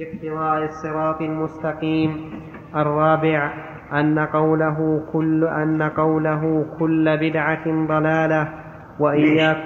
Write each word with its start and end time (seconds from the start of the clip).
باقتضاء 0.00 0.64
الصراط 0.64 1.20
المستقيم 1.20 2.30
الرابع 2.76 3.52
أن 3.92 4.18
قوله 4.18 5.06
كل 5.12 5.44
أن 5.44 5.82
قوله 5.82 6.66
كل 6.78 7.16
بدعة 7.16 7.86
ضلالة 7.86 8.48
وإياك 8.98 9.56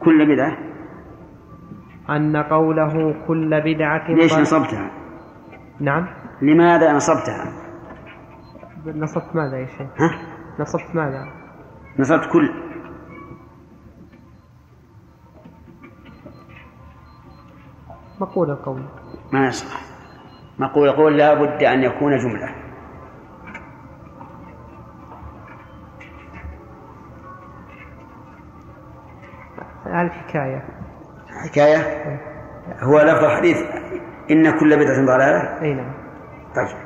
كل 0.00 0.34
بدعة 0.34 0.58
أن 2.10 2.36
قوله 2.36 3.14
كل 3.28 3.60
بدعة 3.60 4.10
ليش 4.10 4.34
نصبتها؟ 4.34 4.90
نعم 5.80 6.06
لماذا 6.42 6.92
نصبتها؟ 6.92 7.52
نصبت 8.86 9.36
ماذا 9.36 9.56
يا 9.58 9.66
شيخ؟ 9.66 10.02
ها؟ 10.02 10.10
نصبت 10.60 10.94
ماذا؟ 10.94 11.28
نصبت 11.98 12.28
كل 12.32 12.50
مقول 18.20 18.50
القول. 18.50 18.82
ما 19.32 19.46
يصح. 19.46 19.80
مقول 20.58 20.88
القول 20.88 21.16
لا 21.16 21.34
بد 21.34 21.62
أن 21.62 21.82
يكون 21.82 22.16
جملة. 22.16 22.54
الحكاية 29.86 30.64
حكاية. 31.44 31.80
هو 32.80 33.00
لفظ 33.00 33.24
الحديث. 33.24 33.56
إن 34.30 34.58
كل 34.58 34.76
بدعة 34.76 35.06
ضلالة. 35.06 35.62
أي 35.62 35.74
نعم. 35.74 35.92
طيب. 36.56 36.76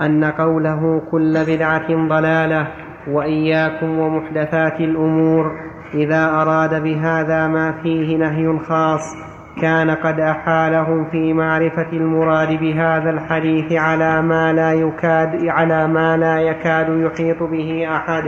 أن 0.00 0.24
قوله 0.24 1.02
كل 1.10 1.44
بدعة 1.46 2.08
ضلالة 2.08 2.68
وإياكم 3.08 3.98
ومحدثات 3.98 4.80
الأمور. 4.80 5.72
إذا 5.94 6.24
أراد 6.24 6.82
بهذا 6.82 7.46
ما 7.46 7.72
فيه 7.82 8.16
نهي 8.16 8.58
خاص 8.68 9.16
كان 9.60 9.90
قد 9.90 10.20
أحالهم 10.20 11.10
في 11.10 11.32
معرفة 11.32 11.92
المراد 11.92 12.48
بهذا 12.48 13.10
الحديث 13.10 13.72
على 13.72 14.22
ما 14.22 14.52
لا 14.52 14.72
يكاد 14.72 15.46
على 15.48 15.86
ما 15.88 16.16
لا 16.16 16.40
يكاد 16.40 16.86
يحيط 16.88 17.42
به 17.42 17.96
أحد 17.96 18.24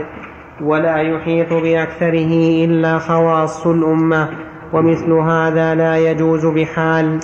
ولا 0.61 0.95
يحيط 0.95 1.53
بأكثره 1.53 2.65
إلا 2.65 2.99
خواص 2.99 3.67
الأمة 3.67 4.29
ومثل 4.73 5.11
هذا 5.11 5.75
لا 5.75 5.97
يجوز 5.97 6.45
بحال. 6.45 7.19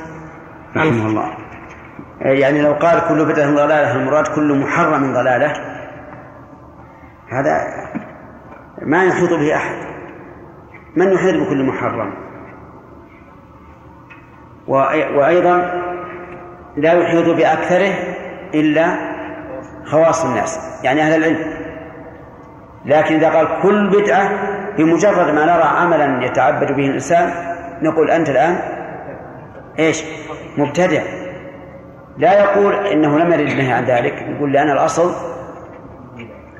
رحمه 0.75 1.07
الله. 1.07 1.29
يعني 2.21 2.61
لو 2.61 2.73
قال 2.73 3.01
كل 3.09 3.25
بدعة 3.25 3.55
ضلالة 3.55 3.95
المراد 3.95 4.27
كل 4.27 4.59
محرم 4.59 5.13
ضلالة؟ 5.13 5.53
هذا 7.29 7.57
ما 8.81 9.03
يحيط 9.03 9.33
به 9.33 9.55
أحد. 9.55 9.75
من 10.95 11.13
يحيط 11.13 11.35
بكل 11.35 11.63
محرم؟ 11.63 12.13
وأيضا 14.67 15.81
لا 16.77 16.93
يحيط 16.93 17.29
بأكثره 17.29 17.93
إلا 18.53 18.97
خواص 19.85 20.25
الناس 20.25 20.79
يعني 20.83 21.01
أهل 21.01 21.15
العلم. 21.17 21.61
لكن 22.85 23.15
إذا 23.15 23.29
قال 23.29 23.47
كل 23.61 23.89
بدعة 23.89 24.29
بمجرد 24.77 25.33
ما 25.33 25.45
نرى 25.45 25.63
عملا 25.63 26.25
يتعبد 26.25 26.71
به 26.71 26.87
الإنسان 26.87 27.33
نقول 27.81 28.11
أنت 28.11 28.29
الآن 28.29 28.57
إيش؟ 29.79 30.03
مبتدع. 30.57 31.01
لا 32.17 32.39
يقول 32.39 32.73
إنه 32.73 33.19
لم 33.19 33.31
يرد 33.31 33.49
النهي 33.49 33.73
عن 33.73 33.83
ذلك 33.83 34.13
يقول 34.13 34.51
لأن 34.51 34.69
الأصل 34.69 35.11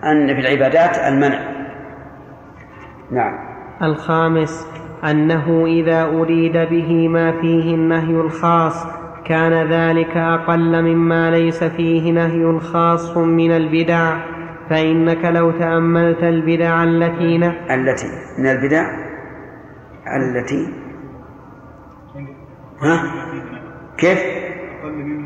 أن 0.04 0.28
في 0.28 0.40
العبادات 0.40 0.98
المنع. 0.98 1.40
نعم. 3.12 3.51
الخامس 3.84 4.68
أنه 5.04 5.66
إذا 5.66 6.04
أريد 6.04 6.58
به 6.58 7.08
ما 7.08 7.42
فيه 7.42 7.76
النهي 7.76 8.16
الخاص 8.16 8.88
كان 9.26 9.54
ذلك 9.72 10.18
أقل 10.18 10.82
مما 10.82 11.32
ليس 11.32 11.64
فيه 11.64 12.12
نهي 12.12 12.60
خاص 12.60 13.18
من 13.18 13.52
البدع. 13.52 14.18
فإنك 14.70 15.26
لو 15.26 15.52
تأملت 15.52 16.24
البدع 16.24 16.84
التي 16.84 17.38
ن... 17.38 17.44
التي 17.44 18.08
من 18.40 18.48
البدع 18.48 18.84
التي؟ 20.18 20.74
ها؟ 22.82 23.04
كيف؟ 23.98 24.20
أقل 24.84 25.21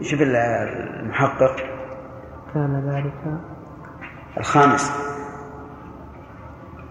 شوف 0.00 0.20
المحقق. 0.22 1.56
كان 2.54 2.90
ذلك. 2.90 3.40
الخامس. 4.38 5.14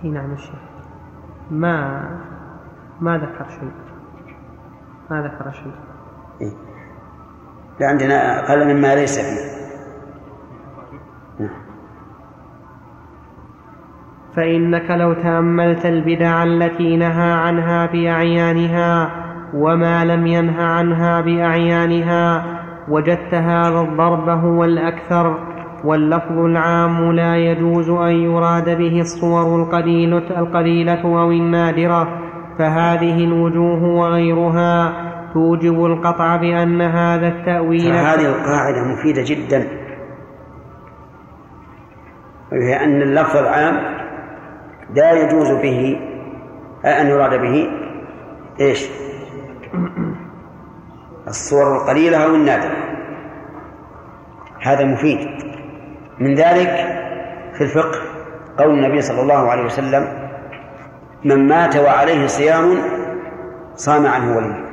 إي 0.04 0.10
نعم 0.10 0.34
الشيخ 0.34 0.60
ما 1.52 2.10
ما 3.02 3.18
ذكر 3.18 3.50
شيء. 3.50 3.72
ما 5.12 5.22
ذكر 5.22 5.52
شيء. 5.52 5.76
إيه؟ 6.42 6.54
لا 7.80 7.88
عندنا 7.88 8.40
أقل 8.40 8.74
مما 8.74 8.96
ليس 8.96 9.20
فيه. 9.20 9.64
فإنك 14.36 14.92
لو 14.92 15.14
تأملت 15.14 15.86
البدع 15.86 16.44
التي 16.44 16.98
نهى 16.98 17.32
عنها 17.32 17.86
بأعيانها 17.86 19.24
وما 19.54 20.06
لم 20.06 20.28
ينه 20.28 20.64
عنها 20.64 21.22
بأعيانها 21.22 22.53
وجدت 22.88 23.34
هذا 23.34 23.82
الضرب 23.82 24.30
هو 24.30 24.64
الأكثر 24.64 25.38
واللفظ 25.84 26.38
العام 26.38 27.12
لا 27.12 27.38
يجوز 27.38 27.90
أن 27.90 28.12
يراد 28.12 28.78
به 28.78 29.02
الصور 29.02 29.64
القليلة, 29.64 30.40
القليلة 30.40 31.22
أو 31.22 31.32
النادرة 31.32 32.20
فهذه 32.60 33.24
الوجوه 33.24 33.84
وغيرها 33.84 34.94
توجب 35.34 35.86
القطع 35.86 36.36
بأن 36.36 36.82
هذا 36.82 37.28
التأويل 37.28 37.92
هذه 37.92 38.26
القاعدة 38.26 38.84
مفيدة 38.94 39.24
جدا 39.26 39.68
وهي 42.52 42.84
أن 42.84 43.02
اللفظ 43.02 43.38
العام 43.38 43.76
لا 44.96 45.12
يجوز 45.12 45.52
به 45.52 46.00
أن 46.86 47.08
يراد 47.08 47.42
به 47.42 47.68
إيش؟ 48.60 48.90
الصور 51.28 51.76
القليلة 51.76 52.24
أو 52.24 52.36
النادرة. 52.36 52.76
هذا 54.62 54.86
مفيد. 54.86 55.20
من 56.20 56.36
ذلك 56.36 56.70
في 57.54 57.64
الفقه 57.64 58.00
قول 58.58 58.70
النبي 58.70 59.02
صلى 59.02 59.22
الله 59.22 59.52
عليه 59.52 59.64
وسلم 59.64 60.30
من 61.26 61.48
مات 61.48 61.76
وعليه 61.76 62.28
صيام 62.28 62.78
صام 63.76 64.08
عنه 64.08 64.38
ولي 64.38 64.64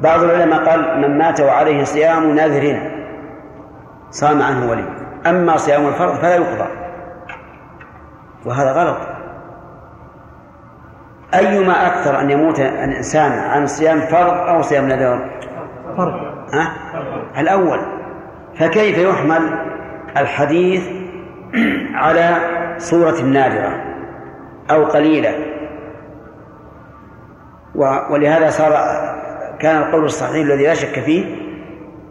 بعض 0.00 0.22
العلماء 0.22 0.64
قال 0.64 1.00
من 1.00 1.18
مات 1.18 1.40
وعليه 1.40 1.84
صيام 1.84 2.30
نذر 2.30 2.90
صام 4.10 4.42
عنه 4.42 4.70
ولي 4.70 4.84
أما 5.26 5.56
صيام 5.56 5.86
الفرض 5.88 6.14
فلا 6.14 6.36
يقضى. 6.36 6.68
وهذا 8.46 8.72
غلط. 8.72 8.96
أيما 11.34 11.86
أكثر 11.86 12.20
أن 12.20 12.30
يموت 12.30 12.60
الإنسان 12.60 13.32
عن 13.32 13.66
صيام 13.66 14.00
فرض 14.00 14.48
أو 14.48 14.62
صيام 14.62 14.88
نذر 14.88 15.30
فرض. 15.96 16.14
ها؟ 16.54 16.72
الأول. 17.38 17.80
فكيف 18.58 18.98
يحمل 18.98 19.58
الحديث 20.16 20.82
على 21.94 22.36
صورة 22.78 23.20
نادرة 23.20 23.84
أو 24.70 24.84
قليلة؟ 24.84 25.34
ولهذا 28.10 28.50
صار 28.50 28.72
كان 29.60 29.76
القول 29.76 30.04
الصحيح 30.04 30.44
الذي 30.46 30.66
لا 30.66 30.74
شك 30.74 31.00
فيه 31.00 31.36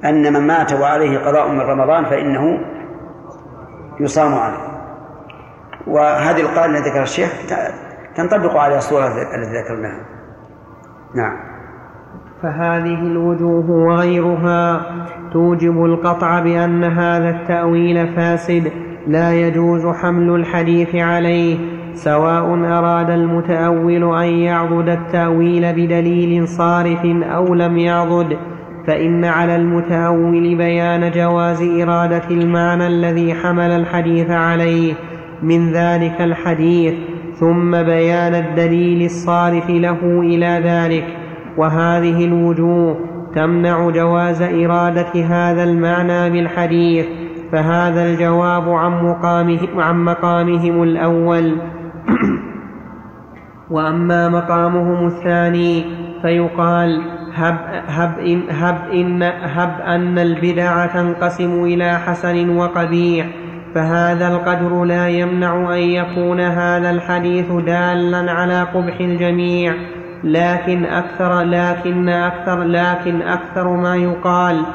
أن 0.06 0.34
من 0.34 0.48
مات 0.48 0.74
وعليه 0.74 1.20
قضاء 1.20 1.48
من 1.48 1.60
رمضان 1.60 2.06
فإنه 2.06 2.60
يصام 4.00 4.34
عنه. 4.34 4.58
وهذه 5.88 6.42
القاعدة 6.42 6.78
التي 6.78 6.90
ذكر 6.90 7.02
الشيخ 7.02 7.30
تنطبق 8.16 8.58
على 8.58 8.78
الصورة 8.78 9.08
التي 9.08 9.52
ذكرناها. 9.64 10.06
نعم. 11.16 11.52
فهذه 12.44 13.02
الوجوه 13.02 13.70
وغيرها 13.72 14.82
توجب 15.34 15.86
القطع 15.86 16.40
بأن 16.40 16.84
هذا 16.84 17.30
التأويل 17.30 18.16
فاسد 18.16 18.72
لا 19.08 19.34
يجوز 19.34 19.88
حمل 19.88 20.36
الحديث 20.36 20.96
عليه 20.96 21.58
سواء 21.94 22.46
أراد 22.66 23.10
المتأول 23.10 24.16
أن 24.16 24.28
يعضد 24.28 24.90
التأويل 24.90 25.74
بدليل 25.74 26.48
صارف 26.48 27.06
أو 27.06 27.54
لم 27.54 27.78
يعضد 27.78 28.38
فإن 28.88 29.26
على 29.26 29.56
المتأول 29.56 30.56
بيان 30.56 31.12
جواز 31.12 31.62
إرادة 31.62 32.30
المعنى 32.32 32.88
الذي 32.88 33.34
حمل 33.34 33.72
الحديث 33.72 34.30
عليه. 34.30 34.94
من 35.44 35.74
ذلك 35.74 36.22
الحديث 36.22 36.94
ثم 37.42 37.72
بيان 37.72 38.36
الدليل 38.36 39.06
الصارف 39.06 39.70
له 39.70 40.00
إلى 40.04 40.62
ذلك 40.64 41.08
وهذه 41.58 42.26
الوجوه 42.26 43.00
تمنع 43.36 43.90
جواز 43.90 44.42
إرادة 44.42 45.26
هذا 45.26 45.64
المعنى 45.64 46.30
بالحديث 46.30 47.06
فهذا 47.52 48.06
الجواب 48.06 48.70
عن, 48.70 49.06
مقامه 49.06 49.68
عن 49.78 50.06
مقامهم 50.06 50.84
الأول. 50.84 51.58
وأما 53.72 54.30
مقامهم 54.30 55.08
الثاني 55.08 55.86
فيقال 56.22 57.02
هب, 57.34 57.58
هب, 57.88 58.20
إن 58.20 58.42
هب, 58.50 58.78
إن 58.94 59.24
هب 59.24 59.82
أن 59.86 60.20
البدع 60.20 60.86
تنقسم 60.86 61.64
إلى 61.64 62.00
حسن 62.00 62.50
وقبيح 62.50 63.28
فهذا 63.76 64.28
القدر 64.28 64.84
لا 64.84 65.08
يمنع 65.08 65.74
أن 65.74 65.80
يكون 65.80 66.40
هذا 66.40 66.90
الحديث 66.90 67.52
دالا 67.52 68.32
على 68.32 68.64
قبح 68.64 69.00
الجميع 69.00 69.74
لكن 70.24 70.86
أكثر 70.86 71.42
لكن 71.42 72.10
أكثر 72.10 72.64
لكن 72.64 73.22
أكثر 73.22 73.68
ما 73.68 73.96
يقال 73.96 74.66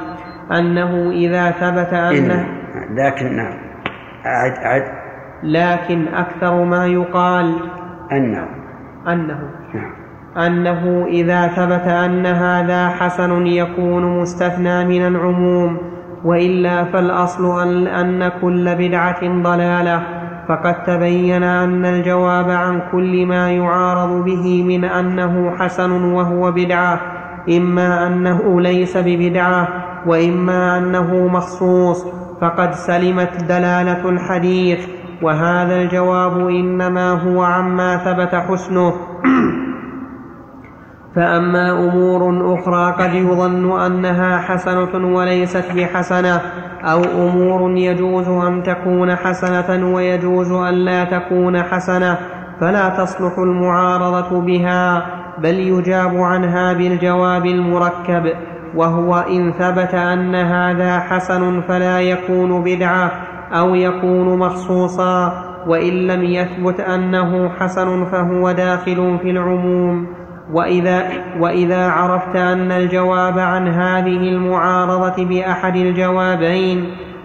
أنه 0.52 1.10
إذا 1.10 1.50
ثبت 1.50 1.92
أنه 1.92 2.46
لكن 2.90 3.36
نعم. 3.36 3.52
أعد 4.26 4.52
أعد 4.52 4.82
لكن 5.42 6.08
أكثر 6.08 6.64
ما 6.64 6.86
يقال 6.86 7.54
أنه. 8.12 8.48
أنه. 9.08 9.50
نعم. 9.74 9.92
أنه 10.46 11.06
إذا 11.08 11.46
ثبت 11.46 11.88
أن 11.88 12.26
هذا 12.26 12.88
حسن 12.88 13.46
يكون 13.46 14.20
مستثنى 14.20 14.84
من 14.84 15.06
العموم. 15.06 15.78
وإلا 16.26 16.84
فالأصل 16.84 17.62
أن, 17.62 17.86
أن 17.86 18.32
كل 18.40 18.74
بدعة 18.74 19.42
ضلالة. 19.42 20.02
فقد 20.48 20.82
تبين 20.82 21.42
أن 21.42 21.84
الجواب 21.84 22.50
عن 22.50 22.82
كل 22.92 23.26
ما 23.26 23.50
يعارض 23.50 24.24
به 24.24 24.62
من 24.62 24.84
أنه 24.84 25.56
حسن 25.58 25.90
وهو 26.12 26.52
بدعة 26.52 27.00
إما 27.48 28.06
أنه 28.06 28.60
ليس 28.60 28.96
ببدعة 28.96 29.68
وإما 30.06 30.78
أنه 30.78 31.26
مخصوص. 31.26 32.04
فقد 32.40 32.74
سلمت 32.74 33.44
دلالة 33.48 34.08
الحديث. 34.08 34.86
وهذا 35.22 35.82
الجواب 35.82 36.48
إنما 36.48 37.10
هو 37.12 37.42
عما 37.42 37.96
ثبت 37.96 38.34
حسنه. 38.34 38.92
فأما 41.16 41.72
أمور 41.72 42.54
أخرى 42.54 42.92
قد 42.92 43.14
يظن 43.14 43.80
أنها 43.80 44.38
حسنة 44.38 45.16
وليست 45.16 45.64
بحسنة 45.76 46.40
أو 46.84 47.02
أمور 47.04 47.76
يجوز 47.76 48.28
أن 48.28 48.62
تكون 48.62 49.16
حسنة 49.16 49.94
ويجوز 49.94 50.52
أن 50.52 50.74
لا 50.74 51.04
تكون 51.04 51.62
حسنة 51.62 52.18
فلا 52.60 52.88
تصلح 52.88 53.38
المعارضة 53.38 54.40
بها 54.40 55.06
بل 55.38 55.54
يجاب 55.54 56.16
عنها 56.16 56.72
بالجواب 56.72 57.46
المركب 57.46 58.32
وهو 58.74 59.16
إن 59.16 59.52
ثبت 59.52 59.94
أن 59.94 60.34
هذا 60.34 60.98
حسن 60.98 61.60
فلا 61.60 62.00
يكون 62.00 62.62
بدعة 62.62 63.10
أو 63.52 63.74
يكون 63.74 64.38
مخصوصا 64.38 65.44
وإن 65.66 65.92
لم 66.06 66.22
يثبت 66.22 66.80
أنه 66.80 67.48
حسن 67.48 68.04
فهو 68.04 68.52
داخل 68.52 69.18
في 69.22 69.30
العموم. 69.30 70.25
وإذا, 70.52 71.02
وإذا 71.40 71.88
عرفت 71.88 72.36
أن 72.36 72.72
الجواب 72.72 73.38
عن 73.38 73.68
هذه 73.68 74.28
المعارضة 74.28 75.24
بأحد 75.24 75.76
الجوابين 75.76 76.84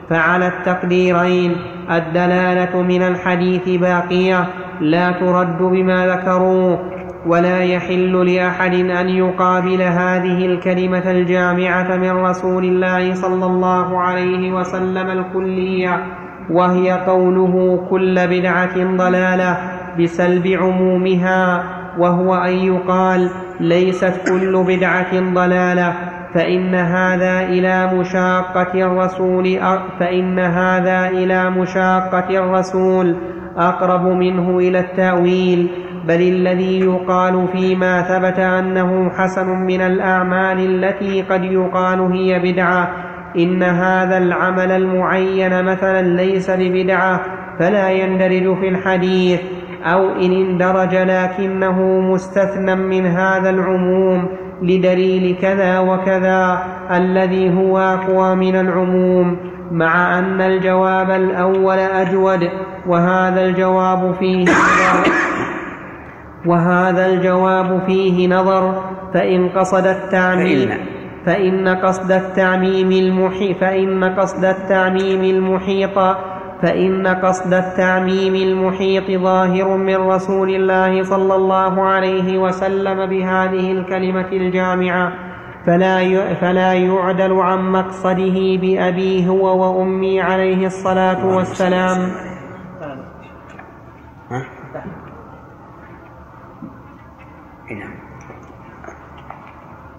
فعلى 0.09 0.47
التقديرين. 0.47 1.55
الدلالة 1.91 2.81
من 2.81 3.01
الحديث 3.01 3.69
باقية. 3.69 4.45
لا 4.81 5.11
ترد 5.11 5.57
بما 5.57 6.07
ذكروه 6.07 6.79
ولا 7.27 7.63
يحل 7.63 8.35
لأحد 8.35 8.73
أن 8.73 9.09
يقابل 9.09 9.81
هذه 9.81 10.45
الكلمة 10.45 11.11
الجامعة 11.11 11.97
من 11.97 12.11
رسول 12.11 12.63
الله 12.63 13.13
صلى 13.13 13.45
الله 13.45 14.01
عليه 14.01 14.51
وسلم 14.51 15.09
الكلية. 15.09 16.03
وهي 16.49 16.91
قوله 16.91 17.85
كل 17.89 18.27
بدعة 18.27 18.97
ضلالة 18.97 19.57
بسلب 19.99 20.47
عمومها. 20.47 21.63
وهو 21.97 22.35
أن 22.35 22.53
يقال 22.53 23.29
ليست 23.59 24.29
كل 24.29 24.63
بدعة 24.67 25.33
ضلالة 25.33 25.93
فإن 26.33 26.75
هذا 26.75 27.41
إلى 27.41 27.93
مشاقة 27.93 28.85
الرسول 28.85 29.59
فإن 29.99 30.39
هذا 30.39 31.07
إلى 31.07 31.49
مشاقة 31.49 32.29
الرسول 32.29 33.15
أقرب 33.57 34.05
منه 34.07 34.57
إلى 34.57 34.79
التأويل 34.79 35.69
بل 36.07 36.21
الذي 36.21 36.79
يقال 36.79 37.47
فيما 37.51 38.01
ثبت 38.01 38.39
أنه 38.39 39.09
حسن 39.09 39.47
من 39.47 39.81
الأعمال 39.81 40.59
التي 40.59 41.21
قد 41.21 41.43
يقال 41.43 41.99
هي 41.99 42.39
بدعة 42.39 42.91
إن 43.37 43.63
هذا 43.63 44.17
العمل 44.17 44.71
المعين 44.71 45.65
مثلا 45.65 46.01
ليس 46.01 46.51
ببدعة 46.51 47.21
فلا 47.59 47.89
يندرج 47.89 48.59
في 48.59 48.67
الحديث. 48.69 49.41
أو 49.85 50.09
إن 50.09 50.31
اندرج 50.31 50.95
لكنه 50.95 51.81
مستثنى 51.99 52.75
من 52.75 53.05
هذا 53.05 53.49
العموم 53.49 54.27
لدليل 54.61 55.35
كذا 55.41 55.79
وكذا 55.79 56.63
الذي 56.91 57.57
هو 57.57 57.77
أقوى 57.77 58.35
من 58.35 58.55
العموم 58.55 59.37
مع 59.71 60.19
أن 60.19 60.41
الجواب 60.41 61.11
الأول 61.11 61.79
أجود 61.79 62.49
وهذا 62.87 63.45
الجواب 63.45 64.15
فيه 64.19 64.41
نظر. 64.41 65.11
وهذا 66.45 67.05
الجواب 67.05 67.81
فيه 67.85 68.27
نظر. 68.27 68.83
فإن 69.13 69.49
قصد 69.49 69.87
التعميم 69.87 70.69
فإن. 71.25 71.67
قصد 71.67 72.11
التعميم 72.11 72.91
المحيط 72.91 73.57
فإن 73.57 74.03
قصد 74.03 74.45
التعميم 74.45 75.23
المحيط 75.23 75.97
فإن 76.61 77.07
قصد 77.07 77.53
التعميم 77.53 78.35
المحيط 78.35 79.21
ظاهر 79.21 79.77
من 79.77 79.95
رسول 79.95 80.49
الله 80.49 81.03
صلى 81.03 81.35
الله 81.35 81.81
عليه 81.83 82.37
وسلم 82.37 83.05
بهذه 83.05 83.71
الكلمة 83.71 84.27
الجامعة 84.31 85.13
فلا 85.65 86.33
فلا 86.33 86.73
يعدل 86.73 87.33
عن 87.33 87.71
مقصده 87.71 88.57
بأبي 88.61 89.27
هو 89.27 89.45
وأمي 89.79 90.21
عليه 90.21 90.65
الصلاة 90.65 91.35
والسلام. 91.35 92.11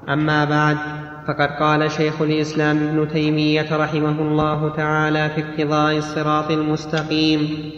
أما 0.08 0.44
بعد 0.44 0.78
فقد 1.26 1.48
قال 1.48 1.90
شيخ 1.90 2.22
الإسلام 2.22 2.76
ابن 2.76 3.08
تيمية 3.08 3.76
رحمه 3.76 4.20
الله 4.22 4.76
تعالى 4.76 5.30
في 5.30 5.44
اقتضاء 5.44 5.96
الصراط 5.98 6.50
المستقيم 6.50 7.72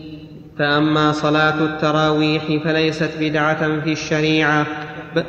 فأما 0.58 1.12
صلاة 1.12 1.64
التراويح 1.64 2.64
فليست 2.64 3.10
بدعة 3.20 3.80
في 3.80 3.92
الشريعة. 3.92 4.66
ب... 5.16 5.22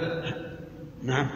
نعم. 1.03 1.27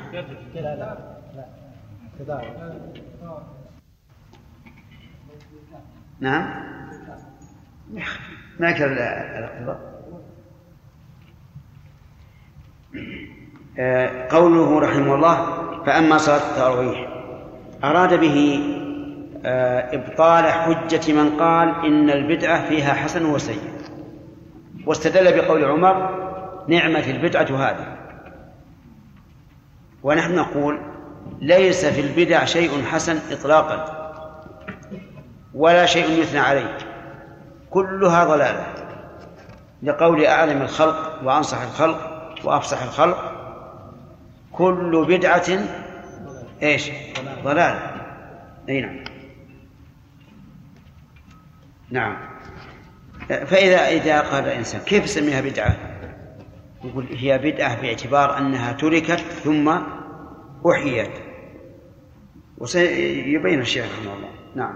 نعم. 6.19 6.69
ما 8.59 8.71
كان 8.71 8.91
الاقتضاء؟ 8.91 9.89
آه، 13.79 14.27
قوله 14.31 14.79
رحمه 14.79 15.15
الله 15.15 15.58
فأما 15.89 16.17
صلاة 16.17 16.37
التراويح 16.37 17.07
أراد 17.83 18.19
به 18.19 18.63
آه، 19.45 19.95
إبطال 19.95 20.45
حجة 20.45 21.13
من 21.13 21.29
قال 21.39 21.85
إن 21.85 22.09
البدعة 22.09 22.69
فيها 22.69 22.93
حسن 22.93 23.25
وسيء. 23.25 23.61
واستدل 24.85 25.41
بقول 25.41 25.65
عمر 25.65 26.09
نعمة 26.67 27.09
البدعة 27.09 27.43
هذه. 27.43 27.97
ونحن 30.03 30.35
نقول 30.35 30.79
ليس 31.41 31.85
في 31.85 32.01
البدع 32.01 32.45
شيء 32.45 32.83
حسن 32.83 33.19
إطلاقا 33.31 33.85
ولا 35.53 35.85
شيء 35.85 36.21
يثنى 36.21 36.39
عليه. 36.39 36.77
كلها 37.69 38.23
ضلالة. 38.23 38.65
لقول 39.83 40.25
أعلم 40.25 40.61
الخلق 40.61 41.19
وأنصح 41.23 41.61
الخلق 41.61 42.31
وأفصح 42.43 42.83
الخلق 42.83 43.28
كل 44.59 45.05
بدعة 45.07 45.45
إيش؟ 46.63 46.91
ضلال. 47.43 47.79
أي 48.69 48.81
نعم. 48.81 48.99
نعم. 51.91 52.17
فإذا 53.27 53.87
إذا 53.87 54.21
قال 54.21 54.43
الإنسان 54.43 54.81
كيف 54.81 55.03
يسميها 55.03 55.41
بدعة؟ 55.41 55.75
يقول 56.83 57.05
هي 57.15 57.37
بدعة 57.37 57.81
باعتبار 57.81 58.37
أنها 58.37 58.71
تركت 58.71 59.19
ثم 59.19 59.77
أحيت. 60.71 61.11
وسيبين 62.57 63.59
الشيخ 63.59 63.85
رحمه 63.85 64.13
الله. 64.13 64.29
نعم. 64.55 64.73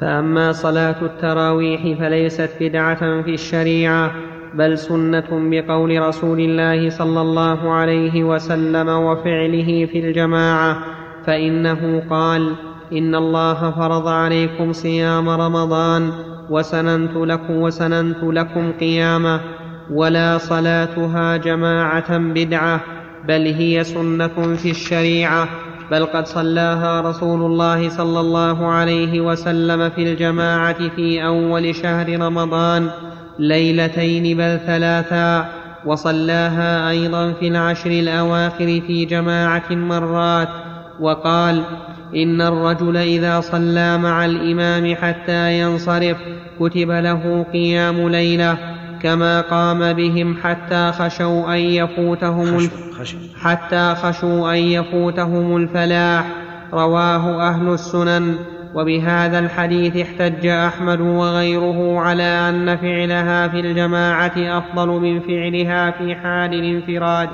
فأما 0.00 0.52
صلاة 0.52 1.02
التراويح 1.02 1.98
فليست 1.98 2.50
بدعة 2.60 3.22
في 3.22 3.34
الشريعة. 3.34 4.31
بل 4.54 4.78
سنة 4.78 5.28
بقول 5.30 6.02
رسول 6.02 6.40
الله 6.40 6.90
صلى 6.90 7.20
الله 7.20 7.72
عليه 7.72 8.24
وسلم 8.24 8.88
وفعله 8.88 9.86
في 9.86 9.98
الجماعة 10.08 10.78
فإنه 11.26 12.02
قال 12.10 12.52
إن 12.92 13.14
الله 13.14 13.70
فرض 13.70 14.08
عليكم 14.08 14.72
صيام 14.72 15.28
رمضان 15.28 16.10
وسننت 16.50 17.16
لكم 17.16 17.56
وسننت 17.56 18.22
لكم 18.22 18.72
قيامه 18.72 19.40
ولا 19.90 20.38
صلاتها 20.38 21.36
جماعة 21.36 22.18
بدعة 22.18 22.80
بل 23.28 23.46
هي 23.46 23.84
سنة 23.84 24.56
في 24.56 24.70
الشريعة 24.70 25.48
بل 25.90 26.06
قد 26.06 26.26
صلاها 26.26 27.00
رسول 27.00 27.42
الله 27.42 27.88
صلى 27.88 28.20
الله 28.20 28.66
عليه 28.66 29.20
وسلم 29.20 29.90
في 29.90 30.12
الجماعة 30.12 30.88
في 30.88 31.26
أول 31.26 31.74
شهر 31.74 32.20
رمضان 32.20 32.90
ليلتين 33.38 34.36
بل 34.36 34.58
ثلاثا 34.66 35.48
وصلاها 35.86 36.90
أيضا 36.90 37.32
في 37.32 37.48
العشر 37.48 37.90
الأواخر 37.90 38.80
في 38.86 39.04
جماعة 39.04 39.70
مرات 39.70 40.48
وقال 41.00 41.62
إن 42.16 42.40
الرجل 42.40 42.96
إذا 42.96 43.40
صلى 43.40 43.98
مع 43.98 44.24
الإمام 44.24 44.94
حتى 44.94 45.60
ينصرف 45.60 46.16
كتب 46.60 46.90
له 46.90 47.46
قيام 47.52 48.08
ليلة 48.08 48.58
كما 49.02 49.40
قام 49.40 49.92
بهم 49.92 50.36
حتى 50.42 50.92
خشوا 50.92 51.54
أن 51.54 51.58
يفوتهم 51.58 52.68
حتى 53.42 53.94
خشوا 53.94 54.52
أن 54.52 54.58
يفوتهم 54.58 55.56
الفلاح. 55.56 56.26
رواه 56.72 57.48
أهل 57.48 57.68
السنن. 57.68 58.36
وبهذا 58.74 59.38
الحديث 59.38 59.96
احتج 59.96 60.46
أحمد 60.46 61.00
وغيره 61.00 62.00
على 62.00 62.22
أن 62.22 62.76
فعلها 62.76 63.48
في 63.48 63.60
الجماعة 63.60 64.32
أفضل 64.36 64.88
من 64.88 65.20
فعلها 65.20 65.90
في 65.90 66.14
حال 66.14 66.54
الانفراد. 66.54 67.28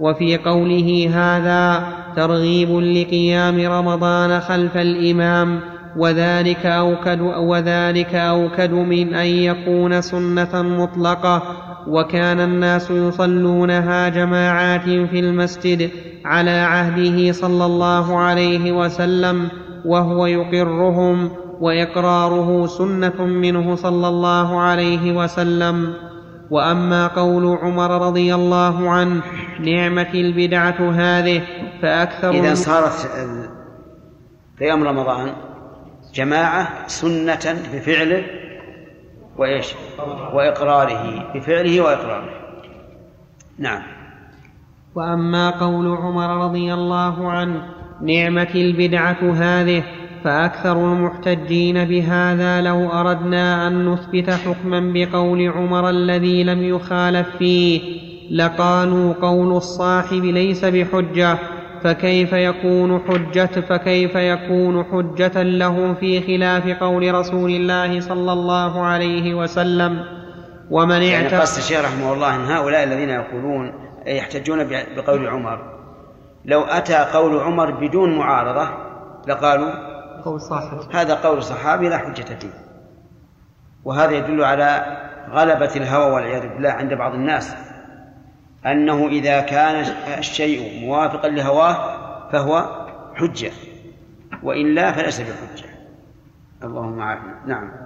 وفي 0.00 0.36
قوله 0.36 1.10
هذا 1.14 1.86
ترغيب 2.16 2.70
لقيام 2.70 3.72
رمضان 3.72 4.40
خلف 4.40 4.76
الإمام 4.76 5.60
وذلك 5.96 6.66
أوكد, 6.66 7.20
وذلك 7.20 8.14
أوكد 8.14 8.72
من 8.72 9.14
أن 9.14 9.26
يكون 9.26 10.00
سنة 10.00 10.62
مطلقة 10.62 11.42
وكان 11.88 12.40
الناس 12.40 12.90
يصلونها 12.90 14.08
جماعات 14.08 14.84
في 14.84 15.20
المسجد 15.20 15.90
على 16.24 16.50
عهده 16.50 17.32
صلى 17.32 17.66
الله 17.66 18.18
عليه 18.18 18.72
وسلم 18.72 19.48
وهو 19.86 20.26
يقرهم 20.26 21.30
واقراره 21.60 22.66
سنة 22.66 23.24
منه 23.24 23.74
صلى 23.74 24.08
الله 24.08 24.60
عليه 24.60 25.12
وسلم. 25.12 25.94
وأما 26.50 27.06
قول 27.06 27.58
عمر 27.62 28.06
رضي 28.06 28.34
الله 28.34 28.90
عنه 28.90 29.22
نعمه 29.60 30.10
البدعة 30.14 30.90
هذه 30.90 31.42
فأكثر 31.82 32.30
إذا 32.30 32.54
صارت 32.54 33.10
قيام 34.60 34.84
رمضان 34.84 35.32
جماعة 36.14 36.88
سنة 36.88 37.62
بفعله 37.72 38.24
وإيش؟ 39.36 39.74
وإقراره 40.34 41.32
بفعله 41.34 41.80
وإقراره. 41.80 42.30
نعم. 43.58 43.82
وأما 44.94 45.50
قول 45.50 45.96
عمر 45.96 46.44
رضي 46.44 46.74
الله 46.74 47.32
عنه 47.32 47.62
نعمة 48.02 48.48
البدعة 48.54 49.32
هذه 49.34 49.82
فأكثر 50.24 50.72
المحتجين 50.72 51.84
بهذا 51.84 52.60
لو 52.60 52.92
أردنا 52.92 53.66
أن 53.68 53.92
نثبت 53.92 54.30
حكما 54.30 54.92
بقول 54.94 55.48
عمر 55.48 55.90
الذي 55.90 56.44
لم 56.44 56.62
يخالف 56.62 57.28
فيه 57.38 57.80
لقالوا 58.30 59.12
قول 59.12 59.56
الصاحب 59.56 60.24
ليس 60.24 60.64
بحجة 60.64 61.38
فكيف 61.84 62.32
يكون 62.32 63.00
حجة؟ 63.08 63.46
فكيف 63.46 64.14
يكون 64.14 64.84
حجة 64.84 65.42
لهم 65.42 65.94
في 65.94 66.20
خلاف 66.20 66.82
قول 66.82 67.14
رسول 67.14 67.50
الله 67.50 68.00
صلى 68.00 68.32
الله 68.32 68.80
عليه 68.80 69.34
وسلم؟ 69.34 70.04
ومن 70.70 71.02
يعني 71.02 71.28
قصد 71.28 71.58
الشيخ 71.58 71.84
رحمه 71.84 72.12
الله 72.12 72.36
أن 72.36 72.40
هؤلاء 72.40 72.84
الذين 72.84 73.10
يقولون 73.10 73.72
يحتجون 74.06 74.68
بقول 74.96 75.26
عمر 75.26 75.75
لو 76.46 76.62
أتى 76.62 76.96
قول 76.96 77.40
عمر 77.40 77.70
بدون 77.70 78.18
معارضة 78.18 78.68
لقالوا 79.28 79.70
قول 80.22 80.40
صاحب. 80.40 80.78
هذا 80.92 81.14
قول 81.14 81.42
صحابي 81.42 81.88
لا 81.88 81.98
حجة 81.98 82.22
فيه. 82.22 82.50
وهذا 83.84 84.10
يدل 84.10 84.44
على 84.44 84.98
غلبة 85.30 85.76
الهوى 85.76 86.12
والعياذ 86.12 86.48
بالله 86.48 86.70
عند 86.70 86.94
بعض 86.94 87.14
الناس. 87.14 87.56
أنه 88.66 89.06
إذا 89.06 89.40
كان 89.40 89.84
الشيء 90.18 90.86
موافقا 90.86 91.28
لهواه 91.28 91.96
فهو 92.32 92.84
حجة. 93.14 93.50
وإلا 94.42 94.92
فليس 94.92 95.20
بحجة. 95.20 95.68
اللهم 96.62 97.00
عافنا. 97.00 97.34
نعم. 97.46 97.85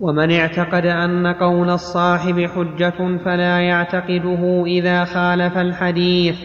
ومن 0.00 0.30
اعتقد 0.30 0.86
أن 0.86 1.26
قول 1.26 1.70
الصاحب 1.70 2.40
حجة 2.40 3.18
فلا 3.24 3.60
يعتقده 3.60 4.64
إذا 4.66 5.04
خالف 5.04 5.58
الحديث 5.58 6.36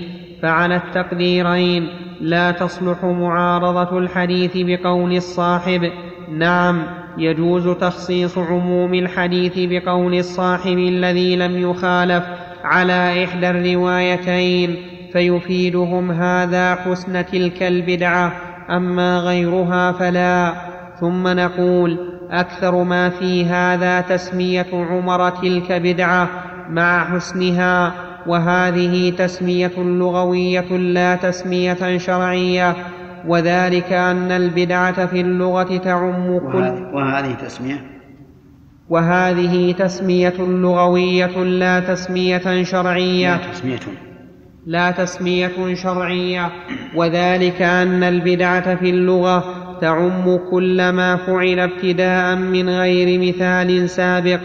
فعلى 0.41 0.75
التقديرين 0.75 1.87
لا 2.21 2.51
تصلح 2.51 3.03
معارضة 3.03 3.97
الحديث 3.97 4.51
بقول 4.55 5.13
الصاحب. 5.13 5.91
نعم 6.31 6.83
يجوز 7.17 7.67
تخصيص 7.67 8.37
عموم 8.37 8.93
الحديث 8.93 9.53
بقول 9.57 10.13
الصاحب 10.13 10.77
الذي 10.77 11.35
لم 11.35 11.57
يخالف 11.69 12.23
على 12.63 13.23
إحدى 13.23 13.49
الروايتين 13.49 14.75
فيفيدهم 15.13 16.11
هذا 16.11 16.75
حسن 16.75 17.25
تلك 17.25 17.63
البدعة 17.63 18.31
أما 18.69 19.19
غيرها 19.19 19.91
فلا. 19.91 20.53
ثم 20.99 21.27
نقول 21.27 22.14
أكثر 22.31 22.83
ما 22.83 23.09
في 23.09 23.45
هذا 23.45 24.01
تسمية 24.01 24.67
عمر 24.73 25.29
تلك 25.29 25.71
بدعة 25.71 26.29
مع 26.69 27.05
حسنها 27.05 27.93
وهذه 28.27 29.09
تسمية 29.09 29.73
لغوية 29.77 30.77
لا 30.77 31.15
تسمية 31.15 31.97
شرعية 31.97 32.75
وذلك 33.27 33.93
أن 33.93 34.31
البدعة 34.31 35.05
في 35.05 35.21
اللغة 35.21 35.77
تعم 35.77 36.39
كل 36.39 36.85
وهذه 36.93 37.33
تسمية؟ 37.33 37.95
وهذه 38.89 39.71
تسمية 39.71 40.33
لغوية 40.39 41.43
لا 41.43 41.79
تسمية 41.79 42.63
شرعية. 42.63 43.35
لا 43.35 43.51
تسمية. 43.51 43.79
لا 44.65 44.91
تسمية 44.91 45.75
شرعية. 45.75 46.51
وذلك 46.95 47.61
أن 47.61 48.03
البدعة 48.03 48.75
في 48.75 48.89
اللغة 48.89 49.64
تعم 49.81 50.39
كل 50.51 50.89
ما 50.89 51.15
فعل 51.15 51.59
ابتداء 51.59 52.35
من 52.35 52.69
غير 52.69 53.19
مثال 53.19 53.89
سابق. 53.89 54.39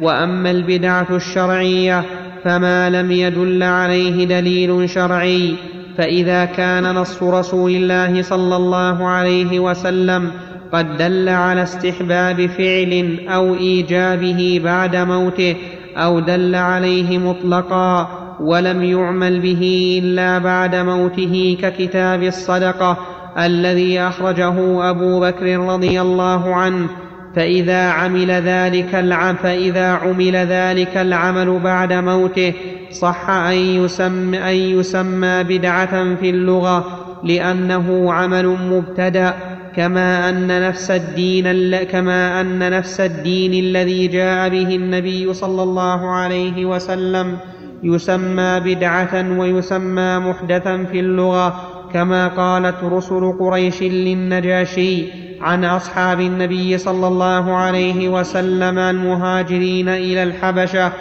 وأما 0.00 0.50
البدعة 0.50 1.06
الشرعية 1.10 2.04
فما 2.44 2.90
لم 2.90 3.10
يدل 3.10 3.62
عليه 3.62 4.24
دليل 4.26 4.88
شرعي. 4.88 5.54
فإذا 5.98 6.44
كان 6.44 6.94
نص 6.94 7.22
رسول 7.22 7.70
الله 7.70 8.22
صلى 8.22 8.56
الله 8.56 9.08
عليه 9.08 9.60
وسلم 9.60 10.30
قد 10.72 10.96
دل 10.96 11.28
على 11.28 11.62
استحباب 11.62 12.46
فعل 12.46 13.18
أو 13.28 13.54
إيجابه 13.54 14.60
بعد 14.64 14.96
موته 14.96 15.56
أو 15.96 16.20
دل 16.20 16.54
عليه 16.54 17.18
مطلقا 17.18 18.08
ولم 18.40 18.82
يعمل 18.82 19.40
به 19.40 20.00
إلا 20.04 20.38
بعد 20.38 20.74
موته 20.74 21.56
ككتاب 21.62 22.22
الصدقة 22.22 22.98
الذي 23.38 24.00
أخرجه 24.00 24.90
أبو 24.90 25.20
بكر 25.20 25.58
رضي 25.58 26.00
الله 26.00 26.54
عنه 26.54 26.88
فإذا 27.36 27.88
عمل 27.88 28.30
ذلك 28.30 28.94
العمل 28.94 29.36
فإذا 29.36 29.86
عمل 29.86 30.36
ذلك 30.36 30.96
العمل 30.96 31.60
بعد 31.64 31.92
موته 31.92 32.52
صح 32.90 33.30
أن 33.30 33.56
يسمى, 33.56 34.38
أن 34.38 34.54
يسمى 34.54 35.44
بدعة 35.44 36.14
في 36.14 36.30
اللغة 36.30 37.04
لأنه 37.24 38.12
عمل 38.12 38.46
مبتدأ 38.46 39.34
كما 39.76 40.28
أن 40.28 40.68
نفس 40.68 40.90
الدين 40.90 41.76
كما 41.84 42.40
أن 42.40 42.70
نفس 42.70 43.00
الدين 43.00 43.64
الذي 43.64 44.06
جاء 44.06 44.48
به 44.48 44.76
النبي 44.76 45.34
صلى 45.34 45.62
الله 45.62 46.10
عليه 46.10 46.64
وسلم 46.64 47.36
يسمى 47.82 48.60
بدعة 48.60 49.38
ويسمى 49.38 50.18
محدثا 50.18 50.84
في 50.84 51.00
اللغة. 51.00 51.73
كما 51.94 52.28
قالت 52.28 52.84
رسل 52.84 53.32
قريش 53.38 53.82
للنجاشي 53.82 55.04
عن 55.40 55.64
أصحاب 55.64 56.20
النبي 56.20 56.78
صلى 56.78 57.06
الله 57.06 57.56
عليه 57.56 58.08
وسلم 58.08 58.78
المهاجرين 58.78 59.88
إلى 59.88 60.22
الحبشة 60.22 60.92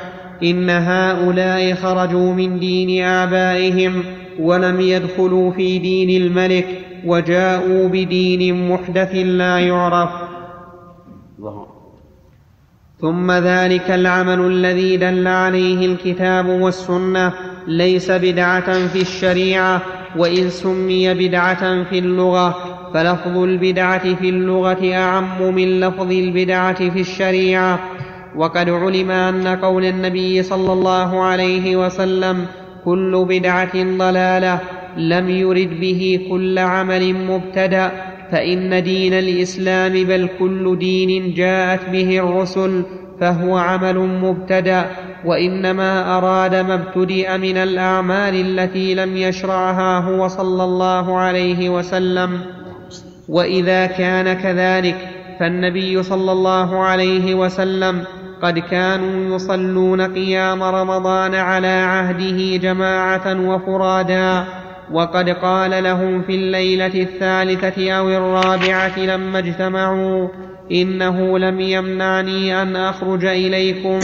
إن 0.43 0.69
هؤلاء 0.69 1.73
خرجوا 1.73 2.33
من 2.33 2.59
دين 2.59 3.03
آبائهم 3.03 4.03
ولم 4.39 4.79
يدخلوا 4.79 5.51
في 5.51 5.79
دين 5.79 6.21
الملك 6.21 6.67
وجاءوا 7.05 7.87
بدين 7.87 8.69
محدث 8.69 9.15
لا 9.15 9.59
يعرف. 9.59 10.09
ثم 13.01 13.31
ذلك 13.31 13.91
العمل 13.91 14.39
الذي 14.39 14.97
دل 14.97 15.27
عليه 15.27 15.85
الكتاب 15.85 16.47
والسنة 16.47 17.33
ليس 17.67 18.11
بدعة 18.11 18.87
في 18.87 19.01
الشريعة 19.01 19.81
وإن 20.17 20.49
سمي 20.49 21.13
بدعة 21.13 21.83
في 21.83 21.99
اللغة 21.99 22.55
فلفظ 22.93 23.37
البدعة 23.37 24.15
في 24.15 24.29
اللغة 24.29 24.93
أعم 24.93 25.55
من 25.55 25.79
لفظ 25.79 26.11
البدعة 26.11 26.89
في 26.89 26.99
الشريعة. 26.99 27.79
وقد 28.35 28.69
علم 28.69 29.11
أن 29.11 29.47
قول 29.47 29.85
النبي 29.85 30.43
صلى 30.43 30.73
الله 30.73 31.23
عليه 31.23 31.75
وسلم 31.75 32.45
كل 32.85 33.25
بدعة 33.29 33.97
ضلالة 33.97 34.59
لم 34.97 35.29
يرد 35.29 35.79
به 35.79 36.19
كل 36.29 36.59
عمل 36.59 37.13
مبتدأ. 37.13 37.91
فإن 38.31 38.83
دين 38.83 39.13
الإسلام 39.13 39.93
بل 39.93 40.29
كل 40.39 40.77
دين 40.79 41.33
جاءت 41.33 41.89
به 41.89 42.19
الرسل 42.19 42.83
فهو 43.19 43.57
عمل 43.57 43.97
مبتدأ. 43.97 44.85
وإنما 45.25 46.17
أراد 46.17 46.55
ما 46.55 46.73
ابتدأ 46.73 47.37
من 47.37 47.57
الأعمال 47.57 48.35
التي 48.35 48.95
لم 48.95 49.17
يشرعها 49.17 49.99
هو 49.99 50.27
صلى 50.27 50.63
الله 50.63 51.17
عليه 51.17 51.69
وسلم. 51.69 52.41
وإذا 53.29 53.85
كان 53.85 54.33
كذلك 54.33 54.97
فالنبي 55.39 56.03
صلى 56.03 56.31
الله 56.31 56.83
عليه 56.83 57.35
وسلم 57.35 58.03
قد 58.41 58.59
كانوا 58.59 59.35
يصلون 59.35 60.01
قيام 60.01 60.63
رمضان 60.63 61.35
على 61.35 61.67
عهده 61.67 62.57
جماعة 62.57 63.39
وفرادا 63.49 64.45
وقد 64.91 65.29
قال 65.29 65.83
لهم 65.83 66.21
في 66.21 66.35
الليلة 66.35 67.01
الثالثة 67.01 67.91
أو 67.91 68.09
الرابعة 68.09 68.99
لما 68.99 69.39
اجتمعوا. 69.39 70.27
إنه 70.71 71.39
لم 71.39 71.59
يمنعني 71.59 72.61
أن 72.61 72.75
أخرج 72.75 73.25
إليكم 73.25 73.99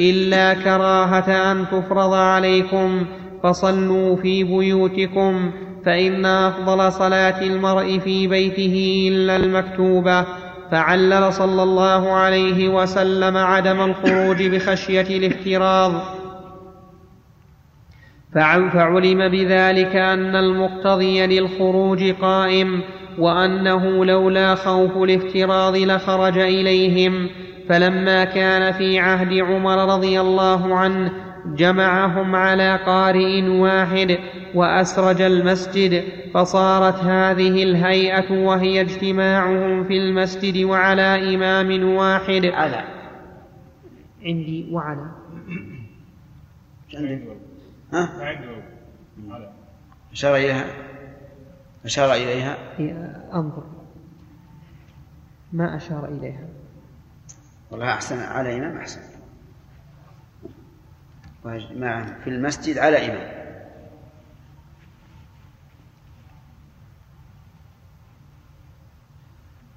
إلا 0.00 0.54
كراهة 0.54 1.52
أن 1.52 1.66
تفرض 1.66 2.14
عليكم 2.14 3.06
فصلوا 3.42 4.16
في 4.16 4.44
بيوتكم 4.44 5.50
فإن 5.86 6.26
أفضل 6.26 6.92
صلاة 6.92 7.42
المرء 7.42 7.98
في 7.98 8.26
بيته 8.26 9.08
إلا 9.12 9.36
المكتوبة. 9.36 10.26
فعلل 10.70 11.32
صلى 11.32 11.62
الله 11.62 12.12
عليه 12.12 12.68
وسلم 12.68 13.36
عدم 13.36 13.80
الخروج 13.80 14.42
بخشية 14.42 15.16
الافتراض. 15.16 15.92
فعلم 18.34 19.28
بذلك 19.28 19.96
أن 19.96 20.36
المقتضي 20.36 21.26
للخروج 21.26 22.10
قائم. 22.10 22.82
وأنه 23.18 24.04
لولا 24.04 24.54
خوف 24.54 24.96
الافتراض 24.96 25.76
لخرج 25.76 26.38
إليهم. 26.38 27.28
فلما 27.68 28.24
كان 28.24 28.72
في 28.72 28.98
عهد 28.98 29.32
عمر 29.32 29.94
رضي 29.94 30.20
الله 30.20 30.74
عنه 30.74 31.12
جمعهم 31.46 32.36
على 32.36 32.76
قارئ 32.76 33.48
واحد 33.48 34.18
وأسرج 34.54 35.20
المسجد 35.20 36.04
فصارت 36.34 36.94
هذه 36.94 37.62
الهيئة 37.62 38.44
وهي 38.44 38.80
اجتماعهم 38.80 39.84
في 39.84 39.98
المسجد 39.98 40.64
وعلى 40.64 41.34
إمام 41.34 41.94
واحد. 41.94 42.44
على. 42.44 42.84
عندي 44.22 44.68
وعلى. 44.72 45.10
ها؟ 47.92 48.08
إليها 50.36 50.87
أشار 51.84 52.12
إليها؟ 52.12 52.56
أنظر. 53.34 53.64
ما 55.52 55.76
أشار 55.76 56.04
إليها. 56.04 56.48
والله 57.70 57.92
أحسن 57.92 58.18
على 58.18 58.58
إمام 58.58 58.76
أحسن. 58.76 59.00
مع 61.74 62.04
في 62.24 62.30
المسجد 62.30 62.78
على 62.78 63.06
إمام. 63.06 63.38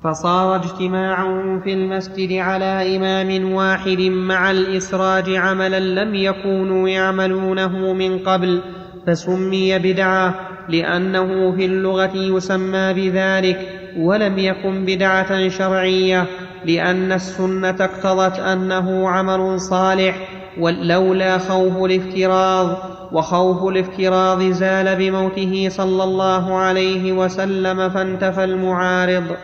فصار 0.03 0.55
اجتماعهم 0.55 1.62
في 1.62 1.74
المسجد 1.74 2.31
على 2.31 2.98
إمام 2.98 3.51
واحد 3.51 4.00
مع 4.01 4.51
الإسراج 4.51 5.35
عملا 5.35 5.79
لم 5.79 6.16
يكونوا 6.16 6.90
يعملونه 6.90 7.94
من 7.94 8.20
قبل 8.20 8.64
فسمي 9.07 9.79
بدعة 9.79 10.50
لأنه 10.69 11.55
في 11.55 11.65
اللغة 11.65 12.15
يسمى 12.15 12.93
بذلك 12.93 13.81
ولم 13.97 14.39
يكن 14.39 14.85
بدعة 14.85 15.50
شرعية 15.50 16.27
لأن 16.65 17.11
السنة 17.11 17.69
اقتضت 17.69 18.39
أنه 18.39 19.09
عمل 19.09 19.61
صالح 19.61 20.27
ولولا 20.59 21.37
خوف 21.37 21.83
الافتراض 21.83 22.77
وخوف 23.11 23.63
الافتراض 23.63 24.41
زال 24.41 24.95
بموته 24.95 25.69
صلى 25.69 26.03
الله 26.03 26.57
عليه 26.57 27.11
وسلم 27.11 27.89
فانتفى 27.89 28.43
المعارض. 28.43 29.35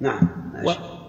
نعم 0.00 0.28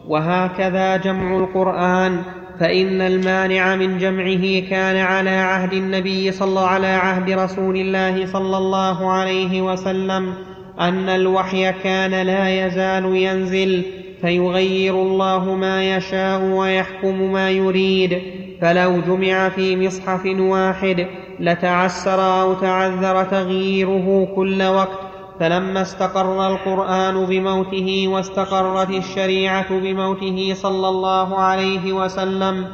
وهكذا 0.07 0.97
جمع 0.97 1.37
القرآن. 1.37 2.42
فإن 2.59 3.01
المانع 3.01 3.75
من 3.75 3.97
جمعه 3.97 4.69
كان 4.69 4.97
على 4.97 5.29
عهد 5.29 5.73
النبي 5.73 6.31
صلى 6.31 6.59
على 6.59 6.87
عهد 6.87 7.29
رسول 7.31 7.75
الله 7.75 8.25
صلى 8.25 8.57
الله 8.57 9.11
عليه 9.11 9.61
وسلم 9.61 10.33
أن 10.79 11.09
الوحي 11.09 11.73
كان 11.83 12.11
لا 12.11 12.65
يزال 12.65 13.15
ينزل 13.15 13.83
فيغير 14.21 15.01
الله 15.01 15.55
ما 15.55 15.95
يشاء 15.95 16.41
ويحكم 16.41 17.31
ما 17.33 17.49
يريد. 17.49 18.21
فلو 18.61 19.01
جمع 19.07 19.49
في 19.49 19.87
مصحف 19.87 20.25
واحد 20.25 21.07
لتعسر 21.39 22.41
أو 22.41 22.53
تعذر 22.53 23.23
تغييره 23.23 24.33
كل 24.35 24.63
وقت 24.63 25.12
فلما 25.39 25.81
استقر 25.81 26.47
القرآن 26.47 27.25
بموته 27.25 28.05
واستقرت 28.07 28.89
الشريعة 28.89 29.79
بموته 29.79 30.53
صلى 30.53 30.89
الله 30.89 31.37
عليه 31.37 31.93
وسلم 31.93 32.67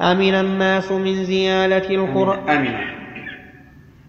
أمن 0.00 0.34
الناس 0.34 0.92
من 0.92 1.24
زيادة 1.24 1.90
القرآن. 1.90 2.48
أمن. 2.56 2.94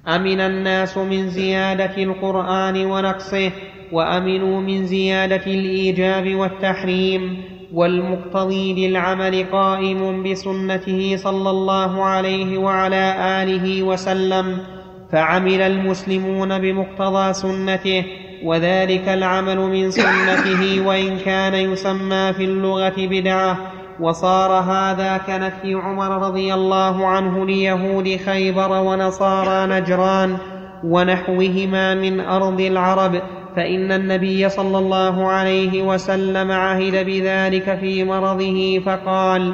أمن. 0.08 0.42
الناس 0.42 0.98
من 0.98 1.30
زيادة 1.30 2.04
القرآن 2.04 2.86
ونقصه 2.86 3.52
وأمنوا 3.92 4.62
من 4.62 4.86
زيادة 4.86 5.46
الإيجاب 5.48 6.36
والتحريم 6.36 7.44
والمقتضي 7.74 8.88
للعمل 8.88 9.46
قائم 9.52 10.24
بسنته 10.24 11.16
صلى 11.18 11.50
الله 11.50 12.04
عليه 12.04 12.58
وعلى 12.58 13.16
آله 13.44 13.84
وسلم. 13.84 14.75
فعمل 15.12 15.62
المسلمون 15.62 16.60
بمقتضى 16.60 17.34
سنته 17.34 18.06
وذلك 18.44 19.10
العمل 19.10 19.58
من 19.58 19.92
سنته 19.92 20.88
وإن 20.88 21.18
كان 21.18 21.54
يسمى 21.54 22.34
في 22.34 22.44
اللغة 22.44 22.94
بدعة. 22.98 23.58
وصار 24.00 24.52
هذا 24.52 25.18
كنفي 25.18 25.74
عمر 25.74 26.28
رضي 26.28 26.54
الله 26.54 27.08
عنه 27.08 27.46
ليهود 27.46 28.20
خيبر 28.26 28.72
ونصارى 28.72 29.80
نجران 29.80 30.38
ونحوهما 30.84 31.96
من 31.96 32.20
أرض 32.20 32.62
العرب. 32.62 33.22
فإن 33.56 33.92
النبي 33.92 34.50
صلى 34.50 34.78
الله 34.78 35.28
عليه 35.28 35.82
وسلم 35.82 36.52
عهد 36.52 37.06
بذلك 37.06 37.78
في 37.80 38.04
مرضه 38.04 38.82
فقال 38.86 39.54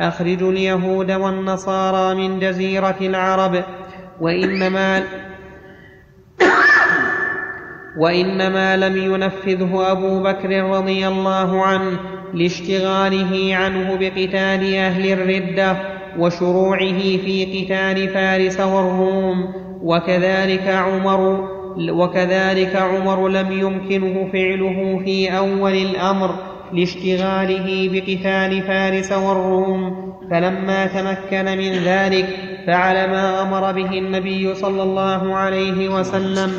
أخرجوا 0.00 0.52
اليهود 0.52 1.12
والنصارى 1.12 2.14
من 2.14 2.40
جزيرة 2.40 2.96
العرب. 3.00 3.64
وإنما 4.20 5.02
وإنما 7.98 8.76
لم 8.76 8.96
ينفذه 8.96 9.92
أبو 9.92 10.22
بكر 10.22 10.62
رضي 10.62 11.08
الله 11.08 11.66
عنه 11.66 11.98
لاشتغاله 12.34 13.56
عنه 13.56 13.96
بقتال 14.00 14.74
أهل 14.74 15.12
الردة 15.12 15.76
وشروعه 16.18 16.98
في 16.98 17.44
قتال 17.44 18.08
فارس 18.08 18.60
والروم 18.60 19.48
وكذلك 19.82 20.68
عمر 20.68 21.48
وكذلك 21.90 22.76
عمر 22.76 23.28
لم 23.28 23.52
يمكنه 23.52 24.28
فعله 24.32 25.00
في 25.04 25.36
أول 25.36 25.74
الأمر 25.74 26.34
لاشتغاله 26.72 27.90
بقتال 27.92 28.62
فارس 28.62 29.12
والروم 29.12 30.12
فلما 30.30 30.86
تمكن 30.86 31.44
من 31.44 31.72
ذلك 31.72 32.55
فعل 32.66 33.10
ما 33.10 33.42
أمر 33.42 33.72
به 33.72 33.98
النبي 33.98 34.54
صلى 34.54 34.82
الله 34.82 35.36
عليه 35.36 35.88
وسلم. 35.88 36.52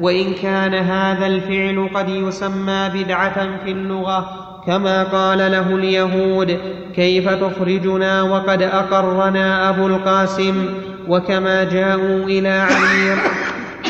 وإن 0.00 0.34
كان 0.34 0.74
هذا 0.74 1.26
الفعل 1.26 1.88
قد 1.94 2.08
يسمى 2.08 2.90
بدعة 2.94 3.64
في 3.64 3.70
اللغة 3.70 4.26
كما 4.66 5.02
قال 5.02 5.38
له 5.38 5.74
اليهود 5.74 6.58
كيف 6.94 7.28
تخرجنا 7.28 8.22
وقد 8.22 8.62
أقرنا 8.62 9.68
أبو 9.68 9.86
القاسم؟ 9.86 10.66
وكما 11.08 11.64
جاءوا 11.64 12.24
إلى 12.24 12.48
علي 12.48 13.16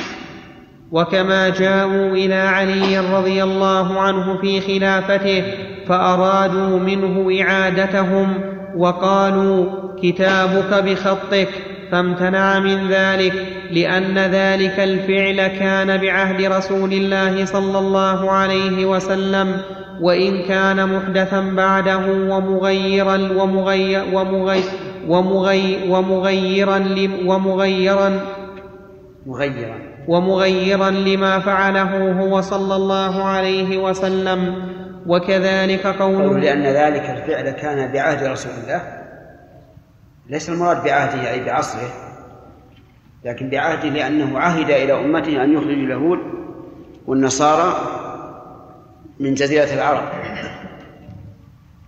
وكما 0.92 1.48
جاءوا 1.48 2.10
إلى 2.10 2.34
علي 2.34 2.98
رضي 2.98 3.42
الله 3.42 4.00
عنه 4.00 4.38
في 4.40 4.60
خلافته 4.60 5.44
فأرادوا 5.88 6.78
منه 6.78 7.42
إعادتهم 7.42 8.34
وقالوا 8.76 9.66
كتابك 10.02 10.84
بخطك 10.84 11.48
فامتنع 11.92 12.58
من 12.58 12.88
ذلك 12.88 13.46
لأن 13.70 14.18
ذلك 14.18 14.80
الفعل 14.80 15.46
كان 15.46 15.96
بعهد 15.96 16.42
رسول 16.44 16.92
الله 16.92 17.44
صلى 17.44 17.78
الله 17.78 18.30
عليه 18.30 18.86
وسلم 18.86 19.56
وإن 20.00 20.42
كان 20.42 20.88
محدثا 20.96 21.40
بعده 21.40 22.06
ومغيرا 22.06 23.16
ومغير 23.36 24.04
ومغير 24.12 24.62
ومغي 25.08 25.88
ومغيرا 25.88 26.84
ومغيرا 27.26 28.20
مغيرا. 29.26 29.78
ومغيرا 30.08 30.90
لما 30.90 31.38
فعله 31.38 32.12
هو 32.12 32.40
صلى 32.40 32.76
الله 32.76 33.24
عليه 33.24 33.78
وسلم 33.78 34.54
وكذلك 35.06 35.86
قوله 35.86 36.38
لأن 36.38 36.62
ذلك 36.62 37.10
الفعل 37.10 37.50
كان 37.50 37.92
بعهد 37.92 38.26
رسول 38.26 38.52
الله. 38.64 39.01
ليس 40.26 40.50
المراد 40.50 40.84
بعهده 40.84 41.30
أي 41.30 41.44
بعصره 41.44 41.90
لكن 43.24 43.50
بعهده 43.50 43.88
لأنه 43.88 44.38
عهد 44.38 44.70
إلى 44.70 44.92
أمته 44.92 45.44
أن 45.44 45.52
يخرج 45.52 45.78
اليهود 45.78 46.18
والنصارى 47.06 47.76
من 49.20 49.34
جزيرة 49.34 49.74
العرب. 49.74 50.08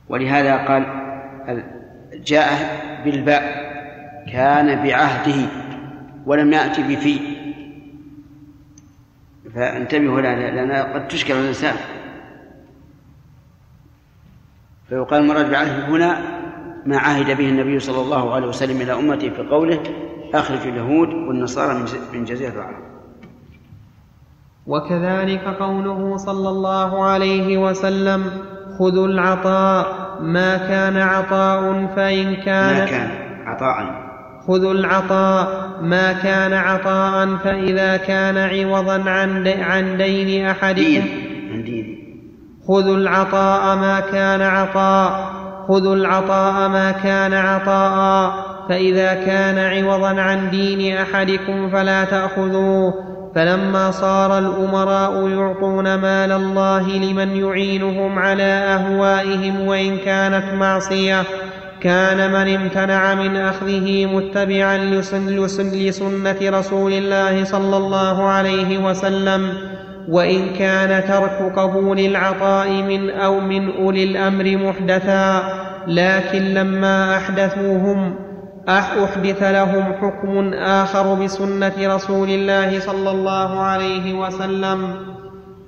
ولهذا 0.09 0.57
قال 0.57 0.87
جاء 2.15 2.81
بالباء 3.05 3.43
كان 4.33 4.83
بعهده 4.83 5.49
ولم 6.27 6.53
يأتي 6.53 6.83
بفي. 6.83 7.21
فانتبهوا 9.55 10.21
لأن 10.21 10.73
قد 10.73 11.09
تشكل 11.09 11.35
الإنسان. 11.35 11.75
فيقال 14.89 15.21
المراد 15.21 15.51
بعهده 15.51 15.89
هنا 15.89 16.34
ما 16.87 16.99
عهد 16.99 17.37
به 17.37 17.49
النبي 17.49 17.81
صلى 17.81 18.01
الله 18.01 18.35
عليه 18.35 18.47
وسلم 18.47 18.81
إلى 18.81 18.93
أمته 18.93 19.31
في 19.31 19.43
قوله 19.43 19.81
أخرج 20.35 20.67
اليهود 20.67 21.09
والنصارى 21.09 21.85
من 22.13 22.25
جزيرة 22.25 22.53
العرب. 22.53 22.85
وكذلك 24.67 25.45
قوله 25.45 26.17
صلى 26.17 26.49
الله 26.49 27.05
عليه 27.05 27.59
وسلم 27.59 28.25
خذوا 28.79 29.07
العطاء 29.07 29.87
ما 30.21 30.57
كان 30.57 30.97
عطاء 30.97 31.87
فإن 31.97 32.35
كان 32.35 32.79
ما 32.79 32.85
كان 32.85 33.11
عطاء. 33.47 34.05
خذوا 34.47 34.73
العطاء 34.73 35.65
ما 35.83 36.13
كان 36.13 36.53
عطاء 36.53 37.37
فإذا 37.37 37.97
كان 37.97 38.37
عوضا 38.37 39.11
عن 39.11 39.49
عن 39.49 39.97
دين 39.97 40.47
أحدكم 40.47 41.03
خذوا 42.69 42.97
العطاء 42.97 43.77
ما 43.77 44.01
كان 44.01 44.41
عطاء 44.41 45.34
خذوا 45.69 45.97
العطاء 45.97 46.69
ما 46.69 46.91
كان 46.91 47.35
عطاء 47.35 48.35
فإذا 48.69 49.15
كان 49.15 49.59
عوضا 49.59 50.21
عن 50.21 50.51
دين 50.51 50.97
أحدكم 50.97 51.71
فلا 51.71 52.05
تأخذوه. 52.05 52.95
فلما 53.35 53.91
صار 53.91 54.39
الأمراء 54.39 55.29
يعطون 55.29 55.95
مال 55.95 56.33
الله 56.33 56.89
لمن 56.89 57.37
يعينهم 57.37 58.19
على 58.19 58.43
أهوائهم 58.43 59.67
وإن 59.67 59.97
كانت 59.97 60.55
معصية 60.55 61.23
كان 61.81 62.33
من 62.33 62.55
امتنع 62.55 63.15
من 63.15 63.37
أخذه 63.37 64.07
متبعا 64.07 64.79
لسنة 64.79 66.59
رسول 66.59 66.93
الله 66.93 67.45
صلى 67.45 67.77
الله 67.77 68.23
عليه 68.23 68.79
وسلم. 68.79 69.74
وإن 70.09 70.49
كان 70.59 71.05
ترك 71.09 71.53
قبول 71.59 72.01
العطاء 72.01 72.69
من 72.71 73.11
أو 73.11 73.41
من 73.41 73.71
أولي 73.71 74.05
الأمر 74.05 74.57
محدثا 74.57 75.43
لكن 75.87 76.43
لما 76.55 77.17
أحدثوهم 77.17 78.15
أحدث 78.69 79.43
لهم 79.43 79.93
حكم 80.01 80.53
آخر 80.55 81.15
بسنة 81.15 81.73
رسول 81.95 82.31
الله 82.31 82.81
صلى 82.81 83.11
الله 83.11 83.61
عليه 83.61 84.15
وسلم 84.15 84.95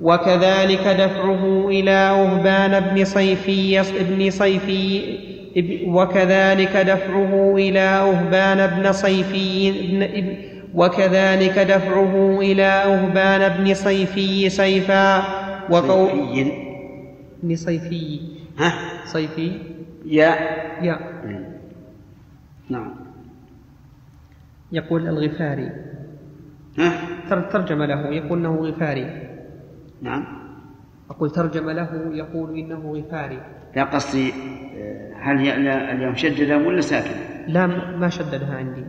وكذلك 0.00 0.86
دفعه 0.86 1.68
إلى 1.68 1.90
أهبان 1.90 2.80
بن 2.80 3.04
صيفي 3.04 3.82
بن 4.00 4.30
صيفي 4.30 5.02
وكذلك 5.86 6.76
دفعه 6.76 7.54
إلى 7.56 7.80
أهبان 7.80 8.66
بن 8.66 8.92
صيفي 8.92 9.72
بن 9.72 10.02
وكذلك 10.76 11.58
دفعه 11.58 12.40
إلى 12.40 12.62
أهبان 12.62 13.42
بن 13.56 13.74
صيفي 13.74 14.48
سيفا 14.48 15.18
وقول 15.70 16.52
بن 17.42 17.56
صيفي. 17.56 18.20
ها؟ 18.58 18.72
صيفي. 19.04 19.52
يا. 20.04 20.30
يا. 20.82 20.96
نعم. 22.68 22.94
يقول 24.72 25.08
الغفاري. 25.08 25.70
ها؟ 26.78 26.92
ترجم 27.52 27.82
له 27.82 28.06
يقول 28.06 28.38
إنه 28.38 28.54
غفاري. 28.56 29.06
نعم. 30.02 30.24
أقول 31.10 31.30
ترجم 31.30 31.70
له 31.70 31.90
يقول 32.12 32.58
إنه 32.58 32.92
غفاري. 32.92 33.40
لا 33.76 33.84
قصدي 33.84 34.32
هل 35.20 35.38
هي 35.38 35.56
اليوم 35.92 36.12
مشددة 36.12 36.58
ولا 36.58 36.80
ساكنة؟ 36.80 37.48
لا 37.48 37.66
ما 37.96 38.08
شددها 38.08 38.54
عندي. 38.56 38.84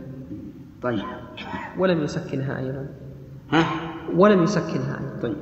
طيب. 0.88 1.04
ولم 1.78 2.04
يسكنها 2.04 2.60
أيضا. 2.60 2.88
ها؟ 3.52 3.65
ولم 4.15 4.43
يسكنها 4.43 5.00
أيضا. 5.00 5.19
طيب. 5.21 5.36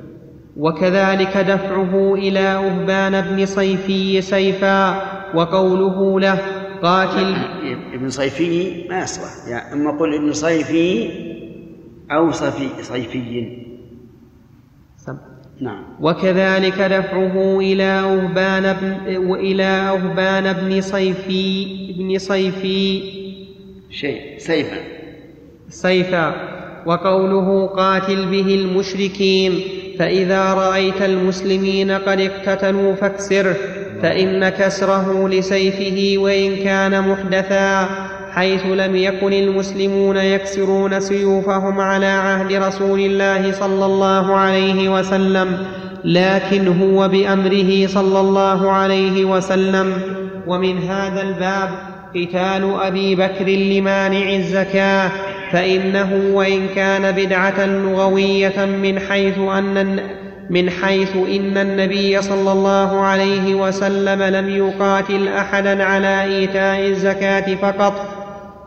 وكذلك 0.56 1.36
دفعه 1.36 2.14
إلى 2.14 2.40
أهبان 2.40 3.20
بن 3.20 3.46
صيفي 3.46 4.20
سيفا 4.20 5.02
وقوله 5.36 6.20
له 6.20 6.38
قاتل. 6.82 7.36
ابن 7.94 8.08
صيفي 8.10 8.84
ما 8.88 9.02
يصلح 9.02 9.48
يعني 9.48 9.72
أما 9.72 9.90
قل 9.90 10.14
ابن 10.14 10.32
صيفي 10.32 11.10
أو 12.10 12.30
صفي 12.30 12.82
صيفي. 12.82 13.58
سم. 14.96 15.16
نعم. 15.60 15.82
وكذلك 16.00 16.80
دفعه 16.80 17.58
إلى 17.58 17.82
أهبان 17.82 18.76
بن 18.80 19.16
وإلى 19.16 19.62
أهبان 19.62 20.52
بن 20.52 20.80
صيفي 20.80 21.66
بن 21.98 22.18
صيفي. 22.18 23.02
شيء. 23.90 24.38
سيفا. 24.38 24.95
سيفا 25.68 26.34
وقوله 26.86 27.66
قاتل 27.66 28.26
به 28.26 28.54
المشركين 28.54 29.60
فإذا 29.98 30.54
رأيت 30.54 31.02
المسلمين 31.02 31.90
قد 31.90 32.20
اقتتلوا 32.20 32.94
فاكسره 32.94 33.56
فإن 34.02 34.48
كسره 34.48 35.28
لسيفه 35.28 36.22
وإن 36.22 36.56
كان 36.56 37.08
محدثا 37.08 37.88
حيث 38.32 38.66
لم 38.66 38.96
يكن 38.96 39.32
المسلمون 39.32 40.16
يكسرون 40.16 41.00
سيوفهم 41.00 41.80
على 41.80 42.06
عهد 42.06 42.52
رسول 42.52 43.00
الله 43.00 43.52
صلى 43.52 43.86
الله 43.86 44.36
عليه 44.36 44.98
وسلم 44.98 45.66
لكن 46.04 46.68
هو 46.68 47.08
بأمره 47.08 47.86
صلى 47.86 48.20
الله 48.20 48.72
عليه 48.72 49.24
وسلم. 49.24 49.92
ومن 50.46 50.78
هذا 50.78 51.22
الباب 51.22 51.68
قتال 52.16 52.74
أبي 52.80 53.14
بكر 53.14 53.44
لمانع 53.48 54.34
الزكاة. 54.34 55.10
فإنه 55.52 56.20
وإن 56.32 56.68
كان 56.68 57.12
بدعة 57.12 57.66
لغوية 57.66 58.64
من 58.64 58.98
حيث 58.98 59.38
أن 59.38 60.00
من 60.50 60.70
حيث 60.70 61.16
إن 61.16 61.58
النبي 61.58 62.22
صلى 62.22 62.52
الله 62.52 63.00
عليه 63.00 63.54
وسلم 63.54 64.22
لم 64.22 64.48
يقاتل 64.48 65.28
أحدا 65.28 65.84
على 65.84 66.22
إيتاء 66.24 66.80
الزكاة 66.80 67.54
فقط. 67.54 67.92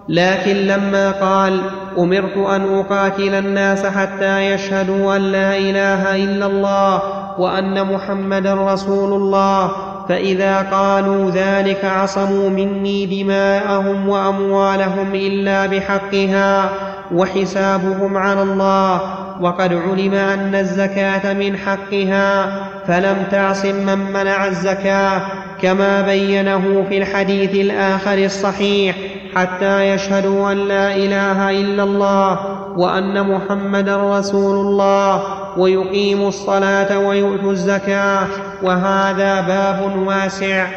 لكن 0.09 0.55
لما 0.55 1.11
قال 1.11 1.61
أمرت 1.97 2.37
أن 2.37 2.79
أقاتل 2.79 3.35
الناس 3.35 3.85
حتى 3.85 4.53
يشهدوا 4.53 5.15
أن 5.15 5.21
لا 5.21 5.57
إله 5.57 6.15
إلا 6.15 6.45
الله 6.45 7.01
وأن 7.39 7.93
محمدا 7.93 8.53
رسول 8.53 9.13
الله 9.13 9.71
فإذا 10.09 10.61
قالوا 10.61 11.31
ذلك 11.31 11.85
عصموا 11.85 12.49
مني 12.49 13.23
دماءهم 13.23 14.09
وأموالهم 14.09 15.15
إلا 15.15 15.65
بحقها 15.65 16.69
وحسابهم 17.11 18.17
على 18.17 18.41
الله. 18.41 19.01
وقد 19.41 19.73
علم 19.73 20.13
أن 20.13 20.55
الزكاة 20.55 21.33
من 21.33 21.57
حقها 21.57 22.49
فلم 22.87 23.23
تعصم 23.31 23.75
من 23.75 24.11
منع 24.13 24.47
الزكاة 24.47 25.21
كما 25.61 26.01
بينه 26.01 26.85
في 26.89 26.97
الحديث 26.97 27.55
الآخر 27.55 28.17
الصحيح 28.17 28.95
حتى 29.35 29.89
يشهدوا 29.89 30.51
أن 30.51 30.57
لا 30.57 30.95
إله 30.95 31.49
إلا 31.49 31.83
الله 31.83 32.39
وأن 32.77 33.35
محمدا 33.35 34.17
رسول 34.19 34.55
الله. 34.65 35.23
ويقيموا 35.59 36.27
الصلاة 36.27 36.99
ويؤتوا 36.99 37.51
الزكاة 37.51 38.27
وهذا 38.63 39.41
باب 39.41 40.07
واسع. 40.07 40.67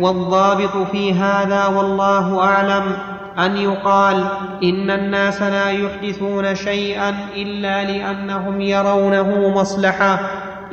والضابط 0.00 0.90
في 0.92 1.12
هذا 1.12 1.66
والله 1.66 2.40
أعلم 2.40 2.82
أن 3.38 3.56
يقال 3.56 4.24
إن 4.62 4.90
الناس 4.90 5.42
لا 5.42 5.70
يحدثون 5.70 6.54
شيئا 6.54 7.14
إلا 7.36 7.84
لأنهم 7.84 8.60
يرونه 8.60 9.48
مصلحة. 9.48 10.20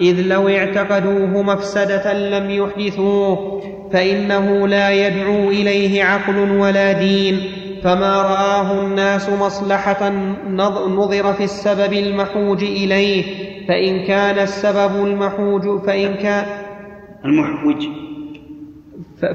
إذ 0.02 0.22
لو 0.22 0.50
اعتقدوه 0.50 1.42
مفسدة 1.42 2.14
لم 2.14 2.50
يحدثوه 2.50 3.62
فإنه 3.94 4.68
لا 4.68 4.90
يدعو 4.90 5.50
إليه 5.50 6.04
عقل 6.04 6.52
ولا 6.52 6.92
دين. 6.92 7.67
فما 7.84 8.22
رآه 8.22 8.82
الناس 8.82 9.30
مصلحة 9.30 10.10
نظر 10.88 11.34
في 11.34 11.44
السبب 11.44 11.94
المحوج 11.94 12.64
إليه 12.64 13.24
فإن 13.68 14.06
كان 14.06 14.40
السبب 14.40 15.06
المحوج 15.06 15.86
فإن 15.86 16.14
كان 16.14 16.46
المحوج. 17.26 17.88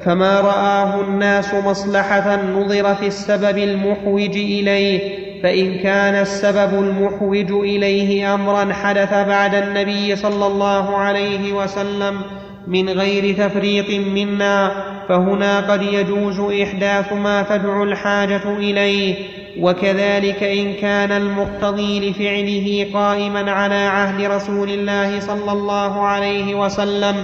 فما 0.04 0.40
رآه 0.40 1.00
الناس 1.00 1.54
مصلحة 1.54 2.42
نظر 2.42 2.94
في 2.94 3.06
السبب 3.06 3.58
المحوج 3.58 4.36
إليه 4.36 5.22
فإن 5.42 5.78
كان 5.78 6.14
السبب 6.14 6.78
المحوج 6.78 7.50
إليه 7.50 8.34
أمرا 8.34 8.72
حدث 8.72 9.14
بعد 9.14 9.54
النبي 9.54 10.16
صلى 10.16 10.46
الله 10.46 10.96
عليه 10.96 11.52
وسلم 11.52 12.20
من 12.66 12.88
غير 12.88 13.34
تفريط 13.34 13.90
منا 13.90 14.72
فهنا 15.12 15.60
قد 15.60 15.82
يجوز 15.82 16.40
إحداث 16.40 17.12
ما 17.12 17.42
تدعو 17.42 17.84
الحاجة 17.84 18.56
إليه 18.56 19.14
وكذلك 19.60 20.42
إن 20.42 20.72
كان 20.72 21.12
المقتضي 21.12 22.10
لفعله 22.10 22.86
قائما 22.94 23.50
على 23.50 23.74
عهد 23.74 24.24
رسول 24.24 24.70
الله 24.70 25.20
صلى 25.20 25.52
الله 25.52 26.00
عليه 26.06 26.54
وسلم 26.54 27.16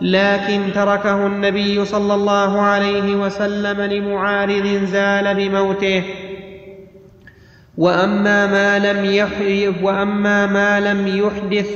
لكن 0.00 0.60
تركه 0.74 1.26
النبي 1.26 1.84
صلى 1.84 2.14
الله 2.14 2.60
عليه 2.60 3.14
وسلم 3.14 3.80
لمعارض 3.80 4.84
زال 4.84 5.34
بموته. 5.34 6.02
وأما 7.78 8.46
ما 8.46 8.78
لم 8.78 9.04
يحدث 9.04 9.82
وأما 9.82 10.46
ما 10.46 10.80
لم 10.80 11.06
يحدث. 11.06 11.70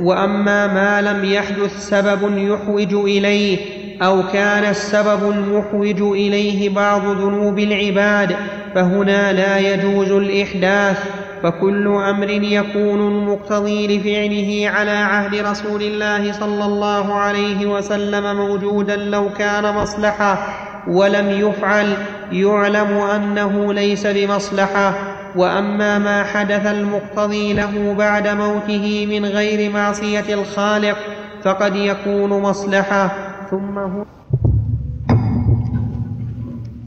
وأما 0.00 0.66
ما 0.66 1.02
لم 1.02 1.24
يحدث 1.24 1.88
سبب 1.88 2.38
يحوج 2.38 2.94
إليه 2.94 3.79
أو 4.02 4.22
كان 4.32 4.64
السبب 4.64 5.30
المحوج 5.30 6.00
إليه 6.00 6.68
بعض 6.68 7.06
ذنوب 7.06 7.58
العباد 7.58 8.36
فهنا 8.74 9.32
لا 9.32 9.58
يجوز 9.58 10.10
الإحداث 10.10 10.98
فكل 11.42 11.86
أمر 11.86 12.30
يكون 12.30 13.00
المقتضي 13.00 13.98
لفعله 13.98 14.78
على 14.78 14.90
عهد 14.90 15.34
رسول 15.34 15.82
الله 15.82 16.32
صلى 16.32 16.64
الله 16.64 17.14
عليه 17.14 17.66
وسلم 17.66 18.36
موجودا 18.36 18.96
لو 18.96 19.28
كان 19.38 19.74
مصلحة 19.74 20.46
ولم 20.88 21.30
يفعل 21.30 21.94
يعلم 22.32 22.98
أنه 22.98 23.72
ليس 23.74 24.06
بمصلحة. 24.06 24.94
وأما 25.36 25.98
ما 25.98 26.24
حدث 26.24 26.66
المقتضي 26.66 27.52
له 27.52 27.94
بعد 27.98 28.28
موته 28.28 29.06
من 29.10 29.24
غير 29.24 29.70
معصية 29.70 30.34
الخالق 30.34 30.96
فقد 31.44 31.76
يكون 31.76 32.30
مصلحة. 32.30 33.29
ثم 33.50 33.78
هو 33.78 34.04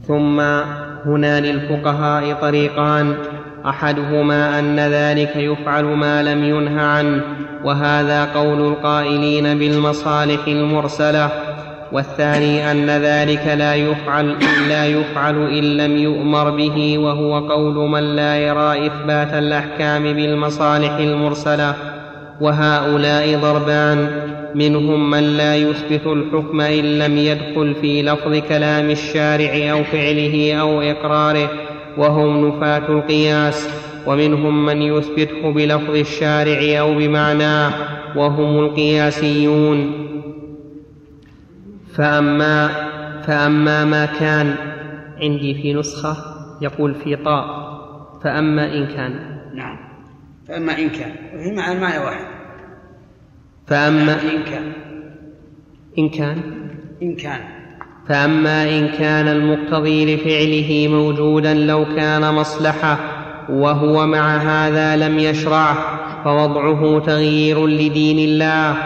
ثم 0.08 0.40
هنا 1.06 1.40
للفقهاء 1.40 2.34
طريقان. 2.34 3.14
أحدهما 3.66 4.58
أن 4.58 4.80
ذلك 4.80 5.36
يفعل 5.36 5.84
ما 5.84 6.22
لم 6.22 6.44
ينه 6.44 6.82
عنه 6.82 7.22
وهذا 7.64 8.24
قول 8.24 8.60
القائلين 8.60 9.58
بالمصالح 9.58 10.46
المرسلة. 10.46 11.30
والثاني 11.92 12.70
أن 12.70 12.90
ذلك 12.90 13.46
لا 13.46 13.74
يفعل 13.74 14.36
لا 14.68 14.86
يفعل 14.86 15.36
إن 15.36 15.64
لم 15.64 15.96
يؤمر 15.96 16.50
به 16.50 16.98
وهو 16.98 17.38
قول 17.38 17.90
من 17.90 18.16
لا 18.16 18.36
يرى 18.36 18.86
إثبات 18.86 19.34
الأحكام 19.34 20.02
بالمصالح 20.02 20.96
المرسلة. 20.96 21.93
وهؤلاء 22.40 23.38
ضربان. 23.38 24.08
منهم 24.54 25.10
من 25.10 25.22
لا 25.22 25.56
يثبت 25.56 26.06
الحكم 26.06 26.60
إن 26.60 26.98
لم 26.98 27.18
يدخل 27.18 27.74
في 27.80 28.02
لفظ 28.02 28.36
كلام 28.48 28.90
الشارع 28.90 29.70
أو 29.72 29.84
فعله 29.84 30.54
أو 30.54 30.80
إقراره 30.80 31.50
وهم 31.98 32.48
نفاة 32.48 32.88
القياس. 32.88 33.68
ومنهم 34.06 34.66
من 34.66 34.82
يثبته 34.82 35.52
بلفظ 35.52 35.96
الشارع 35.96 36.80
أو 36.80 36.94
بمعناه 36.94 37.72
وهم 38.16 38.58
القياسيون. 38.58 39.92
فأما 41.94 42.68
فأما 43.26 43.84
ما 43.84 44.06
كان 44.06 44.54
عندي 45.22 45.54
في 45.54 45.74
نسخة 45.74 46.16
يقول 46.62 46.94
في 46.94 47.16
طاء. 47.16 47.74
فأما 48.24 48.74
إن 48.74 48.86
كان. 48.86 49.14
نعم. 49.54 49.83
فأما 50.48 50.78
إن 50.78 50.88
كان 50.90 51.12
وهي 51.34 51.52
مع 51.52 51.72
المعنى 51.72 51.98
واحد. 51.98 52.26
فأما 53.66 54.12
إن 54.12 54.42
كان. 54.42 54.72
إن 55.98 56.08
كان؟ 56.08 56.40
إن 57.02 57.16
كان. 57.16 57.40
فأما 58.08 58.78
إن 58.78 58.88
كان 58.88 59.28
المقتضي 59.28 60.14
لفعله 60.14 60.88
موجودا 60.96 61.54
لو 61.54 61.84
كان 61.96 62.34
مصلحة 62.34 62.98
وهو 63.48 64.06
مع 64.06 64.36
هذا 64.36 64.96
لم 64.96 65.18
يشرعه 65.18 65.76
فوضعه 66.24 66.98
تغيير 67.06 67.66
لدين 67.66 68.18
الله 68.18 68.76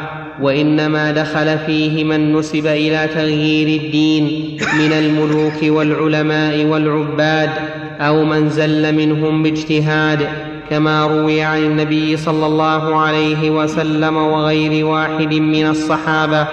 وإنما 0.42 1.10
دخل 1.12 1.58
فيه 1.58 2.04
من 2.04 2.32
نسب 2.32 2.66
إلى 2.66 3.08
تغيير 3.14 3.82
الدين 3.82 4.56
من 4.78 4.92
الملوك 4.92 5.62
والعلماء 5.62 6.64
والعباد 6.64 7.50
أو 8.00 8.24
من 8.24 8.48
زل 8.48 8.94
منهم 8.94 9.42
باجتهاد. 9.42 10.28
كما 10.70 11.06
روي 11.06 11.42
عن 11.42 11.58
النبي 11.58 12.16
صلى 12.16 12.46
الله 12.46 13.00
عليه 13.00 13.50
وسلم 13.50 14.16
وغير 14.16 14.86
واحد 14.86 15.34
من 15.34 15.66
الصحابة 15.66 16.46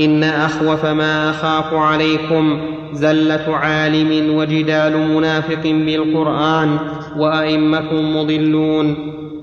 إن 0.00 0.24
أخوف 0.24 0.86
ما 0.86 1.30
أخاف 1.30 1.74
عليكم 1.74 2.60
زلة 2.92 3.56
عالم 3.56 4.34
وجدال 4.34 5.14
منافق 5.16 5.62
بالقرآن 5.62 6.78
وأئمة 7.16 7.92
مضلون. 7.92 8.96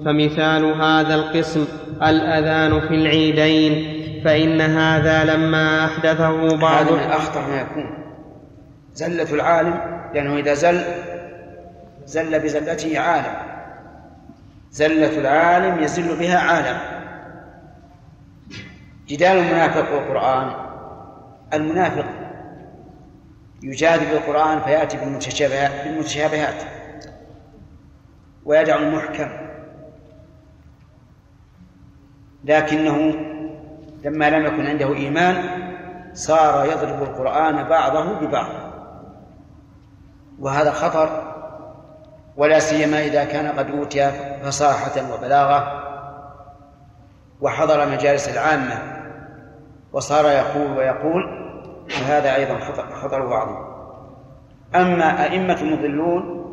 فمثال 0.05 0.65
هذا 0.65 1.15
القسم 1.15 1.65
الأذان 2.03 2.79
في 2.79 2.95
العيدين 2.95 3.97
فإن 4.25 4.61
هذا 4.61 5.35
لما 5.35 5.85
أحدثه 5.85 6.57
بعض 6.57 6.87
هذا 6.87 6.91
من 6.91 7.11
أخطر 7.11 7.41
ما 7.41 7.61
يكون. 7.61 7.89
زلة 8.93 9.33
العالم 9.33 9.79
لأنه 10.13 10.37
إذا 10.37 10.53
زل 10.53 10.81
زل 12.05 12.39
بزلته 12.39 12.99
عالم. 12.99 13.46
زلة 14.77 15.19
العالم 15.19 15.83
يزل 15.83 16.19
بها 16.19 16.39
عالم. 16.39 16.77
جدال 19.07 19.37
المنافق 19.37 19.93
والقرآن. 19.93 20.51
المنافق 21.53 22.05
يجادل 23.63 24.05
بالقرآن 24.05 24.59
فيأتي 24.59 24.97
بالمتشابهات. 24.97 26.63
ويدع 28.45 28.75
المحكم. 28.75 29.29
لكنه 32.43 33.15
لما 34.03 34.29
لم 34.29 34.45
يكن 34.45 34.67
عنده 34.67 34.95
إيمان 34.95 35.43
صار 36.13 36.65
يضرب 36.65 37.03
القرآن 37.03 37.63
بعضه 37.63 38.13
ببعض. 38.13 38.51
وهذا 40.39 40.71
خطر 40.71 41.26
ولا 42.37 42.59
سيما 42.59 43.05
إذا 43.05 43.23
كان 43.23 43.47
قد 43.47 43.69
أوتي 43.69 44.11
فصاحة 44.43 45.13
وبلاغة 45.13 45.83
وحضر 47.41 47.89
مجالس 47.89 48.29
العامة 48.29 48.97
وصار 49.93 50.25
يقول 50.25 50.77
ويقول 50.77 51.23
وهذا 52.01 52.35
أيضا 52.35 52.59
خطر 52.59 52.95
خطره 52.95 53.35
عظيم. 53.35 53.77
أما 54.75 55.23
أئمة 55.23 55.61
المضلون 55.61 56.43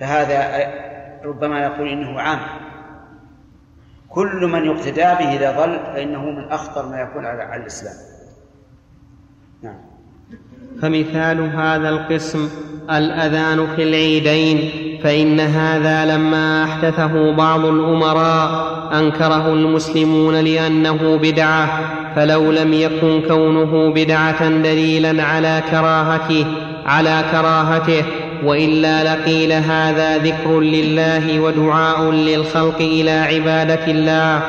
فهذا 0.00 0.70
ربما 1.24 1.60
يقول 1.62 1.88
إنه 1.88 2.20
عام. 2.20 2.40
كل 4.08 4.46
من 4.46 4.64
يقتدى 4.64 5.00
به 5.00 5.36
إذا 5.36 5.64
ضل 5.64 5.78
فإنه 5.78 6.24
من 6.24 6.52
أخطر 6.52 6.86
ما 6.86 7.00
يكون 7.00 7.26
على 7.26 7.56
الإسلام. 7.56 7.94
نعم. 9.62 9.80
فمثال 10.82 11.56
هذا 11.56 11.88
القسم 11.88 12.50
الأذان 12.90 13.76
في 13.76 13.82
العيدين. 13.82 14.91
فإن 15.02 15.40
هذا 15.40 16.16
لما 16.16 16.64
أحدثه 16.64 17.32
بعض 17.32 17.64
الأمراء 17.64 18.72
أنكره 18.92 19.52
المسلمون 19.52 20.34
لأنه 20.34 21.18
بدعة 21.22 21.80
فلو 22.16 22.52
لم 22.52 22.72
يكن 22.72 23.22
كونه 23.28 23.92
بدعة 23.94 24.48
دليلا 24.48 25.22
على 25.22 25.62
كراهته 25.70 26.46
على 26.86 27.24
كراهته 27.32 28.04
وإلا 28.44 29.14
لقيل 29.14 29.52
هذا 29.52 30.18
ذكر 30.18 30.60
لله 30.60 31.40
ودعاء 31.40 32.10
للخلق 32.10 32.76
إلى 32.80 33.10
عبادة 33.10 33.86
الله 33.86 34.42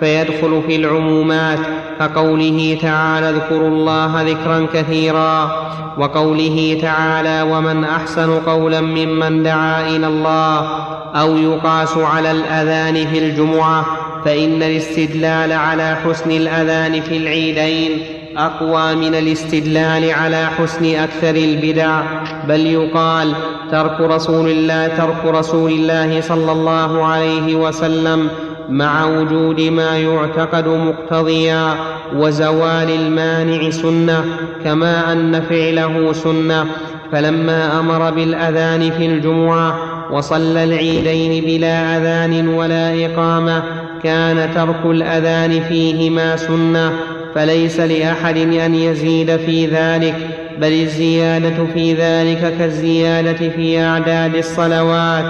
فيدخل 0.00 0.62
في 0.66 0.76
العمومات 0.76 1.58
كقوله 2.00 2.78
تعالى 2.82 3.30
اذكروا 3.30 3.68
الله 3.68 4.22
ذكرا 4.22 4.66
كثيرا 4.74 5.68
وقوله 5.98 6.78
تعالى 6.82 7.42
ومن 7.52 7.84
أحسن 7.84 8.38
قولا 8.40 8.80
ممن 8.80 9.42
دعا 9.42 9.88
إلى 9.88 10.06
الله 10.06 10.68
أو 11.14 11.36
يقاس 11.36 11.96
على 11.96 12.30
الأذان 12.30 12.94
في 13.06 13.18
الجمعة 13.18 13.86
فإن 14.24 14.62
الاستدلال 14.62 15.52
على 15.52 15.96
حسن 16.04 16.30
الأذان 16.30 17.00
في 17.00 17.16
العيدين 17.16 17.98
أقوى 18.36 18.94
من 18.94 19.14
الاستدلال 19.14 20.10
على 20.10 20.46
حسن 20.46 20.94
أكثر 20.94 21.34
البدع 21.34 22.00
بل 22.48 22.66
يقال 22.66 23.32
ترك 23.70 24.00
رسول 24.00 24.50
الله 24.50 24.88
ترك 24.88 25.24
رسول 25.24 25.70
الله 25.72 26.20
صلى 26.20 26.52
الله 26.52 27.04
عليه 27.06 27.54
وسلم 27.54 28.30
مع 28.68 29.06
وجود 29.06 29.60
ما 29.60 29.98
يعتقد 29.98 30.68
مقتضيا 30.68 31.74
وزوال 32.16 32.90
المانع 32.90 33.70
سنة 33.70 34.24
كما 34.64 35.12
أن 35.12 35.40
فعله 35.40 36.12
سنة. 36.12 36.66
فلما 37.12 37.80
أمر 37.80 38.10
بالأذان 38.10 38.90
في 38.90 39.06
الجمعة 39.06 39.74
وصلى 40.12 40.64
العيدين 40.64 41.44
بلا 41.44 41.96
أذان 41.96 42.48
ولا 42.48 43.06
إقامة 43.06 43.62
كان 44.02 44.54
ترك 44.54 44.84
الأذان 44.84 45.60
فيهما 45.60 46.36
سنة. 46.36 46.92
فليس 47.34 47.80
لأحد 47.80 48.36
أن 48.36 48.74
يزيد 48.74 49.36
في 49.36 49.66
ذلك 49.66 50.14
بل 50.60 50.72
الزيادة 50.72 51.66
في 51.74 51.94
ذلك 51.94 52.54
كالزيادة 52.58 53.48
في 53.48 53.80
أعداد 53.80 54.34
الصلوات 54.34 55.24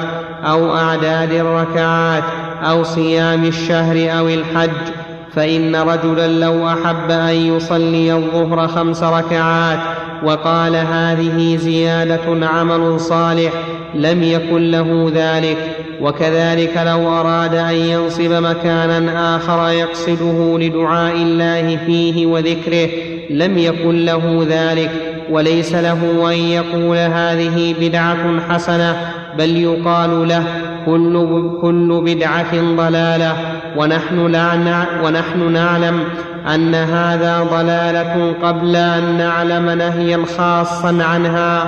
أو 0.44 0.76
أعداد 0.76 1.32
الركعات. 1.32 2.22
أو 2.62 2.82
صيام 2.84 3.44
الشهر 3.44 4.18
أو 4.18 4.28
الحج 4.28 4.92
فإن 5.34 5.76
رجلا 5.76 6.28
لو 6.28 6.68
أحب 6.68 7.10
أن 7.10 7.34
يصلي 7.34 8.12
الظهر 8.12 8.68
خمس 8.68 9.02
ركعات 9.02 9.78
وقال 10.24 10.76
هذه 10.76 11.56
زيادة 11.56 12.46
عمل 12.46 13.00
صالح 13.00 13.52
لم 13.94 14.22
يكن 14.22 14.70
له 14.70 15.12
ذلك. 15.14 15.56
وكذلك 16.00 16.82
لو 16.86 17.08
أراد 17.08 17.54
أن 17.54 17.74
ينصب 17.74 18.32
مكانا 18.32 19.36
آخر 19.36 19.68
يقصده 19.68 20.58
لدعاء 20.58 21.14
الله 21.14 21.78
فيه 21.86 22.26
وذكره 22.26 22.88
لم 23.30 23.58
يكن 23.58 24.04
له 24.04 24.46
ذلك. 24.50 24.90
وليس 25.30 25.74
له 25.74 26.32
أن 26.32 26.38
يقول 26.38 26.96
هذه 26.96 27.74
بدعة 27.80 28.40
حسنة 28.48 28.96
بل 29.38 29.56
يقال 29.56 30.28
له 30.28 30.44
كل, 30.86 31.50
كل 31.60 32.02
بدعة 32.06 32.76
ضلالة. 32.76 33.32
ونحن, 33.76 34.26
لا 34.26 34.52
ونحن 35.04 35.52
نعلم 35.52 36.00
أن 36.54 36.74
هذا 36.74 37.46
ضلالة 37.50 38.34
قبل 38.42 38.76
أن 38.76 39.18
نعلم 39.18 39.70
نهيا 39.70 40.20
خاصا 40.38 40.98
عنها 41.02 41.62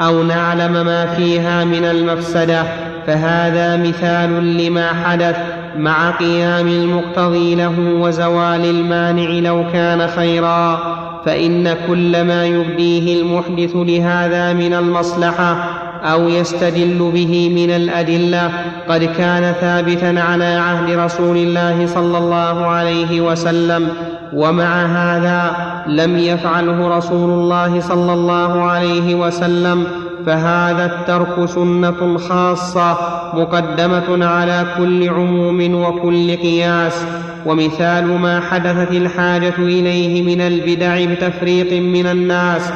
أو 0.00 0.22
نعلم 0.22 0.72
ما 0.72 1.06
فيها 1.06 1.64
من 1.64 1.84
المفسدة. 1.84 2.62
فهذا 3.06 3.76
مثال 3.76 4.56
لما 4.56 4.88
حدث 5.04 5.36
مع 5.78 6.10
قيام 6.10 6.68
المقتضي 6.68 7.54
له 7.54 7.74
وزوال 8.00 8.64
المانع 8.64 9.50
لو 9.50 9.64
كان 9.72 10.06
خيرا. 10.06 10.78
فإن 11.26 11.74
كل 11.88 12.24
ما 12.24 12.44
يبديه 12.44 13.22
المحدث 13.22 13.70
لهذا 13.74 14.52
من 14.52 14.74
المصلحة 14.74 15.56
أو 16.04 16.28
يستدل 16.28 17.10
به 17.14 17.50
من 17.54 17.70
الأدلة 17.70 18.50
قد 18.88 19.04
كان 19.04 19.52
ثابتا 19.60 20.20
على 20.20 20.44
عهد 20.44 20.90
رسول 20.98 21.36
الله 21.36 21.86
صلى 21.86 22.18
الله 22.18 22.66
عليه 22.66 23.20
وسلم 23.20 23.88
ومع 24.32 24.86
هذا 24.86 25.56
لم 25.86 26.18
يفعله 26.18 26.96
رسول 26.96 27.30
الله 27.30 27.80
صلى 27.80 28.12
الله 28.12 28.62
عليه 28.62 29.14
وسلم 29.14 29.86
فهذا 30.26 30.84
الترك 30.84 31.48
سنة 31.48 32.18
خاصة 32.18 32.98
مقدمة 33.34 34.26
على 34.26 34.66
كل 34.78 35.08
عموم 35.08 35.82
وكل 35.82 36.36
قياس. 36.36 37.06
ومثال 37.46 38.06
ما 38.06 38.40
حدثت 38.40 38.90
الحاجة 38.90 39.58
إليه 39.58 40.36
من 40.36 40.40
البدع 40.40 41.04
بتفريق 41.14 41.82
من 41.82 42.06
الناس 42.06 42.72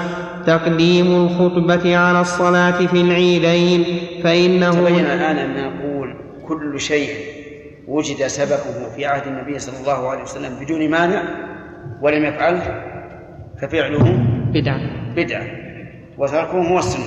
تقديم 0.46 1.06
الخطبة 1.06 1.96
على 1.96 2.20
الصلاة 2.20 2.86
في 2.86 3.00
العيدين 3.00 3.84
فإنه 4.24 4.70
تبين 4.70 5.04
الآن 5.04 5.36
أن 5.36 5.64
نقول 5.64 6.16
كل 6.48 6.80
شيء 6.80 7.14
وجد 7.88 8.26
سببه 8.26 8.88
في 8.96 9.06
عهد 9.06 9.26
النبي 9.26 9.58
صلى 9.58 9.80
الله 9.80 10.08
عليه 10.08 10.22
وسلم 10.22 10.52
بدون 10.60 10.90
مانع 10.90 11.22
ولم 12.02 12.24
يفعله 12.24 12.84
ففعله 13.62 14.24
بدعة 14.54 14.80
بدعة 15.16 15.46
وتركه 16.18 16.68
هو 16.68 16.78
السنة. 16.78 17.04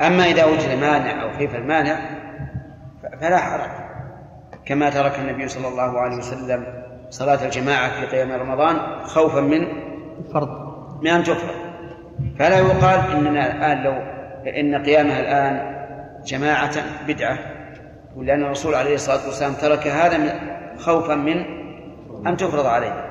أما 0.00 0.24
إذا 0.24 0.44
وجد 0.44 0.80
مانع 0.80 1.22
أو 1.22 1.38
خيف 1.38 1.54
المانع 1.54 1.98
فلا 3.20 3.38
حرج. 3.38 3.87
كما 4.68 4.90
ترك 4.90 5.18
النبي 5.18 5.48
صلى 5.48 5.68
الله 5.68 6.00
عليه 6.00 6.16
وسلم 6.16 6.64
صلاة 7.10 7.44
الجماعة 7.44 8.00
في 8.00 8.06
قيام 8.06 8.32
رمضان 8.32 8.76
خوفا 9.04 9.40
من 9.40 9.66
فرض. 10.32 10.48
من 11.02 11.10
أن 11.10 11.24
تفرض. 11.24 11.54
فلا 12.38 12.58
يقال 12.58 13.00
إننا 13.16 13.56
الآن 13.56 13.82
لو 13.84 13.92
إن 14.60 14.84
قيامها 14.84 15.20
الآن 15.20 15.78
جماعة 16.26 16.74
بدعة 17.08 17.38
ولأن 18.16 18.42
الرسول 18.42 18.74
عليه 18.74 18.94
الصلاة 18.94 19.26
والسلام 19.26 19.52
ترك 19.52 19.86
هذا 19.86 20.18
من 20.18 20.30
خوفا 20.78 21.14
من 21.14 21.44
أن 22.26 22.36
تفرض 22.36 22.66
عليه. 22.66 23.04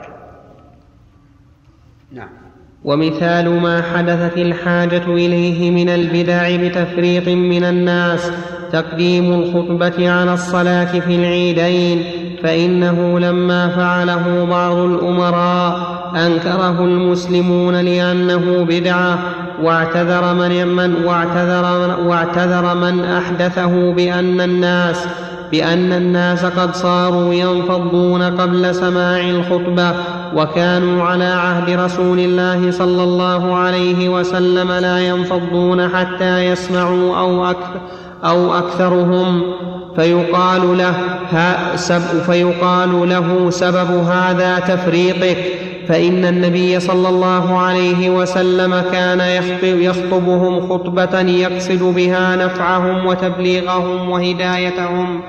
نعم. 2.12 2.30
ومثال 2.84 3.62
ما 3.62 3.82
حدثت 3.82 4.38
الحاجة 4.38 5.06
إليه 5.06 5.72
من 5.72 5.89
البدع 5.89 6.67
بتفريق 6.67 7.28
من 7.28 7.63
الناس 7.63 8.32
تقديم 8.71 9.34
الخطبة 9.34 10.10
على 10.10 10.34
الصلاة 10.34 10.99
في 10.99 11.15
العيدين 11.15 12.03
فإنه 12.43 13.19
لما 13.19 13.67
فعله 13.67 14.47
بعض 14.49 14.77
الأمراء 14.77 15.97
أنكره 16.15 16.86
المسلمون 16.86 17.75
لأنه 17.75 18.65
بدعة 18.69 19.19
واعتذر 19.62 20.34
من, 20.34 20.67
من 20.67 21.06
واعتذر, 21.06 21.97
واعتذر 22.06 22.75
من 22.75 23.03
أحدثه 23.03 23.93
بأن 23.93 24.41
الناس 24.41 25.08
بأن 25.51 25.93
الناس 25.93 26.45
قد 26.45 26.75
صاروا 26.75 27.34
ينفضون 27.34 28.23
قبل 28.23 28.75
سماع 28.75 29.30
الخطبة 29.30 29.93
وكانوا 30.36 31.03
على 31.03 31.25
عهد 31.25 31.80
رسول 31.80 32.19
الله 32.19 32.71
صلى 32.71 33.03
الله 33.03 33.56
عليه 33.56 34.10
وسلم 34.10 34.71
لا 34.71 34.99
ينفضون 34.99 35.88
حتى 35.88 36.45
يسمعوا 36.45 37.17
أو 37.17 37.45
أكثر 37.45 37.82
أو 38.23 38.53
أكثرهم 38.53 39.41
فيقال 39.95 40.77
له 40.77 40.95
سب 41.75 42.01
فيقال 42.25 43.10
له 43.10 43.49
سبب 43.49 43.91
هذا 43.91 44.60
تفريطك 44.60 45.38
فإن 45.88 46.25
النبي 46.25 46.80
صلى 46.80 47.10
الله 47.10 47.60
عليه 47.60 48.10
وسلم 48.10 48.84
كان 48.91 49.21
يخطبهم 49.63 50.69
خطبة 50.69 51.19
يقصد 51.19 51.84
بها 51.84 52.36
نفعهم 52.36 53.06
وتبليغهم 53.06 54.10
وهدايتهم 54.10 55.21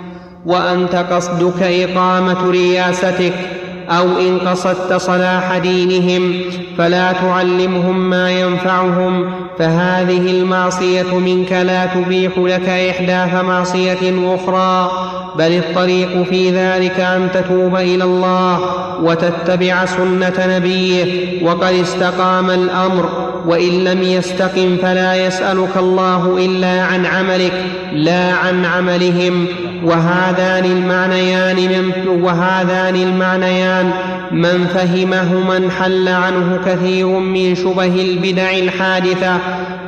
وأنت 0.47 0.95
قصدك 0.95 1.63
إقامة 1.63 2.51
رياستك. 2.51 3.58
أو 3.91 4.19
إن 4.19 4.39
قصدت 4.39 4.93
صلاح 4.93 5.59
دينهم 5.59 6.41
فلا 6.79 7.13
تعلمهم 7.13 8.11
ما 8.11 8.31
ينفعهم 8.31 9.31
فهذه 9.59 10.31
المعصية 10.31 11.19
منك 11.19 11.53
لا 11.53 11.87
تبيح 11.87 12.39
لك 12.39 12.69
احداث 12.69 13.45
معصيه 13.45 14.35
أخرى 14.35 14.91
بل 15.39 15.53
الطريق 15.53 16.23
في 16.23 16.51
ذلك 16.51 17.01
أن 17.01 17.29
تتوب 17.35 17.77
إلى 17.77 18.05
الله 18.05 18.61
وتتبع 19.03 19.85
سنة 19.85 20.57
نبيه 20.57 21.07
وقد 21.45 21.73
استقام 21.73 22.51
الأمر 22.51 23.09
وإن 23.47 23.85
لم 23.85 24.03
يستقم 24.03 24.77
فلا 24.83 25.27
يسألك 25.27 25.77
الله 25.77 26.37
إلا 26.39 26.83
عن 26.83 27.07
عملك 27.07 27.65
لا 27.93 28.33
عن 28.33 28.65
عملهم 28.65 29.47
وهذان 29.85 30.65
المعنيان 30.65 31.57
من 31.57 32.09
وهذان 32.09 32.97
المعنيان. 32.97 33.93
من 34.31 34.67
فهمهما 34.67 35.57
انحل 35.57 36.09
عنه 36.09 36.61
كثير 36.67 37.07
من 37.07 37.55
شبه 37.55 38.03
البدع 38.03 38.51
الحادثة 38.51 39.39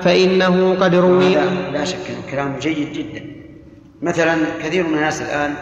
فإنه 0.01 0.77
قد 0.81 0.95
روي 0.95 1.35
لا 1.73 1.85
شك 1.85 1.97
أنه 2.11 2.31
كلام 2.31 2.57
جيد 2.59 2.93
جدا. 2.93 3.27
مثلا 4.03 4.37
كثير 4.62 4.87
من 4.87 4.95
الناس 4.95 5.23
الآن 5.23 5.55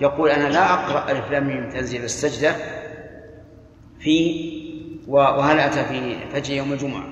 يقول 0.00 0.30
أنا 0.30 0.48
لا 0.48 0.72
أقرأ 0.72 1.10
ألف 1.10 1.30
لام 1.30 1.70
تنزيل 1.70 2.04
السجدة 2.04 2.54
في 4.00 4.46
وهل 5.08 5.60
أتى 5.60 5.84
في 5.84 6.16
فجر 6.32 6.54
يوم 6.54 6.72
الجمعة؟ 6.72 7.04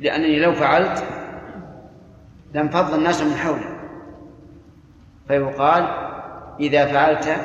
لأنني 0.00 0.40
لو 0.40 0.52
فعلت 0.52 1.04
لانفض 2.54 2.94
الناس 2.94 3.22
من 3.22 3.34
حولي. 3.34 3.69
فيقال 5.30 5.86
إذا 6.60 6.86
فعلت 6.86 7.36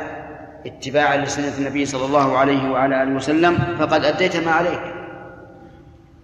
اتباعا 0.66 1.18
لسنة 1.18 1.58
النبي 1.58 1.86
صلى 1.86 2.06
الله 2.06 2.38
عليه 2.38 2.72
وعلى 2.72 3.04
آله 3.04 3.16
وسلم 3.16 3.58
فقد 3.80 4.06
أديت 4.06 4.38
ما 4.46 4.52
عليك. 4.52 4.82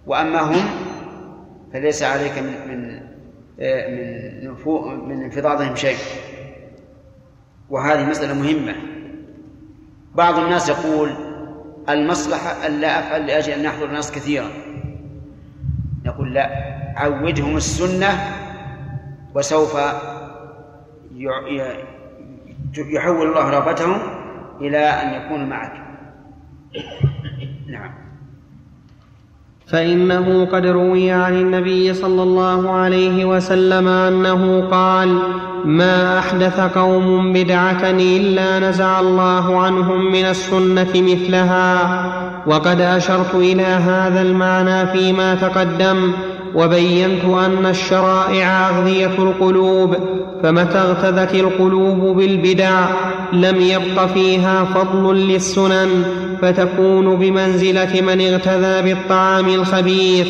وأما 0.06 0.40
هم 0.40 0.64
فليس 1.72 2.02
عليك 2.02 2.38
من 2.38 2.68
من 2.68 3.00
من 4.44 5.08
من 5.08 5.22
انفضاضهم 5.22 5.76
شيء. 5.76 5.96
وهذه 7.70 8.04
مسألة 8.10 8.34
مهمة. 8.34 8.74
بعض 10.14 10.38
الناس 10.38 10.68
يقول 10.68 11.10
المصلحة 11.88 12.66
ألا 12.66 12.98
أفعل 12.98 13.26
لأجل 13.26 13.52
أن 13.52 13.64
يحضر 13.64 13.84
الناس 13.84 14.12
كثيرا 14.12 14.48
نقول 16.04 16.34
لا 16.34 16.50
عودهم 16.96 17.56
السنة 17.56 18.08
وسوف 19.34 19.76
يحول 22.76 23.28
الله 23.28 23.50
رغبتهم 23.50 23.98
إلى 24.60 24.78
أن 24.78 25.14
يكونوا 25.14 25.46
معك. 25.46 25.72
نعم. 27.68 27.90
فإنه 29.66 30.44
قد 30.44 30.66
روي 30.66 31.10
عن 31.10 31.32
النبي 31.32 31.94
صلى 31.94 32.22
الله 32.22 32.70
عليه 32.70 33.24
وسلم 33.24 33.88
أنه 33.88 34.68
قال 34.70 35.18
ما 35.64 36.18
أحدث 36.18 36.60
قوم 36.60 37.32
بدعة 37.32 37.90
إلا 37.90 38.68
نزع 38.68 39.00
الله 39.00 39.60
عنهم 39.60 40.12
من 40.12 40.24
السنة 40.24 40.92
مثلها 40.94 41.78
وقد 42.46 42.80
أشرت 42.80 43.34
إلى 43.34 43.62
هذا 43.62 44.22
المعنى 44.22 44.86
فيما 44.86 45.34
تقدم 45.34 46.12
وبينت 46.54 47.24
أن 47.24 47.66
الشرائع 47.66 48.68
أغذية 48.68 49.18
القلوب 49.18 49.96
فمتى 50.42 50.78
اغتذت 50.78 51.34
القلوب 51.34 52.16
بالبدع 52.16 52.84
لم 53.32 53.60
يبق 53.60 54.06
فيها 54.06 54.64
فضل 54.64 55.16
للسنن 55.16 56.04
فتكون 56.42 57.16
بمنزلة 57.16 58.00
من 58.00 58.20
اغتذى 58.20 58.82
بالطعام 58.82 59.48
الخبيث. 59.48 60.28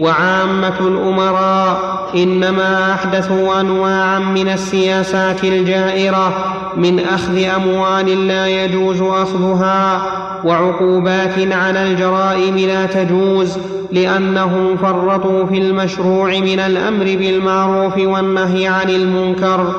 وعامة 0.00 0.80
الأمراء 0.80 1.78
إنما 2.14 2.92
أحدثوا 2.92 3.60
أنواعا 3.60 4.18
من 4.18 4.48
السياسات 4.48 5.44
الجائرة 5.44 6.32
من 6.76 7.00
أخذ 7.00 7.44
أموال 7.44 8.28
لا 8.28 8.64
يجوز 8.64 9.02
أخذها 9.02 10.02
وعقوبات 10.44 11.52
على 11.52 11.82
الجرائم 11.82 12.56
لا 12.56 12.86
تجوز 12.86 13.58
لأنهم 13.92 14.76
فرطوا 14.76 15.46
في 15.46 15.55
المشروع 15.58 16.38
من 16.38 16.60
الأمر 16.60 17.04
بالمعروف 17.04 17.98
والنهي 17.98 18.66
عن 18.66 18.90
المنكر 18.90 19.74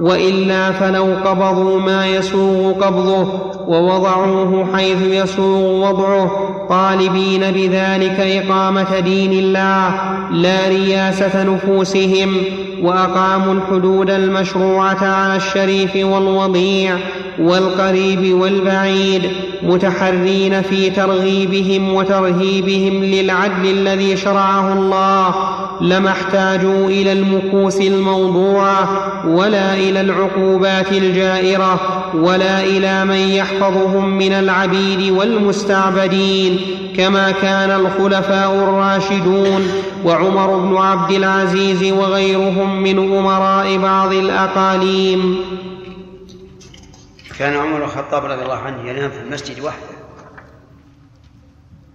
وإلا 0.00 0.72
فلو 0.72 1.06
قبضوا 1.24 1.80
ما 1.80 2.06
يسوغ 2.06 2.72
قبضه 2.72 3.28
ووضعوه 3.68 4.76
حيث 4.76 5.02
يسوغ 5.02 5.88
وضعه 5.88 6.30
طالبين 6.68 7.40
بذلك 7.40 8.20
إقامة 8.20 9.00
دين 9.00 9.32
الله 9.32 9.90
لا 10.32 10.68
رياسة 10.68 11.42
نفوسهم 11.42 12.36
وأقاموا 12.82 13.54
الحدود 13.54 14.10
المشروعة 14.10 15.04
على 15.04 15.36
الشريف 15.36 15.96
والوضيع 15.96 16.96
والقريب 17.40 18.34
والبعيد 18.34 19.22
متحرين 19.62 20.62
في 20.62 20.90
ترغيبهم 20.90 21.94
وترهيبهم 21.94 23.04
للعدل 23.04 23.70
الذي 23.70 24.16
شرعه 24.16 24.72
الله 24.72 25.34
لما 25.80 26.10
احتاجوا 26.10 26.86
إلى 26.88 27.12
المكوس 27.12 27.80
الموضوعه 27.80 28.88
ولا 29.26 29.74
إلى 29.74 30.00
العقوبات 30.00 30.92
الجائرة 30.92 31.80
ولا 32.14 32.64
إلى 32.64 33.04
من 33.04 33.28
يحفظهم 33.28 34.18
من 34.18 34.32
العبيد 34.32 35.10
والمستعبدين 35.10 36.58
كما 36.96 37.30
كان 37.30 37.70
الخلفاء 37.70 38.54
الراشدون 38.54 39.66
وعمر 40.04 40.56
بن 40.58 40.76
عبد 40.76 41.10
العزيز 41.10 41.92
وغيرهم 41.92 42.82
من 42.82 42.98
أمراء 43.18 43.78
بعض 43.78 44.12
الأقاليم. 44.12 45.36
كان 47.38 47.56
عمر 47.56 47.84
الخطاب 47.84 48.24
رضي 48.24 48.42
الله 48.42 48.58
عنه 48.58 48.88
ينام 48.90 49.10
في 49.10 49.20
المسجد 49.20 49.60
وحده 49.60 49.96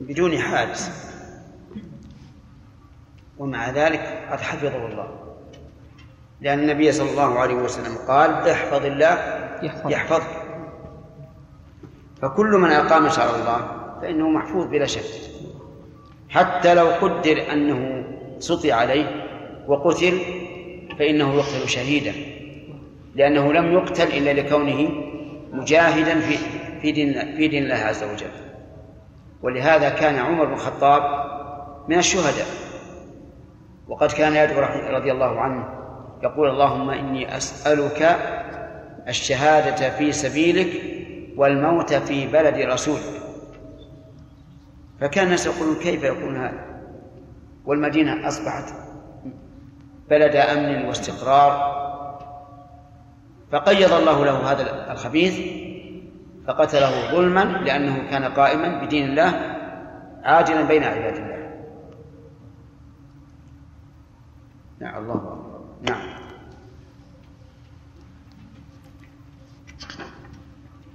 بدون 0.02 0.38
حادث. 0.38 1.14
ومع 3.38 3.70
ذلك 3.70 4.28
قد 4.32 4.40
حفظه 4.40 4.86
الله. 4.86 5.36
لأن 6.42 6.60
النبي 6.60 6.92
صلى 6.92 7.12
الله 7.12 7.40
عليه 7.40 7.56
وسلم 7.56 7.98
قال 8.08 8.32
احفظ 8.32 8.86
الله 8.86 9.18
يحفظك. 9.86 10.44
فكل 12.22 12.52
من 12.58 12.72
أقام 12.72 13.10
شرع 13.10 13.36
الله 13.36 13.68
فإنه 14.02 14.30
محفوظ 14.30 14.68
بلا 14.68 14.86
شك. 14.86 15.32
حتى 16.30 16.74
لو 16.74 16.88
قدر 16.88 17.52
أنه 17.52 18.06
سطي 18.40 18.72
عليه 18.72 19.26
وقتل 19.68 20.20
فإنه 21.00 21.34
يقتل 21.34 21.70
شهيدا. 21.70 22.14
لأنه 23.16 23.54
لم 23.54 23.74
يقتل 23.74 24.08
إلا 24.08 24.34
لكونه 24.34 25.13
مجاهدا 25.54 26.20
في 26.20 26.38
في 26.82 26.92
دين 26.92 27.36
في 27.36 27.48
دين 27.48 27.64
الله 27.64 27.76
عز 27.76 28.04
وجل. 28.04 28.32
ولهذا 29.42 29.90
كان 29.90 30.16
عمر 30.16 30.46
بن 30.46 30.54
الخطاب 30.54 31.04
من 31.90 31.98
الشهداء. 31.98 32.48
وقد 33.88 34.12
كان 34.12 34.36
يدعو 34.36 34.62
رضي 34.96 35.12
الله 35.12 35.40
عنه 35.40 35.66
يقول 36.24 36.50
اللهم 36.50 36.90
إني 36.90 37.38
أسألك 37.38 38.18
الشهادة 39.08 39.90
في 39.90 40.12
سبيلك 40.12 40.82
والموت 41.38 41.94
في 41.94 42.28
بلد 42.28 42.58
رسولك. 42.58 43.22
فكان 45.02 45.26
الناس 45.26 45.46
يقولون 45.46 45.76
كيف 45.76 46.04
يكون 46.04 46.38
هذا؟ 46.38 46.66
والمدينة 47.66 48.28
أصبحت 48.28 48.74
بلد 50.10 50.36
أمن 50.36 50.86
واستقرار. 50.86 51.83
فقيض 53.54 53.94
الله 53.94 54.26
له 54.26 54.52
هذا 54.52 54.92
الخبيث 54.92 55.40
فقتله 56.48 57.12
ظلما 57.12 57.44
لأنه 57.44 58.10
كان 58.10 58.24
قائما 58.24 58.86
بدين 58.86 59.10
الله 59.10 59.34
عاجلا 60.24 60.62
بين 60.62 60.84
عباد 60.84 61.16
الله. 61.16 61.34
نعم 64.80 65.04
الله 65.04 65.14
أكبر. 65.14 65.60
نعم. 65.90 66.14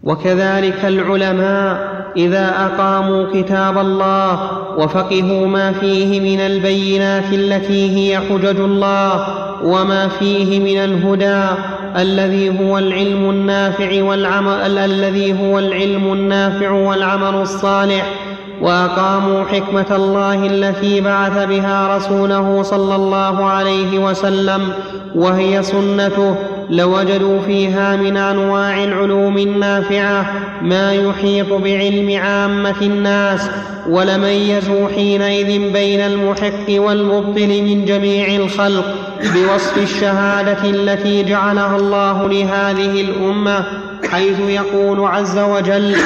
وكذلك 0.03 0.85
العلماء 0.85 1.99
إذا 2.17 2.67
أقاموا 2.67 3.33
كتاب 3.33 3.79
الله 3.79 4.59
وفقهوا 4.79 5.47
ما 5.47 5.73
فيه 5.73 6.21
من 6.21 6.41
البينات 6.41 7.33
التي 7.33 7.91
هي 7.97 8.19
حجج 8.21 8.61
الله 8.61 9.39
وما 9.65 10.09
فيه 10.09 10.61
من 10.61 10.85
الهدى 10.85 11.78
الذي 11.99 12.61
هو 12.61 12.79
العلم 12.79 13.31
النافع 13.31 14.03
والعمل 14.03 14.79
الذي 14.79 15.33
هو 15.41 15.59
العلم 15.59 16.13
النافع 16.13 16.71
والعمل 16.71 17.35
الصالح. 17.35 18.18
وأقاموا 18.61 19.45
حكمة 19.45 19.87
الله 19.97 20.47
التي 20.47 21.01
بعث 21.01 21.49
بها 21.49 21.97
رسوله 21.97 22.63
صلى 22.63 22.95
الله 22.97 23.45
عليه 23.45 23.99
وسلم 23.99 24.73
وهي 25.15 25.63
سنته 25.63 26.35
لوجدوا 26.71 27.41
فيها 27.41 27.97
من 27.97 28.17
أنواع 28.17 28.85
العلوم 28.85 29.39
النافعة 29.39 30.27
ما 30.63 30.93
يحيط 30.93 31.53
بعلم 31.53 32.21
عامة 32.23 32.83
الناس 32.83 33.51
ولميزوا 33.89 34.89
حينئذ 34.89 35.73
بين 35.73 36.01
المحق 36.01 36.69
والمبطل 36.71 37.63
من 37.63 37.85
جميع 37.85 38.37
الخلق 38.37 38.95
بوصف 39.21 39.79
الشهادة 39.79 40.71
التي 40.71 41.23
جعلها 41.23 41.77
الله 41.77 42.29
لهذه 42.29 43.01
الأمة 43.01 43.65
حيث 44.11 44.41
يقول 44.41 45.01
عز 45.01 45.39
وجل 45.39 45.97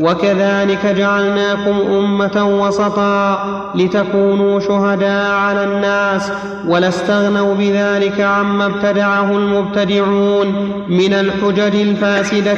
وكذلك 0.00 0.86
جعلناكم 0.86 1.76
أمة 1.92 2.60
وسطا 2.60 3.72
لتكونوا 3.74 4.60
شهداء 4.60 5.30
على 5.30 5.64
الناس 5.64 6.32
ولا 6.66 6.88
استغنوا 6.88 7.54
بذلك 7.54 8.20
عما 8.20 8.66
ابتدعه 8.66 9.30
المبتدعون 9.30 10.46
من 10.88 11.12
الحجج 11.12 11.76
الفاسدة. 11.76 12.56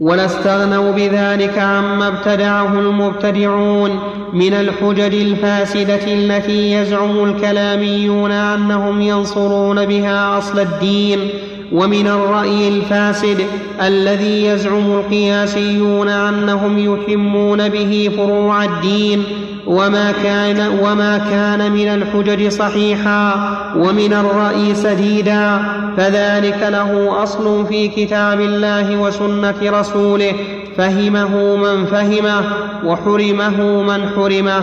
ولا 0.00 0.24
استغنوا 0.24 0.92
بذلك 0.92 1.58
عما 1.58 2.08
ابتدعه 2.08 2.72
المبتدعون 2.72 4.00
من 4.32 4.54
الحجج 4.54 5.14
الفاسدة 5.14 6.04
التي 6.06 6.72
يزعم 6.72 7.24
الكلاميون 7.24 8.32
أنهم 8.32 9.02
ينصرون 9.02 9.86
بها 9.86 10.38
أصل 10.38 10.60
الدين 10.60 11.30
ومن 11.72 12.06
الرأي 12.06 12.68
الفاسد 12.68 13.46
الذي 13.82 14.44
يزعم 14.46 14.92
القياسيون 14.92 16.08
أنهم 16.08 16.78
يتمون 16.78 17.68
به 17.68 18.10
فروع 18.16 18.64
الدين 18.64 19.24
وما 19.66 20.12
كان 20.22 20.78
وما 20.82 21.18
كان 21.18 21.72
من 21.72 21.88
الحجج 21.88 22.48
صحيحا 22.48 23.34
ومن 23.76 24.12
الرأي 24.12 24.74
سديدا 24.74 25.58
فذلك 25.96 26.58
له 26.62 27.22
أصل 27.22 27.66
في 27.66 27.88
كتاب 27.88 28.40
الله 28.40 28.96
وسنة 28.96 29.80
رسوله 29.80 30.32
فهمه 30.76 31.56
من 31.56 31.86
فهمه 31.86 32.44
وحرمه 32.84 33.82
من 33.82 34.08
حرمه 34.16 34.62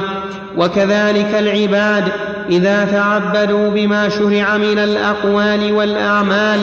وكذلك 0.57 1.35
العباد 1.39 2.03
إذا 2.49 2.85
تعبدوا 2.85 3.69
بما 3.69 4.09
شرع 4.09 4.57
من 4.57 4.77
الأقوال 4.77 5.73
والأعمال 5.73 6.59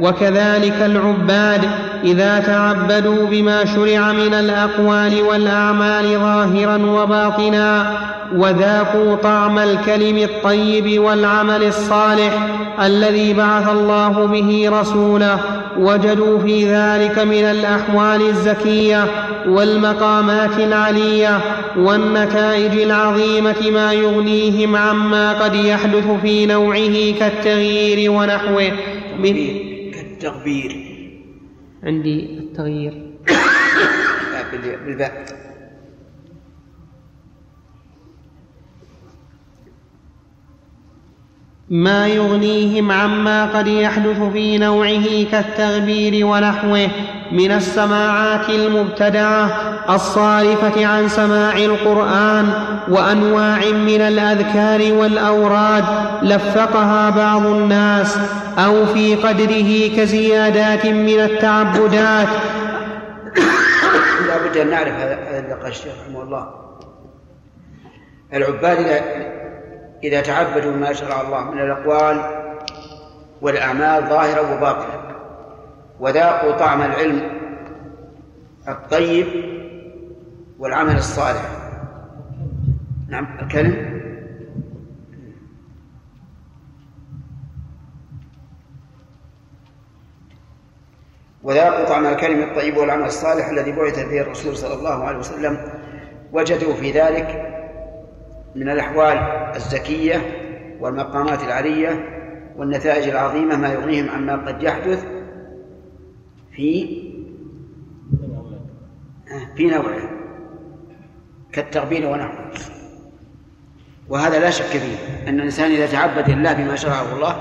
وكذلك 0.00 0.74
العباد 0.82 1.60
إذا 2.04 2.40
تعبدوا 2.40 3.26
بما 3.26 3.64
شرع 3.64 4.12
من 4.12 4.34
الأقوال 4.34 5.22
والأعمال 5.22 6.04
ظاهرا 6.18 6.76
وباطنا 6.76 7.96
وذاقوا 8.36 9.16
طعم 9.16 9.58
الكلم 9.58 10.18
الطيب 10.18 11.00
والعمل 11.00 11.62
الصالح 11.62 12.46
الذي 12.82 13.32
بعث 13.32 13.68
الله 13.68 14.26
به 14.26 14.68
رسوله 14.80 15.38
وجدوا 15.78 16.38
في 16.38 16.74
ذلك 16.74 17.18
من 17.18 17.44
الأحوال 17.44 18.28
الزكية 18.28 19.04
والمقامات 19.46 20.58
العلية 20.58 21.40
والنتائج 21.76 22.80
العظيمة 22.80 23.70
ما 23.70 23.92
يغنيهم 23.92 24.76
عما 24.76 25.32
قد 25.32 25.54
يحدث 25.54 26.20
في 26.22 26.46
نوعه 26.46 27.18
كالتغيير 27.18 28.10
ونحوه. 28.10 28.72
من 29.18 29.34
كالتغبير. 29.90 30.76
عندي 31.82 32.38
التغيير. 32.38 32.92
بالباء. 34.86 35.39
ما 41.70 42.08
يغنيهم 42.08 42.92
عما 42.92 43.46
قد 43.46 43.66
يحدث 43.66 44.22
في 44.32 44.58
نوعه 44.58 45.24
كالتغبير 45.32 46.26
ونحوه 46.26 46.88
من 47.32 47.52
السماعات 47.52 48.48
المبتدعة 48.48 49.50
الصارفة 49.94 50.86
عن 50.86 51.08
سماع 51.08 51.56
القرآن 51.56 52.52
وأنواع 52.88 53.58
من 53.58 54.00
الأذكار 54.00 54.92
والأوراد 54.92 55.84
لفقها 56.22 57.10
بعض 57.10 57.46
الناس 57.46 58.18
أو 58.58 58.86
في 58.86 59.14
قدره 59.14 59.96
كزيادات 59.96 60.86
من 60.86 61.20
التعبدات. 61.20 62.28
لا 64.26 64.48
بد 64.48 64.56
أن 64.56 64.70
نعرف 64.70 64.94
هذا 64.94 65.68
الشيخ 65.68 65.92
رحمه 66.06 66.22
الله. 66.22 66.48
العباد 68.34 69.02
إذا 70.04 70.20
تعبدوا 70.20 70.72
بما 70.72 70.92
شرع 70.92 71.20
الله 71.20 71.50
من 71.50 71.60
الأقوال 71.60 72.20
والأعمال 73.42 74.08
ظاهرة 74.08 74.56
وباطنة 74.56 75.16
وذاقوا 76.00 76.52
طعم 76.52 76.82
العلم 76.82 77.40
الطيب 78.68 79.26
والعمل 80.58 80.96
الصالح. 80.96 81.50
نعم 83.08 83.26
الكلم. 83.42 84.00
وذاقوا 91.42 91.84
طعم 91.84 92.06
الكلم 92.06 92.42
الطيب 92.42 92.76
والعمل 92.76 93.04
الصالح 93.04 93.48
الذي 93.48 93.72
بعث 93.72 94.08
به 94.08 94.20
الرسول 94.20 94.56
صلى 94.56 94.74
الله 94.74 95.04
عليه 95.04 95.18
وسلم. 95.18 95.58
وجدوا 96.32 96.74
في 96.74 96.92
ذلك 96.92 97.49
من 98.54 98.70
الأحوال 98.70 99.16
الزكية 99.56 100.16
والمقامات 100.80 101.42
العلية 101.42 102.20
والنتائج 102.56 103.08
العظيمة 103.08 103.56
ما 103.56 103.72
يغنيهم 103.72 104.10
عما 104.10 104.36
قد 104.46 104.62
يحدث 104.62 105.04
في 106.52 107.00
في 109.56 109.66
نوعه 109.66 110.10
كالتغبير 111.52 112.06
ونحوه. 112.06 112.50
وهذا 114.08 114.38
لا 114.38 114.50
شك 114.50 114.64
فيه 114.64 115.28
أن 115.28 115.38
الإنسان 115.38 115.70
إذا 115.70 115.86
تعبد 115.86 116.28
الله 116.28 116.52
بما 116.52 116.76
شرعه 116.76 117.14
الله 117.14 117.36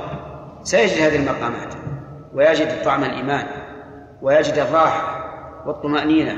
سيجد 0.63 1.01
هذه 1.01 1.15
المقامات 1.15 1.73
ويجد 2.33 2.83
طعم 2.83 3.03
الإيمان 3.03 3.45
ويجد 4.21 4.53
الراحة 4.57 5.19
والطمأنينة 5.65 6.37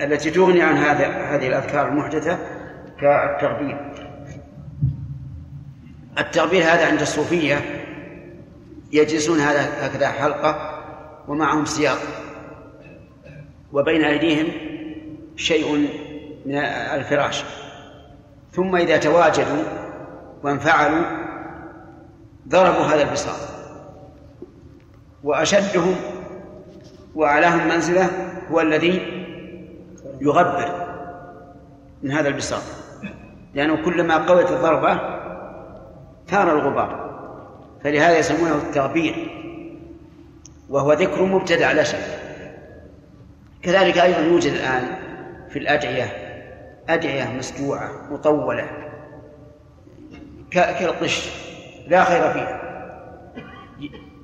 التي 0.00 0.30
تغني 0.30 0.62
عن 0.62 0.76
هذا 0.76 1.06
هذه 1.06 1.48
الأذكار 1.48 1.88
المحدثة 1.88 2.38
كالتغبير. 3.00 3.92
التغبير 6.18 6.62
هذا 6.62 6.86
عند 6.86 7.00
الصوفية 7.00 7.56
يجلسون 8.92 9.40
هذا 9.40 9.86
هكذا 9.86 10.08
حلقة 10.08 10.82
ومعهم 11.28 11.64
سياق. 11.64 11.98
وبين 13.72 14.04
أيديهم 14.04 14.46
شيء 15.36 15.88
من 16.46 16.56
الفراش. 16.56 17.44
ثم 18.52 18.76
إذا 18.76 18.96
تواجدوا 18.96 19.62
وانفعلوا 20.42 21.04
ضربوا 22.48 22.84
هذا 22.84 23.02
البساط 23.02 23.40
وأشدهم 25.24 25.96
وأعلاهم 27.14 27.68
منزلة 27.68 28.10
هو 28.50 28.60
الذي 28.60 29.24
يغبر 30.20 30.86
من 32.02 32.12
هذا 32.12 32.28
البساط 32.28 32.62
لأنه 33.54 33.84
كلما 33.84 34.16
قوت 34.16 34.50
الضربة 34.50 35.00
ثار 36.28 36.52
الغبار 36.52 37.10
فلهذا 37.84 38.18
يسمونه 38.18 38.54
التغبير 38.54 39.30
وهو 40.68 40.92
ذكر 40.92 41.24
مبتدع 41.24 41.72
لا 41.72 41.82
شك 41.82 42.20
كذلك 43.62 43.98
أيضا 43.98 44.18
يوجد 44.18 44.52
الآن 44.52 44.82
في 45.50 45.58
الأدعية 45.58 46.30
أدعية 46.88 47.36
مسجوعة 47.38 47.90
مطولة 48.10 48.66
كالقش 50.50 51.30
لا 51.88 52.04
خير 52.04 52.32
فيها. 52.32 52.60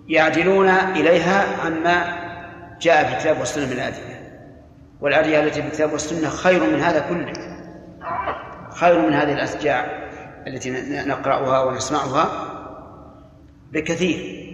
يعدلون 0.08 0.68
إليها 0.68 1.44
عما 1.66 2.26
جاء 2.80 3.04
في 3.04 3.14
الكتاب 3.14 3.38
والسنة 3.38 3.66
من 3.66 3.72
الأدعية 3.72 4.16
والأدعية 5.00 5.40
التي 5.40 5.62
في 5.62 5.68
الكتاب 5.68 5.92
والسنة 5.92 6.28
خير 6.28 6.60
من 6.60 6.80
هذا 6.80 7.00
كله. 7.08 7.32
خير 8.76 9.06
من 9.06 9.12
هذه 9.12 9.32
الأشجاع 9.32 10.06
التي 10.46 10.70
نقرأها 11.06 11.64
ونسمعها 11.64 12.52
بكثير. 13.72 14.46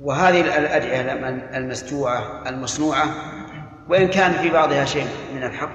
وهذه 0.00 0.40
الأدعية 0.40 1.12
المسجوعة 1.56 2.48
المصنوعة 2.48 3.04
وإن 3.88 4.08
كان 4.08 4.32
في 4.32 4.50
بعضها 4.50 4.84
شيء 4.84 5.06
من 5.34 5.42
الحق 5.42 5.72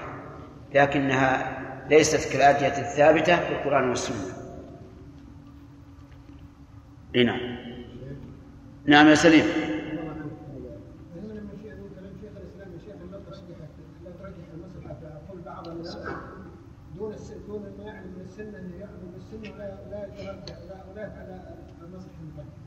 لكنها 0.76 1.60
ليست 1.90 2.34
كالأدعية 2.34 2.78
الثابتة 2.78 3.36
في 3.36 3.52
القرآن 3.52 3.90
والسنة. 3.90 4.34
نعم. 7.16 7.40
نعم 8.86 9.08
يا 9.08 9.16
سليم. 9.16 9.46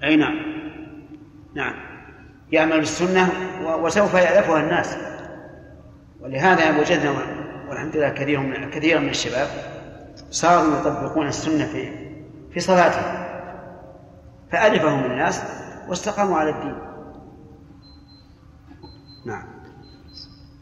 أي 0.03 0.17
نعم. 0.17 0.37
نعم. 1.55 1.75
يعمل 2.53 2.79
بالسنة 2.79 3.29
وسوف 3.83 4.15
يألفها 4.15 4.61
الناس. 4.61 4.97
ولهذا 6.21 6.81
وجدنا 6.81 7.11
والحمد 7.69 7.97
لله 7.97 8.09
كثير 8.09 8.41
من 8.41 8.71
كثيرا 8.71 9.01
من 9.01 9.09
الشباب 9.09 9.49
صاروا 10.31 10.81
يطبقون 10.81 11.27
السنة 11.27 11.67
في 11.67 12.07
في 12.51 12.61
صلاتهم. 12.61 13.27
فألفهم 14.53 15.05
الناس 15.05 15.43
واستقاموا 15.89 16.39
على 16.39 16.51
الدين. 16.51 16.79
نعم. 19.27 19.56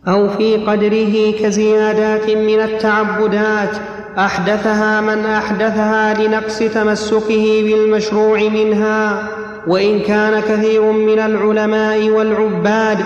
أو 0.09 0.29
في 0.29 0.57
قدره 0.57 1.33
كزيادات 1.41 2.31
من 2.31 2.61
التعبدات 2.61 3.77
أحدثها 4.19 5.01
من 5.01 5.27
أحدثها 5.27 6.15
لنقص 6.15 6.59
تمسكه 6.59 7.63
بالمشروع 7.65 8.39
منها. 8.39 9.29
وإن 9.67 10.01
كان 10.01 10.41
كثير 10.41 10.83
من 10.83 11.19
العلماء 11.19 12.09
والعباد 12.09 12.99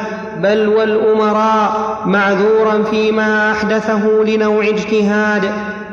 بل 0.42 0.68
والأمراء 0.68 1.98
معذورا 2.06 2.82
فيما 2.90 3.52
أحدثه 3.52 4.24
لنوع 4.26 4.64
اجتهاد 4.64 5.42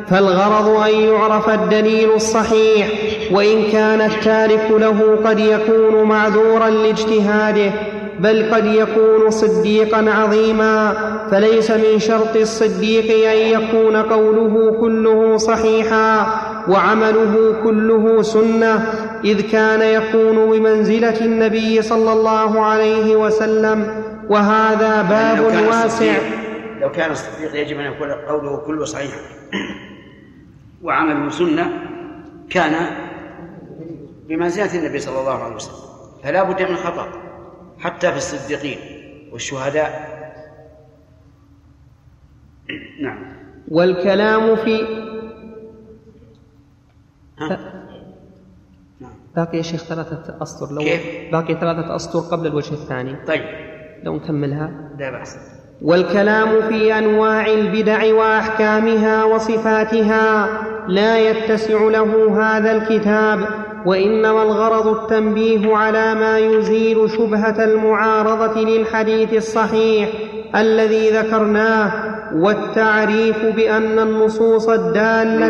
فالغرض 0.10 0.68
أن 0.68 1.00
يعرف 1.00 1.50
الدليل 1.50 2.12
الصحيح. 2.16 2.88
وإن 3.32 3.64
كان 3.72 4.02
التارك 4.02 4.68
له 4.72 5.20
قد 5.26 5.40
يكون 5.40 6.04
معذورا 6.04 6.70
لاجتهاده 6.70 7.72
بل 8.20 8.54
قد 8.54 8.66
يكون 8.66 9.30
صديقا 9.30 10.10
عظيما. 10.12 10.94
فليس 11.32 11.72
من 11.72 12.00
شرط 12.00 12.36
الصديق 12.36 13.30
أن 13.30 13.38
يكون 13.38 13.96
قوله 13.96 14.78
كله 14.80 15.38
صحيحا 15.38 16.28
وعمله 16.68 17.56
كله 17.64 18.22
سنة 18.22 18.94
إذ 19.24 19.52
كان 19.52 19.82
يكون 19.82 20.52
بمنزلة 20.52 21.26
النبي 21.26 21.82
صلى 21.82 22.14
الله 22.14 22.62
عليه 22.66 23.16
وسلم. 23.16 24.04
وهذا 24.30 25.02
باب 25.02 25.52
يعني 25.52 25.62
لو 25.62 25.70
واسع. 25.70 26.16
لو 26.82 26.92
كان 26.92 27.12
الصديق 27.12 27.56
يجب 27.56 27.80
أن 27.80 27.86
يكون 27.92 28.12
قوله 28.12 28.58
كله 28.58 28.86
صحيح 28.86 29.12
وعمله 30.84 31.30
سنة 31.30 31.74
كان 32.50 32.74
بمنزلة 34.30 34.80
النبي 34.80 35.00
صلى 35.00 35.20
الله 35.20 35.44
عليه 35.44 35.56
وسلم. 35.56 35.76
فلا 36.24 36.44
بد 36.44 36.62
من 36.62 36.76
خطأ. 36.76 37.08
حتى 37.86 38.12
في 38.12 38.18
الصديقين 38.18 38.80
والشهداء. 39.32 40.16
نعم. 43.02 43.36
والكلام 43.68 44.56
في 44.56 44.78
باقي 49.36 49.58
يا 49.58 49.62
شيخ 49.62 49.84
ثلاثة 49.84 50.42
أسطر. 50.42 50.72
لو 50.72 50.82
كيف؟ 50.82 51.32
باقي 51.32 51.54
ثلاثة 51.54 51.96
أسطر 51.96 52.20
قبل 52.20 52.48
الوجه 52.48 52.74
الثاني. 52.74 53.26
طيب. 53.26 53.44
لو 54.04 54.16
نكملها. 54.16 54.90
لا 55.00 55.12
بأس. 55.12 55.55
والكلام 55.82 56.62
في 56.70 56.98
أنواع 56.98 57.48
البدع 57.48 58.14
وأحكامها 58.14 59.24
وصفاتها 59.24 60.48
لا 60.88 61.20
يتسع 61.20 61.84
له 61.84 62.42
هذا 62.42 62.72
الكتاب 62.72 63.40
وإنما 63.86 64.44
الغرض 64.44 64.88
التنبيه 64.88 65.76
على 65.76 66.16
ما 66.16 66.40
يزيل 66.40 67.10
شبهة 67.10 67.64
المعارضة 67.64 68.62
للحديث 68.62 69.34
الصحيح 69.34 70.10
الذي 70.56 71.10
ذكرناه 71.10 71.92
والتعريف 72.34 73.46
بأن 73.46 74.00
النصوص 74.00 74.70
الدالة 74.70 75.50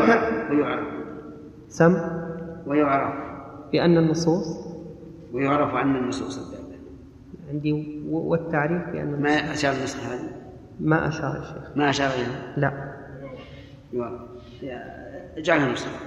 ويعرف. 0.51 0.87
سم؟ 1.69 1.95
ويعرف. 2.67 3.13
بأن 3.71 3.97
النصوص؟ 3.97 4.45
ويعرف 5.33 5.75
أن 5.75 5.95
النصوص 5.95 6.37
الدالة. 6.37 6.54
عندي 7.49 8.01
والتعريف 8.09 8.89
بأن 8.89 9.21
ما 9.21 9.53
أشار 9.53 9.73
النسخة 9.73 10.13
هذه 10.13 10.29
ما 10.79 11.07
أشار 11.07 11.37
الشيخ. 11.39 11.77
ما 11.77 11.89
أشار 11.89 12.09
إليها 12.13 12.53
لا. 12.57 12.95
اجعلها 15.37 15.71
نسخة 15.71 15.99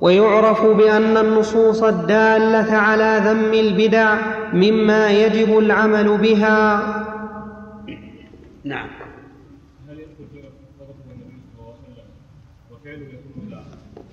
ويعرف 0.00 0.66
بأن 0.66 1.16
النصوص 1.16 1.82
الدالة 1.82 2.72
على 2.72 3.20
ذم 3.24 3.54
البدع 3.54 4.16
مما 4.52 5.10
يجب 5.10 5.58
العمل 5.58 6.18
بها. 6.18 6.80
نعم 8.64 8.88
هل 9.88 9.98
يدخل 9.98 10.26
فيما 10.32 10.48
تركه 10.78 11.12
النبي 11.14 11.40
صلى 11.56 11.60
الله 11.60 11.74
عليه 11.84 11.92
وسلم 11.92 12.06
وفعله 12.70 13.06
يكون 13.06 13.46
بدعة؟ 13.46 13.64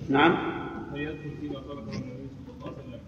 نعم. 0.08 0.62
يدخل 0.94 1.36
فيما 1.40 1.60
تركه 1.60 1.80
النبي 1.80 2.28
صلى 2.46 2.54
الله 2.54 2.66
عليه 2.66 2.76
وسلم 2.76 3.00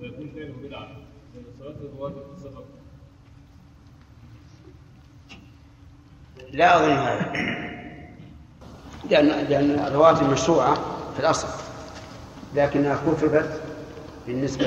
ويكون 0.00 0.28
بدعة؟ 0.62 0.88
من 1.34 1.42
الصلاة 1.54 1.76
الرواتب 1.92 2.14
في 2.16 2.36
السفر 2.36 2.64
لا 6.52 6.76
أظن 6.76 6.90
هذا. 6.90 7.32
لأن 9.10 9.26
لأن 9.26 9.70
الرواتب 9.70 10.30
مشروعة 10.30 10.74
في 11.14 11.20
الأصل. 11.20 11.48
لكنها 12.54 13.00
كتبت 13.06 13.60
بالنسبة 14.26 14.66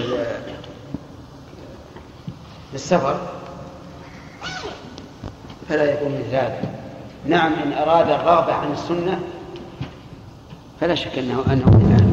للسفر. 2.73 3.19
فلا 5.69 5.93
يكون 5.93 6.11
مثل 6.11 6.36
هذا. 6.36 6.80
نعم 7.25 7.53
إن 7.53 7.73
أراد 7.73 8.09
الرغبة 8.09 8.53
عن 8.53 8.71
السنة 8.71 9.39
فلا 10.80 10.95
شك 10.95 11.17
أنه 11.17 11.43
أنه 11.53 11.61
يصليها 11.61 12.09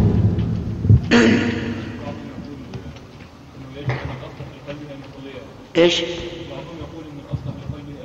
إيش؟ 5.77 6.01
بعضهم 6.01 6.77
يقول 6.79 7.05
ان 7.13 7.19
الاصل 7.25 7.59
في 7.59 7.77
قلبه 7.77 8.01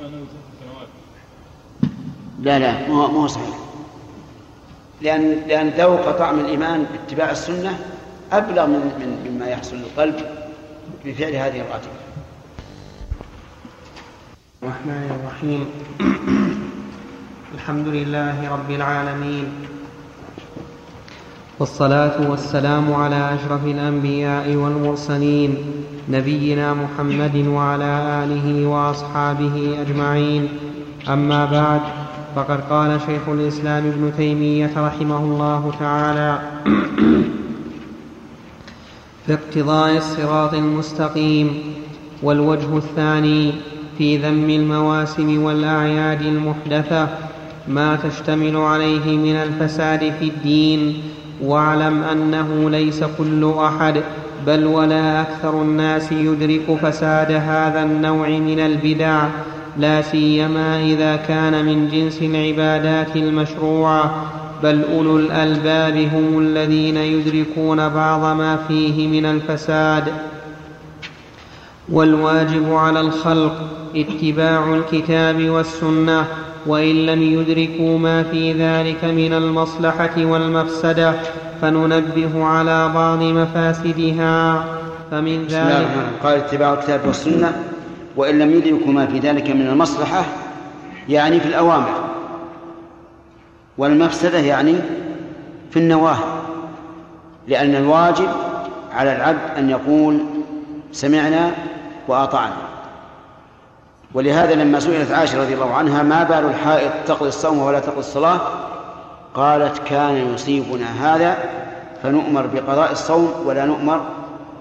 ان 0.00 0.14
انه 0.14 0.26
سنوات 0.60 0.88
لا 2.42 2.58
لا 2.58 2.88
مو 2.88 3.06
مو 3.06 3.26
صحيح 3.26 3.56
لأن 5.02 5.42
لأن 5.48 5.68
ذوق 5.68 6.10
طعم 6.10 6.40
الإيمان 6.40 6.86
باتباع 6.92 7.30
السنة 7.30 7.78
أبلغ 8.32 8.66
من 8.66 8.80
من 8.80 9.30
مما 9.30 9.46
يحصل 9.46 9.76
للقلب 9.76 10.16
بفعل 11.04 11.32
هذه 11.32 11.60
الراتبة. 11.60 11.92
الرحمن 14.62 15.20
الرحيم 15.20 15.66
الحمد 17.54 17.88
لله 17.88 18.52
رب 18.52 18.70
العالمين. 18.70 19.44
والصلاة 21.58 22.30
والسلام 22.30 22.94
على 22.94 23.34
أشرف 23.34 23.64
الأنبياء 23.64 24.54
والمرسلين 24.56 25.56
نبينا 26.08 26.74
محمد 26.74 27.36
وعلى 27.46 28.24
آله 28.24 28.66
وأصحابه 28.66 29.76
أجمعين. 29.82 30.48
أما 31.08 31.44
بعد 31.44 31.80
فقد 32.36 32.60
قال 32.70 33.00
شيخ 33.06 33.28
الإسلام 33.28 33.86
ابن 33.86 34.12
تيمية 34.16 34.72
رحمه 34.76 35.18
الله 35.18 35.72
تعالى 35.80 36.38
في 39.26 39.34
اقتضاء 39.34 39.96
الصراط 39.96 40.54
المستقيم 40.54 41.48
والوجه 42.22 42.76
الثاني 42.76 43.52
في 43.98 44.16
ذم 44.16 44.50
المواسم 44.50 45.42
والأعياد 45.42 46.22
المحدثة 46.22 47.08
ما 47.68 47.96
تشتمل 47.96 48.56
عليه 48.56 49.16
من 49.16 49.36
الفساد 49.36 50.12
في 50.18 50.24
الدين. 50.24 51.02
واعلم 51.42 52.02
أنه 52.02 52.70
ليس 52.70 53.04
كل 53.18 53.52
أحد 53.58 54.02
بل 54.46 54.66
ولا 54.66 55.20
أكثر 55.20 55.62
الناس 55.62 56.12
يدرك 56.12 56.78
فساد 56.82 57.32
هذا 57.32 57.82
النوع 57.82 58.28
من 58.28 58.60
البدع. 58.60 59.24
لا 59.78 60.02
سيما 60.02 60.80
إذا 60.80 61.16
كان 61.16 61.64
من 61.64 61.88
جنس 61.88 62.22
العبادات 62.22 63.16
المشروعة. 63.16 64.26
بل 64.62 64.84
أولو 64.92 65.16
الألباب 65.16 65.96
هم 65.96 66.38
الذين 66.38 66.96
يدركون 66.96 67.88
بعض 67.88 68.36
ما 68.36 68.56
فيه 68.68 69.08
من 69.08 69.26
الفساد. 69.26 70.04
والواجب 71.88 72.74
على 72.74 73.00
الخلق 73.00 73.54
اتباع 73.96 74.74
الكتاب 74.74 75.48
والسنة. 75.48 76.26
وإن 76.66 77.06
لم 77.06 77.22
يدركوا 77.22 77.98
ما 77.98 78.22
في 78.22 78.52
ذلك 78.52 79.04
من 79.04 79.32
المصلحة 79.32 80.24
والمفسدة 80.24 81.14
فننبه 81.60 82.44
على 82.44 82.88
بعض 82.94 83.22
مفاسدها. 83.22 84.64
فمن 85.10 85.46
ذلك. 85.46 85.88
قال 86.22 86.34
اتباع 86.34 86.72
الكتاب 86.72 87.00
والسنة. 87.06 87.52
وإن 88.16 88.38
لم 88.38 88.50
يدركوا 88.50 88.92
ما 88.92 89.06
في 89.06 89.18
ذلك 89.18 89.50
من 89.50 89.66
المصلحة 89.66 90.24
يعني 91.08 91.40
في 91.40 91.46
الأوامر. 91.46 92.04
والمفسدة 93.78 94.38
يعني 94.38 94.74
في 95.70 95.78
النواهي. 95.78 96.24
لأن 97.48 97.74
الواجب 97.74 98.28
على 98.92 99.16
العبد 99.16 99.58
أن 99.58 99.70
يقول 99.70 100.18
سمعنا 100.92 101.50
وأطعنا. 102.08 102.71
ولهذا 104.14 104.54
لما 104.54 104.80
سئلت 104.80 105.12
عائشة 105.12 105.42
رضي 105.42 105.54
الله 105.54 105.74
عنها 105.74 106.02
ما 106.02 106.22
بال 106.22 106.44
الحائض 106.44 106.90
تقضي 107.06 107.28
الصوم 107.28 107.58
ولا 107.58 107.80
تقضي 107.80 107.98
الصلاة؟ 107.98 108.40
قالت 109.34 109.78
كان 109.78 110.34
يصيبنا 110.34 111.14
هذا 111.14 111.36
فنؤمر 112.02 112.46
بقضاء 112.46 112.92
الصوم 112.92 113.34
ولا 113.46 113.64
نؤمر 113.64 114.00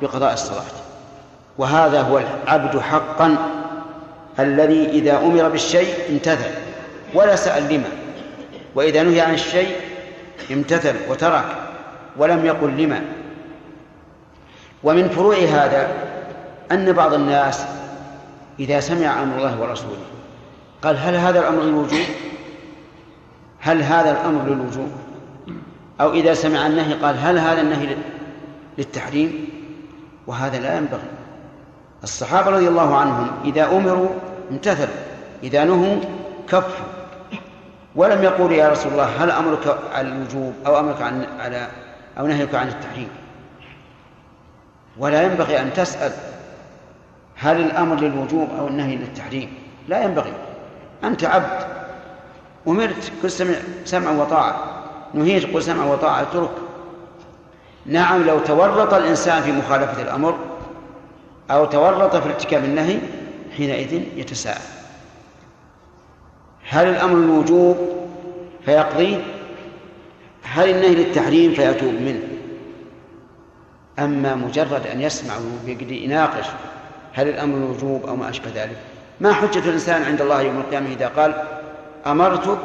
بقضاء 0.01 0.33
الصلاة. 0.33 0.63
وهذا 1.57 2.01
هو 2.01 2.19
العبد 2.19 2.79
حقا 2.79 3.37
الذي 4.39 4.89
إذا 4.89 5.17
أمر 5.17 5.49
بالشيء 5.49 5.93
امتثل 6.09 6.51
ولا 7.13 7.35
سأل 7.35 7.73
لما. 7.73 7.89
وإذا 8.75 9.03
نهي 9.03 9.21
عن 9.21 9.33
الشيء 9.33 9.75
امتثل 10.51 10.95
وترك 11.09 11.45
ولم 12.17 12.45
يقل 12.45 12.77
لما. 12.77 13.01
ومن 14.83 15.09
فروع 15.09 15.35
هذا 15.35 15.87
أن 16.71 16.91
بعض 16.91 17.13
الناس 17.13 17.65
إذا 18.59 18.79
سمع 18.79 19.23
أمر 19.23 19.37
الله 19.37 19.61
ورسوله 19.61 20.05
قال 20.81 20.97
هل 20.97 21.15
هذا 21.15 21.39
الأمر 21.39 21.61
للوجوب؟ 21.61 22.05
هل 23.59 23.83
هذا 23.83 24.11
الأمر 24.11 24.49
للوجوب؟ 24.49 24.91
أو 26.01 26.13
إذا 26.13 26.33
سمع 26.33 26.67
النهي 26.67 26.93
قال 26.93 27.17
هل 27.17 27.37
هذا 27.37 27.61
النهي 27.61 27.95
للتحريم؟ 28.77 29.49
وهذا 30.27 30.59
لا 30.59 30.77
ينبغي 30.77 31.09
الصحابة 32.03 32.49
رضي 32.49 32.67
الله 32.67 32.95
عنهم 32.95 33.31
إذا 33.45 33.65
أمروا 33.65 34.09
امتثلوا 34.51 34.95
إذا 35.43 35.63
نهوا 35.63 35.95
كفوا 36.47 36.85
ولم 37.95 38.23
يقولوا 38.23 38.57
يا 38.57 38.69
رسول 38.69 38.91
الله 38.91 39.23
هل 39.23 39.31
أمرك 39.31 39.77
على 39.93 40.07
الوجوب 40.07 40.53
أو 40.65 40.79
أمرك 40.79 41.01
عن 41.01 41.25
على 41.39 41.67
أو 42.17 42.27
نهيك 42.27 42.55
عن 42.55 42.67
التحريم 42.67 43.09
ولا 44.97 45.23
ينبغي 45.23 45.61
أن 45.61 45.73
تسأل 45.73 46.11
هل 47.41 47.61
الأمر 47.61 47.95
للوجوب 47.95 48.49
أو 48.59 48.67
النهي 48.67 48.95
للتحريم؟ 48.95 49.53
لا 49.87 50.03
ينبغي. 50.03 50.33
أنت 51.03 51.23
عبد. 51.23 51.65
أمرت 52.67 53.11
قل 53.23 53.31
سمع 53.31 53.55
سمع 53.85 54.11
وطاعة. 54.11 54.83
نهيت 55.13 55.53
قل 55.53 55.63
سمع 55.63 55.85
وطاعة 55.85 56.21
اترك. 56.21 56.51
نعم 57.85 58.23
لو 58.23 58.39
تورط 58.39 58.93
الإنسان 58.93 59.41
في 59.41 59.51
مخالفة 59.51 60.01
الأمر 60.01 60.37
أو 61.51 61.65
تورط 61.65 62.15
في 62.15 62.29
ارتكاب 62.29 62.63
النهي 62.63 62.97
حينئذ 63.57 63.93
يتساءل. 64.15 64.61
هل 66.69 66.87
الأمر 66.87 67.17
الوجوب 67.17 67.77
فيقضي. 68.65 69.19
هل 70.43 70.69
النهي 70.69 70.95
للتحريم؟ 70.95 71.53
فيتوب 71.53 71.93
منه. 71.93 72.23
أما 73.99 74.35
مجرد 74.35 74.87
أن 74.87 75.01
يسمع 75.01 75.33
ويقدر 75.65 75.91
يناقش 75.91 76.45
هل 77.13 77.27
الأمر 77.27 77.57
الوجوب 77.57 78.05
أو 78.05 78.15
ما 78.15 78.29
أشبه 78.29 78.51
ذلك؟ 78.55 78.77
ما 79.19 79.33
حجة 79.33 79.59
الإنسان 79.59 80.03
عند 80.03 80.21
الله 80.21 80.41
يوم 80.41 80.57
القيامة 80.57 80.89
إذا 80.89 81.07
قال 81.07 81.43
أمرتك 82.07 82.59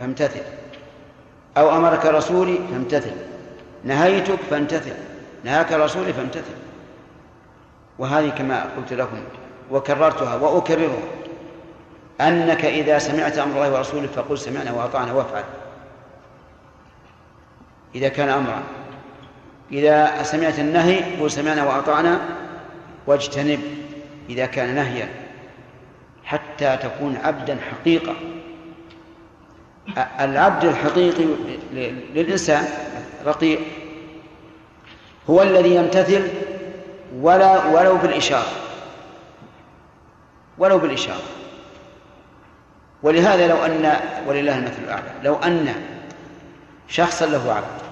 فامتثل. 0.00 0.40
أو 1.56 1.76
أمرك 1.76 2.06
رسولي 2.06 2.58
فامتثل. 2.70 3.12
نهيتك 3.84 4.38
فامتثل. 4.50 4.92
نهاك 5.44 5.72
رسولي 5.72 6.12
فامتثل. 6.12 6.56
وهذه 7.98 8.28
كما 8.28 8.66
قلت 8.76 8.92
لكم 8.92 9.16
وكررتها 9.70 10.36
وأكررها. 10.36 11.02
أنك 12.20 12.64
إذا 12.64 12.98
سمعت 12.98 13.38
أمر 13.38 13.54
الله 13.54 13.72
ورسوله 13.72 14.06
فقل 14.06 14.38
سمعنا 14.38 14.72
وأطعنا 14.72 15.12
وافعل. 15.12 15.44
إذا 17.94 18.08
كان 18.08 18.28
أمرا. 18.28 18.62
إذا 19.72 20.22
سمعت 20.22 20.58
النهي 20.58 21.00
قل 21.20 21.30
سمعنا 21.30 21.64
وأطعنا 21.64 22.20
واجتنب 23.06 23.60
إذا 24.30 24.46
كان 24.46 24.74
نهيا 24.74 25.08
حتى 26.24 26.76
تكون 26.76 27.16
عبدا 27.16 27.58
حقيقة. 27.70 28.14
العبد 30.20 30.64
الحقيقي 30.64 31.24
للإنسان 32.14 32.68
رقيق 33.26 33.60
هو 35.30 35.42
الذي 35.42 35.74
يمتثل 35.74 36.28
ولا 37.20 37.66
ولو 37.66 37.96
بالإشارة 37.96 38.52
ولو 40.58 40.78
بالإشارة. 40.78 41.22
ولهذا 43.02 43.48
لو 43.48 43.64
أن 43.64 44.00
ولله 44.26 44.58
المثل 44.58 44.82
الأعلى 44.84 45.10
لو 45.22 45.34
أن 45.34 45.74
شخصا 46.88 47.26
له 47.26 47.52
عبد 47.52 47.82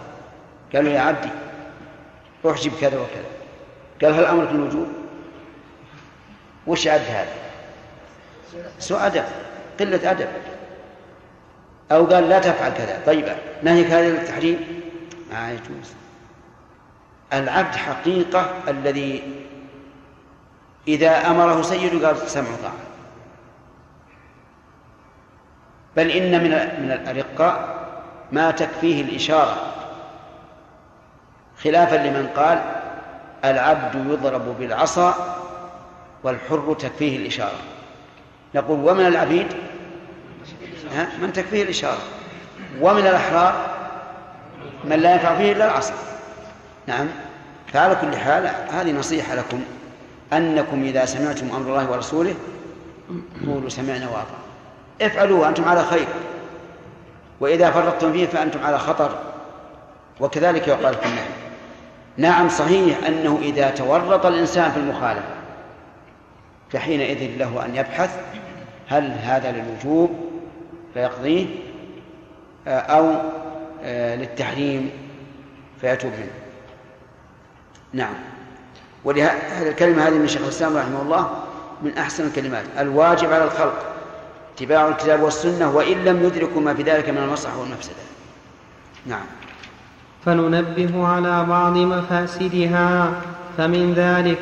قال 0.75 0.85
له 0.85 0.91
يا 0.91 1.01
عبدي 1.01 1.29
أحجب 2.51 2.73
كذا 2.81 2.99
وكذا 2.99 3.25
قال 4.03 4.15
هل 4.15 4.25
أمرك 4.25 4.51
الوجوب؟ 4.51 4.89
وش 6.67 6.89
عد 6.89 7.01
هذا؟ 7.01 7.35
سوء 8.79 9.07
أدب 9.07 9.25
قلة 9.81 10.11
أدب. 10.11 10.29
أو 11.93 12.05
قال 12.05 12.29
لا 12.29 12.39
تفعل 12.39 12.73
كذا. 12.73 13.03
طيب 13.07 13.29
نهيك 13.63 13.87
هذا 13.87 14.11
للتحريم 14.11 14.81
ما 15.33 15.53
يجوز. 15.53 15.95
العبد 17.33 17.75
حقيقة 17.75 18.51
الذي 18.69 19.23
إذا 20.89 21.31
أمره 21.31 21.63
سيد 21.63 22.05
قال 22.05 22.17
سمع 22.17 22.49
طاعة. 22.63 22.75
بل 25.97 26.11
إن 26.11 26.45
من 26.45 26.51
من 26.83 26.93
الأرقاء 26.93 27.85
ما 28.33 28.51
تكفيه 28.51 29.03
الإشارة. 29.03 29.57
خلافا 31.63 31.97
لمن 31.97 32.29
قال 32.37 32.63
العبد 33.45 33.95
يضرب 33.95 34.59
بالعصا 34.59 35.37
والحر 36.25 36.77
تكفيه 36.79 37.17
الإشارة. 37.17 37.59
نقول 38.55 38.91
ومن 38.91 39.07
العبيد 39.07 39.47
من 41.23 41.33
تكفيه 41.33 41.63
الإشارة. 41.63 41.99
ومن 42.81 43.07
الأحرار 43.07 43.75
من 44.85 44.97
لا 44.99 45.13
ينفع 45.13 45.37
فيه 45.37 45.53
إلا 45.53 45.65
العصا. 45.65 45.95
نعم. 46.87 47.07
فعلى 47.73 47.95
كل 47.95 48.17
حال 48.17 48.51
هذه 48.71 48.93
نصيحة 48.93 49.35
لكم. 49.35 49.61
أنكم 50.33 50.83
إذا 50.83 51.05
سمعتم 51.05 51.47
أمر 51.47 51.67
الله 51.67 51.91
ورسوله 51.91 52.35
قولوا 53.47 53.69
سمعنا 53.69 54.07
وأطعنا. 54.07 54.45
افعلوا 55.03 55.41
وأنتم 55.41 55.65
على 55.65 55.85
خير. 55.85 56.07
وإذا 57.41 57.71
فرطتم 57.71 58.13
فيه 58.13 58.27
فأنتم 58.27 58.65
على 58.65 58.79
خطر. 58.79 59.19
وكذلك 60.21 60.69
يقال 60.69 60.95
في 60.95 61.07
النهي. 61.07 61.29
نعم 62.17 62.49
صحيح 62.49 62.99
أنه 63.07 63.39
إذا 63.43 63.71
تورط 63.71 64.27
الإنسان 64.27 64.71
في 64.71 64.77
المخالفة 64.77 65.44
فحينئذ 66.75 67.39
له 67.39 67.65
أن 67.65 67.77
يبحث 67.77 68.11
هل 68.89 69.13
هذا 69.23 69.53
للوجوب 69.53 70.11
فيقضيه 70.95 71.47
أو 72.67 73.15
للتحريم 74.17 74.91
فيتوب 75.81 76.11
منه. 76.13 76.31
نعم. 77.93 78.15
ولهذه 79.05 79.69
الكلمة 79.69 80.09
هذه 80.09 80.15
من 80.15 80.29
شيخ 80.29 80.43
الإسلام 80.43 80.77
رحمه 80.77 81.03
الله 81.03 81.31
من 81.83 81.99
أحسن 81.99 82.27
الكلمات. 82.27 82.65
الواجب 82.79 83.33
على 83.33 83.45
الخلق 83.45 83.95
اتباع 84.55 84.89
الكتاب 84.89 85.23
والسنة 85.23 85.77
وإن 85.77 86.05
لم 86.05 86.25
يدركوا 86.25 86.61
ما 86.61 86.75
في 86.75 86.83
ذلك 86.83 87.09
من 87.09 87.19
المصلحة 87.19 87.59
والمفسدة. 87.61 87.95
نعم. 89.07 89.27
فننبه 90.25 91.07
على 91.07 91.45
بعض 91.45 91.77
مفاسدها 91.77 93.13
فمن 93.57 93.95
ذلك 93.95 94.39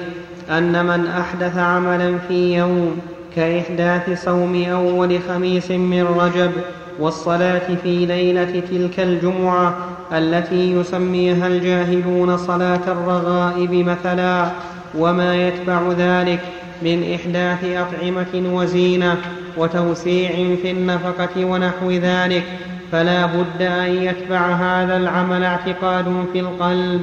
أن 0.50 0.86
من 0.86 1.06
أحدث 1.06 1.58
عملا 1.58 2.18
في 2.28 2.56
يوم 2.56 3.00
كإحداث 3.36 4.24
صوم 4.24 4.64
أول 4.64 5.18
خميس 5.28 5.70
من 5.70 6.06
رجب 6.18 6.50
والصلاة 6.98 7.74
في 7.82 8.06
ليلة 8.06 8.62
تلك 8.70 9.00
الجمعة 9.00 9.74
التي 10.12 10.72
يسميها 10.72 11.46
الجاهلون 11.46 12.36
صلاة 12.36 12.80
الرغائب 12.86 13.72
مثلا 13.72 14.50
وما 14.98 15.48
يتبع 15.48 15.80
ذلك 15.98 16.40
من 16.82 17.14
إحداث 17.14 17.64
أطعمة 17.64 18.54
وزينة 18.54 19.16
وتوسيع 19.56 20.30
في 20.62 20.70
النفقة 20.70 21.44
ونحو 21.44 21.90
ذلك 21.90 22.44
فلا 22.92 23.26
بد 23.26 23.62
أن 23.62 24.02
يتبع 24.02 24.40
هذا 24.40 24.96
العمل 24.96 25.44
اعتقاد 25.44 26.26
في 26.32 26.40
القلب 26.40 27.02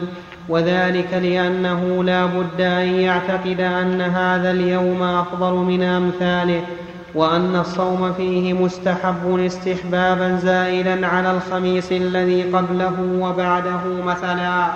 وذلك 0.50 1.14
لأنه 1.14 2.04
لا 2.04 2.26
بد 2.26 2.62
أن 2.62 2.96
يعتقد 3.00 3.62
أن 3.62 4.02
هذا 4.02 4.52
اليوم 4.52 5.04
أفضل 5.04 5.54
من 5.54 5.84
أمثاله 5.84 6.62
وأن 7.16 7.56
الصوم 7.56 8.14
فيه 8.14 8.54
مستحب 8.54 9.40
استحبابا 9.46 10.40
زائلا 10.44 11.08
على 11.08 11.32
الخميس 11.32 11.92
الذي 11.92 12.44
قبله 12.44 12.94
وبعده 13.20 14.04
مثلا 14.06 14.68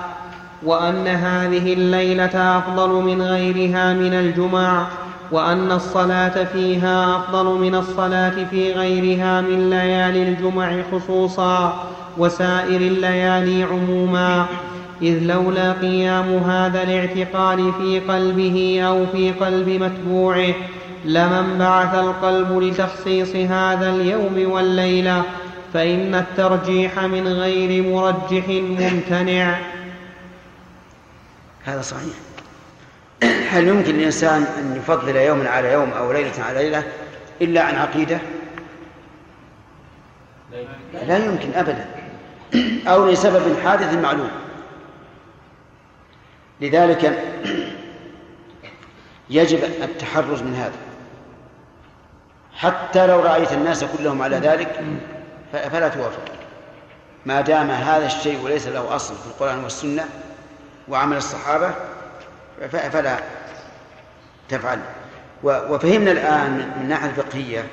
وأن 0.63 1.07
هذه 1.07 1.73
الليلة 1.73 2.57
أفضل 2.57 2.89
من 2.89 3.21
غيرها 3.21 3.93
من 3.93 4.13
الجمع 4.13 4.85
وأن 5.31 5.71
الصلاة 5.71 6.43
فيها 6.43 7.17
أفضل 7.17 7.45
من 7.45 7.75
الصلاة 7.75 8.45
في 8.51 8.73
غيرها 8.73 9.41
من 9.41 9.69
ليالي 9.69 10.23
الجمع 10.23 10.75
خصوصا 10.91 11.73
وسائر 12.17 12.81
الليالي 12.81 13.63
عموما. 13.63 14.45
إذ 15.03 15.19
لولا 15.23 15.71
قيام 15.71 16.37
هذا 16.37 16.83
الاعتقاد 16.83 17.73
في 17.79 17.99
قلبه 17.99 18.81
أو 18.81 19.05
في 19.05 19.31
قلب 19.31 19.69
متبوعه 19.69 20.53
لمن 21.05 21.57
بعث 21.59 21.95
القلب 21.95 22.59
لتخصيص 22.59 23.35
هذا 23.35 23.89
اليوم 23.89 24.51
والليلة 24.51 25.23
فإن 25.73 26.15
الترجيح 26.15 26.99
من 26.99 27.27
غير 27.27 27.83
مرجح 27.83 28.47
ممتنع. 28.47 29.59
هذا 31.63 31.81
صحيح. 31.81 32.13
هل 33.51 33.67
يمكن 33.67 33.93
للإنسان 33.95 34.45
أن 34.59 34.75
يفضل 34.77 35.15
يوما 35.15 35.49
على 35.49 35.73
يوم 35.73 35.89
أو 35.89 36.11
ليلة 36.11 36.43
على 36.43 36.63
ليلة 36.63 36.83
إلا 37.41 37.61
عن 37.61 37.75
عقيدة؟ 37.75 38.19
لا 41.07 41.25
يمكن 41.25 41.53
أبدا. 41.55 41.85
أو 42.87 43.07
لسبب 43.07 43.59
حادث 43.63 43.93
معلوم. 43.93 44.29
لذلك 46.63 47.23
يجب 49.29 49.63
التحرز 49.63 50.41
من 50.41 50.55
هذا. 50.55 50.77
حتى 52.55 53.07
لو 53.07 53.19
رأيت 53.19 53.51
الناس 53.51 53.83
كلهم 53.83 54.21
على 54.21 54.37
ذلك 54.37 54.81
فلا 55.51 55.87
توافق. 55.87 56.25
ما 57.25 57.41
دام 57.41 57.69
هذا 57.69 58.05
الشيء 58.05 58.43
وليس 58.43 58.67
له 58.67 58.95
أصل 58.95 59.15
في 59.15 59.27
القرآن 59.27 59.63
والسنة 59.63 60.05
وعمل 60.87 61.17
الصحابة 61.17 61.71
فلا 62.71 63.17
تفعل. 64.49 64.79
وفهمنا 65.43 66.11
الآن 66.11 66.51
من 66.51 66.81
الناحية 66.81 67.09
الفقهية 67.09 67.67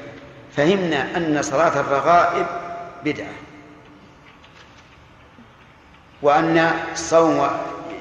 فهمنا 0.56 1.16
أن 1.16 1.42
صلاة 1.42 1.80
الرغائب 1.80 2.46
بدعة 3.04 3.32
وأن 6.22 6.70
صوم 6.94 7.50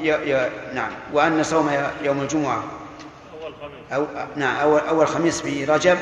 ي... 0.01 0.33
ي... 0.33 0.49
نعم. 0.73 0.91
وأن 1.13 1.43
صوم 1.43 1.71
يوم 2.01 2.21
الجمعة. 2.21 2.63
أول 3.33 3.53
خميس 3.61 3.91
أو 3.93 4.07
نعم 4.35 4.55
أول 4.55 4.79
أول 4.79 5.07
خميس 5.07 5.41
في 5.41 5.65
رجب 5.65 5.97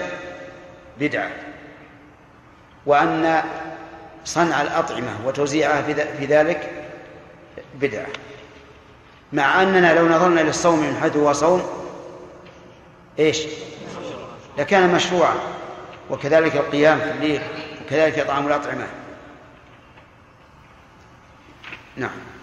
بدعة. 0.99 1.31
وأن 2.85 3.43
صنع 4.25 4.61
الأطعمة 4.61 5.17
وتوزيعها 5.25 5.81
في 6.19 6.25
ذلك 6.25 6.71
بدعة. 7.75 8.07
مع 9.33 9.63
أننا 9.63 9.93
لو 9.99 10.07
نظرنا 10.07 10.41
للصوم 10.41 10.79
من 10.79 10.97
حيث 11.01 11.17
هو 11.17 11.33
صوم 11.33 11.63
إيش؟ 13.19 13.43
لكان 14.57 14.93
مشروعا. 14.95 15.35
وكذلك 16.09 16.55
القيام 16.55 16.99
في 16.99 17.11
الليل 17.11 17.41
وكذلك 17.85 18.19
إطعام 18.19 18.47
الأطعمة. 18.47 18.87
نعم. 21.95 22.36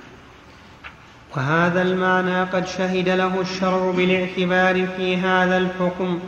وهذا 1.37 1.83
المعنى 1.83 2.43
قد 2.43 2.67
شهد 2.67 3.09
له 3.09 3.41
الشرع 3.41 3.91
بالاعتبار 3.91 4.87
في 4.97 5.17
هذا 5.17 5.57
الحكم 5.57 6.19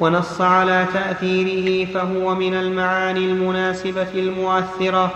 ونص 0.00 0.40
على 0.40 0.86
تأثيره 0.94 1.92
فهو 1.94 2.34
من 2.34 2.54
المعاني 2.54 3.24
المناسبة 3.24 4.08
المؤثرة 4.14 5.10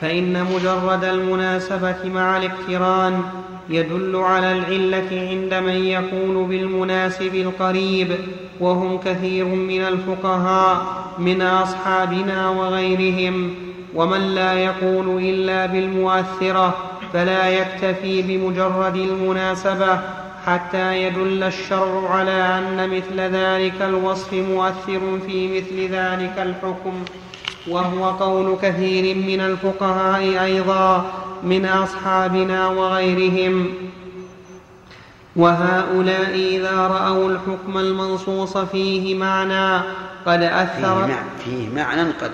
فإن 0.00 0.44
مجرد 0.44 1.04
المناسبة 1.04 1.96
مع 2.04 2.36
الاقتران 2.36 3.22
يدل 3.70 4.16
على 4.16 4.52
العلة 4.52 5.28
عند 5.30 5.54
من 5.54 5.84
يكون 5.84 6.48
بالمناسب 6.48 7.34
القريب 7.34 8.16
وهم 8.60 8.98
كثير 8.98 9.44
من 9.44 9.80
الفقهاء 9.80 10.86
من 11.18 11.42
أصحابنا 11.42 12.48
وغيرهم 12.48 13.54
ومن 13.94 14.20
لا 14.20 14.52
يقول 14.52 15.22
إلا 15.22 15.66
بالمؤثرة. 15.66 16.76
فلا 17.12 17.48
يكتفي 17.48 18.22
بمجرد 18.22 18.96
المناسبة 18.96 20.00
حتى 20.46 21.02
يدل 21.02 21.42
الشرع 21.42 22.10
على 22.10 22.58
أن 22.58 22.90
مثل 22.96 23.20
ذلك 23.20 23.82
الوصف 23.82 24.32
مؤثر 24.32 25.18
في 25.26 25.58
مثل 25.60 25.94
ذلك 25.94 26.34
الحكم. 26.38 27.04
وهو 27.68 28.10
قول 28.10 28.56
كثير 28.62 29.16
من 29.16 29.40
الفقهاء 29.40 30.44
أيضا 30.44 31.12
من 31.42 31.66
أصحابنا 31.66 32.68
وغيرهم. 32.68 33.66
وهؤلاء 35.36 36.34
إذا 36.34 36.76
رأوا 36.76 37.30
الحكم 37.30 37.78
المنصوص 37.78 38.56
فيه 38.56 39.14
معنى 39.14 39.84
قد 40.26 40.42
أثر. 40.42 41.08
فيه 41.44 41.68
معنى 41.74 42.02
قد 42.02 42.30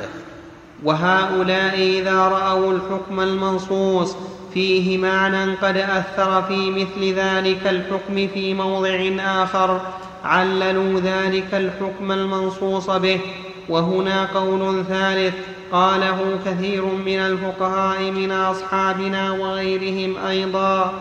وهؤلاء 0.85 1.75
إذا 1.75 2.19
رأوا 2.19 2.73
الحكم 2.73 3.21
المنصوص 3.21 4.17
فيه 4.55 4.99
معنى 4.99 5.55
قد 5.55 5.77
أثر 5.77 6.43
في 6.43 6.71
مثل 6.71 7.15
ذلك 7.15 7.67
الحكم 7.67 8.29
في 8.35 8.55
موضع 8.55 9.11
آخر. 9.21 9.81
عللوا 10.25 11.01
ذلك 11.01 11.55
الحكم 11.55 12.13
المنصوص 12.13 12.91
به. 12.91 13.21
وهنا 13.69 14.25
قول 14.35 14.85
ثالث 14.89 15.35
قاله 15.73 16.39
كثير 16.47 16.85
من 16.85 17.19
الفقهاء 17.19 18.03
من 18.03 18.33
أصحابنا 18.33 19.33
وغيرهم 19.33 20.17
أيضا. 20.29 20.93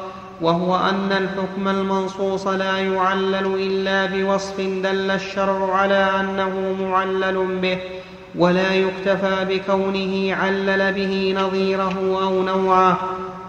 وهو 0.42 0.76
أن 0.76 1.12
الحكم 1.12 1.68
المنصوص 1.68 2.48
لا 2.48 2.78
يعلل 2.78 3.56
إلا 3.60 4.06
بوصف 4.06 4.62
دل 4.62 5.12
الشرع 5.12 5.76
على 5.76 6.12
أنه 6.20 6.76
معلل 6.82 7.60
به 7.62 7.78
ولا 8.36 8.74
يكتفى 8.74 9.46
بكونه 9.50 10.36
علل 10.36 10.94
به 10.94 11.36
نظيره 11.42 12.20
أو 12.24 12.44
نوعه. 12.44 13.00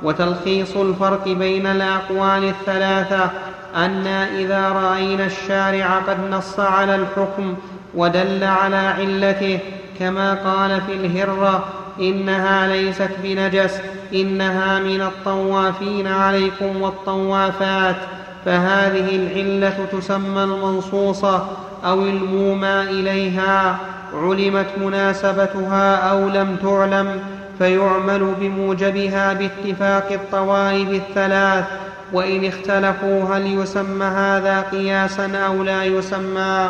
وتلخيص 0.04 0.76
الفرق 0.76 1.28
بين 1.28 1.66
الأقوال 1.66 2.44
الثلاثة 2.44 3.30
أنا 3.76 4.28
إذا 4.38 4.68
رأينا 4.68 5.26
الشارع 5.26 5.98
قد 6.08 6.16
نص 6.30 6.60
على 6.60 6.94
الحكم 6.94 7.54
ودل 7.94 8.44
على 8.44 8.76
علته 8.76 9.58
كما 9.98 10.34
قال 10.34 10.80
في 10.80 10.92
الهرة 10.92 11.64
إنها 12.00 12.66
ليست 12.66 13.10
بنجس 13.22 13.80
إنها 14.14 14.78
من 14.78 15.00
الطوافين 15.00 16.06
عليكم 16.06 16.82
والطوافات. 16.82 17.96
فهذه 18.44 19.16
العلة 19.16 19.86
تسمى 19.92 20.42
المنصوصة 20.42 21.46
أو 21.84 22.02
المومى 22.02 22.80
إليها 22.80 23.76
علمت 24.14 24.66
مناسبتها 24.80 25.96
أو 26.10 26.28
لم 26.28 26.56
تعلم. 26.62 27.20
فيعمل 27.58 28.34
بموجبها 28.40 29.32
باتفاق 29.32 30.12
الطوائف 30.12 30.88
الثلاث 30.88 31.64
وإن 32.12 32.44
اختلفوا 32.44 33.24
هل 33.24 33.46
يسمى 33.46 34.04
هذا 34.04 34.60
قياسا 34.60 35.36
أو 35.36 35.62
لا 35.62 35.84
يسمى. 35.84 36.68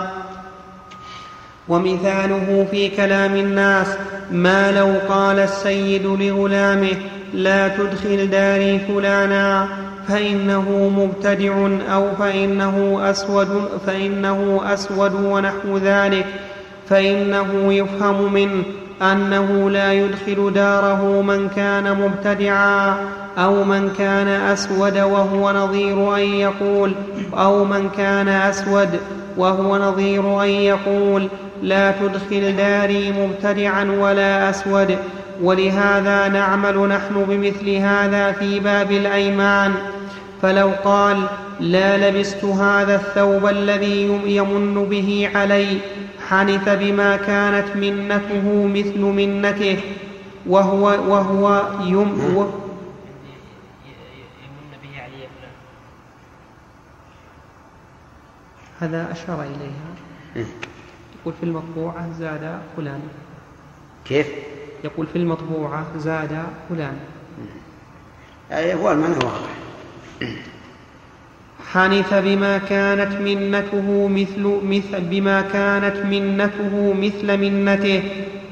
ومثاله 1.68 2.66
في 2.70 2.88
كلام 2.88 3.36
الناس 3.36 3.86
ما 4.30 4.72
لو 4.72 5.14
قال 5.14 5.38
السيد 5.38 6.06
لغلامه 6.06 6.96
لا 7.34 7.68
تدخل 7.68 8.30
داري 8.30 8.78
فلانا 8.78 9.68
فإنه 10.08 10.92
مبتدع 10.96 11.68
أو 11.94 12.14
فإنه 12.18 13.00
أسود 13.10 13.68
فإنه 13.86 14.60
أسود 14.64 15.14
ونحو 15.14 15.78
ذلك 15.78 16.26
فإنه 16.88 17.72
يفهم 17.72 18.32
منه 18.32 18.62
أنه 19.02 19.70
لا 19.70 19.92
يدخل 19.92 20.52
داره 20.54 21.22
من 21.22 21.48
كان 21.48 21.96
مبتدعا 22.00 22.96
أو 23.38 23.64
من 23.64 23.92
كان 23.98 24.28
أسود 24.28 24.98
وهو 24.98 25.52
نظير 25.52 26.16
أن 26.16 26.20
يقول 26.20 26.92
أو 27.34 27.64
من 27.64 27.90
كان 27.96 28.28
أسود 28.28 28.88
وهو 29.36 29.78
نظير 29.78 30.42
أن 30.42 30.48
يقول 30.48 31.28
لا 31.62 31.90
تدخل 31.90 32.56
داري 32.56 33.12
مبتدعا 33.12 33.84
ولا 33.84 34.50
أسود. 34.50 34.98
ولهذا 35.42 36.28
نعمل 36.28 36.88
نحن 36.88 37.24
بمثل 37.28 37.70
هذا 37.70 38.32
في 38.32 38.60
باب 38.60 38.92
الأيمان. 38.92 39.72
فلو 40.42 40.70
قال 40.84 41.28
لا 41.60 42.10
لبست 42.10 42.44
هذا 42.44 42.94
الثوب 42.94 43.46
الذي 43.46 44.02
يمن 44.26 44.86
به 44.90 45.30
علي 45.34 45.78
حنث 46.28 46.68
بما 46.68 47.16
كانت 47.16 47.76
منته 47.76 48.66
مثل 48.66 49.00
منته 49.00 49.80
وهو 50.46 50.84
وهو 50.84 51.62
يم 51.80 52.36
و 52.36 52.46
هذا 58.80 59.12
أشار 59.12 59.42
إليها. 59.42 60.46
يقول 61.20 61.34
في 61.40 61.46
المطبوعة 61.46 62.12
زاد 62.18 62.58
فلان. 62.76 63.00
كيف؟ 64.04 64.26
يقول 64.84 65.06
في 65.06 65.18
المطبوعة 65.18 65.86
زاد 65.96 66.42
فلان. 66.68 66.96
هو 68.52 68.92
المعنى 68.92 69.14
واضح. 69.14 69.63
حنث 71.72 72.14
بما 72.14 72.58
كانت 72.58 73.20
منته 73.20 74.08
مثل, 74.08 74.60
مثل 74.64 75.00
بما 75.00 75.40
كانت 75.40 75.96
منته 75.96 76.94
مثل 76.94 77.36
منته 77.38 78.02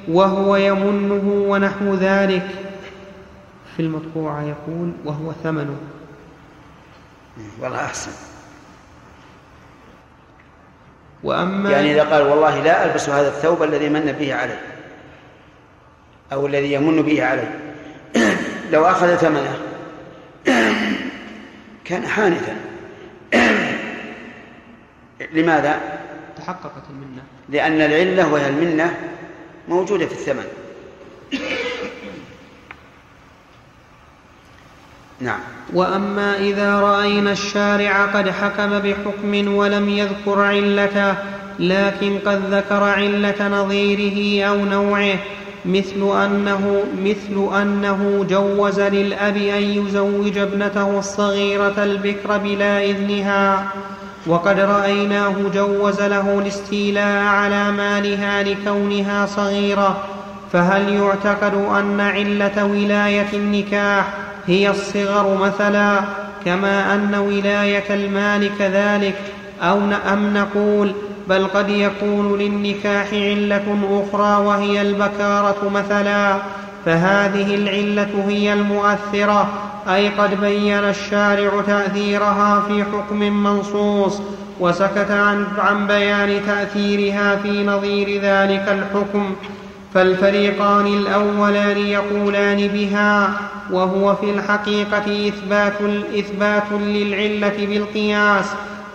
وهو 0.08 0.56
يمنه 0.56 1.44
ونحو 1.48 1.94
ذلك. 1.94 2.48
في 3.76 3.82
المطبوعة 3.82 4.42
يقول 4.42 4.92
وهو 5.04 5.32
ثمنه. 5.42 5.76
والله 7.60 7.84
أحسن. 7.84 8.10
وأما 11.22 11.70
يعني 11.70 11.92
إذا 11.92 12.02
قال 12.02 12.22
والله 12.22 12.62
لا 12.62 12.84
ألبس 12.84 13.08
هذا 13.08 13.28
الثوب 13.28 13.62
الذي 13.62 13.88
من 13.88 14.12
به 14.20 14.34
علي 14.34 14.58
أو 16.32 16.46
الذي 16.46 16.72
يمن 16.72 17.02
به 17.02 17.24
علي. 17.24 17.48
لو 18.72 18.86
أخذ 18.86 19.16
ثمنه. 19.16 19.56
كان 21.84 22.06
حانثا 22.06 22.56
لماذا؟ 25.32 25.80
تحققت 26.36 26.82
المنة. 26.90 27.22
لأن 27.48 27.80
العلة 27.80 28.32
وهي 28.32 28.48
المنة 28.48 28.96
موجودة 29.68 30.06
في 30.06 30.12
الثمن. 30.12 30.44
نعم. 35.20 35.40
وأما 35.72 36.38
إذا 36.38 36.80
رأينا 36.80 37.32
الشارع 37.32 38.06
قد 38.06 38.30
حكم 38.30 38.78
بحكم 38.78 39.54
ولم 39.54 39.88
يذكر 39.88 40.40
علته 40.40 41.14
لكن 41.58 42.18
قد 42.26 42.54
ذكر 42.54 42.82
علة 42.82 43.48
نظيره 43.48 44.48
أو 44.48 44.64
نوعه 44.64 45.18
مثل 45.64 46.24
أنه 46.24 46.82
مثل 47.04 47.56
أنه 47.62 48.26
جوز 48.30 48.80
للأب 48.80 49.36
أن 49.36 49.62
يزوج 49.62 50.38
ابنته 50.38 50.98
الصغيرة 50.98 51.84
البكر 51.84 52.38
بلا 52.38 52.84
إذنها 52.84 53.64
وقد 54.26 54.60
رأيناه 54.60 55.34
جوز 55.54 56.00
له 56.00 56.38
الاستيلاء 56.38 57.24
على 57.24 57.72
مالها 57.72 58.42
لكونها 58.42 59.26
صغيرة 59.26 60.04
فهل 60.52 60.88
يعتقد 60.88 61.54
أن 61.54 62.00
علة 62.00 62.64
ولاية 62.64 63.28
النكاح 63.32 64.14
هي 64.46 64.70
الصغر 64.70 65.38
مثلا 65.38 66.00
كما 66.44 66.94
أن 66.94 67.14
ولاية 67.14 67.94
المال 67.94 68.50
كذلك؟ 68.58 69.14
أو 69.62 69.78
أم 70.12 70.34
نقول 70.34 70.92
بل 71.28 71.46
قد 71.46 71.68
يكون 71.68 72.38
للنكاح 72.38 73.06
علة 73.12 73.78
أخرى 73.90 74.46
وهي 74.46 74.82
البكارة 74.82 75.68
مثلا 75.74 76.36
فهذه 76.84 77.54
العلة 77.54 78.24
هي 78.28 78.52
المؤثرة 78.52 79.48
أي 79.88 80.08
قد 80.08 80.40
بين 80.40 80.72
الشارع 80.74 81.50
تأثيرها 81.66 82.62
في 82.68 82.84
حكم 82.84 83.18
منصوص 83.18 84.20
وسكت 84.60 85.10
عن, 85.10 85.46
عن 85.58 85.86
بيان 85.86 86.40
تأثيرها 86.46 87.36
في 87.36 87.64
نظير 87.64 88.08
ذلك 88.22 88.68
الحكم 88.68 89.34
فالفريقان 89.94 90.86
الأولان 90.86 91.78
يقولان 91.78 92.68
بها 92.68 93.30
وهو 93.70 94.14
في 94.14 94.30
الحقيقة 94.30 95.28
إثبات, 95.28 95.74
إثبات 96.18 96.72
للعلة 96.72 97.66
بالقياس 97.66 98.44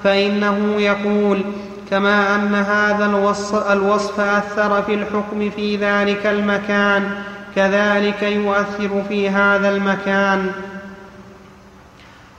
فإنه 0.03 0.75
يقول 0.77 1.41
كما 1.89 2.35
أن 2.35 2.55
هذا 2.55 3.05
الوصف, 3.73 4.19
أثر 4.19 4.81
في 4.81 4.93
الحكم 4.93 5.49
في 5.49 5.75
ذلك 5.75 6.25
المكان 6.25 7.09
كذلك 7.55 8.23
يؤثر 8.23 9.03
في 9.09 9.29
هذا 9.29 9.69
المكان. 9.69 10.51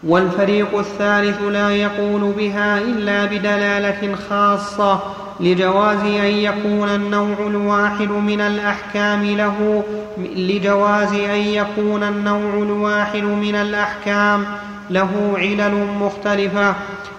والفريق 0.03 0.78
الثالث 0.78 1.42
لا 1.42 1.70
يقول 1.70 2.32
بها 2.36 2.78
إلا 2.78 3.24
بدلالة 3.24 4.16
خاصة 4.30 5.01
لجواز 5.40 6.01
أن 6.01 6.24
يكون 6.24 6.88
النوع 6.88 7.36
الواحد 7.46 8.11
من 8.11 8.40
الأحكام 8.40 9.24
له 9.24 9.82
لجواز 10.18 11.12
أن 11.12 11.40
يكون 11.40 12.03
النوع 12.03 12.55
الواحد 12.55 13.22
من 13.22 13.55
الأحكام 13.55 14.44
له 14.91 15.34
علل 15.36 15.86
مختلفة. 16.01 16.74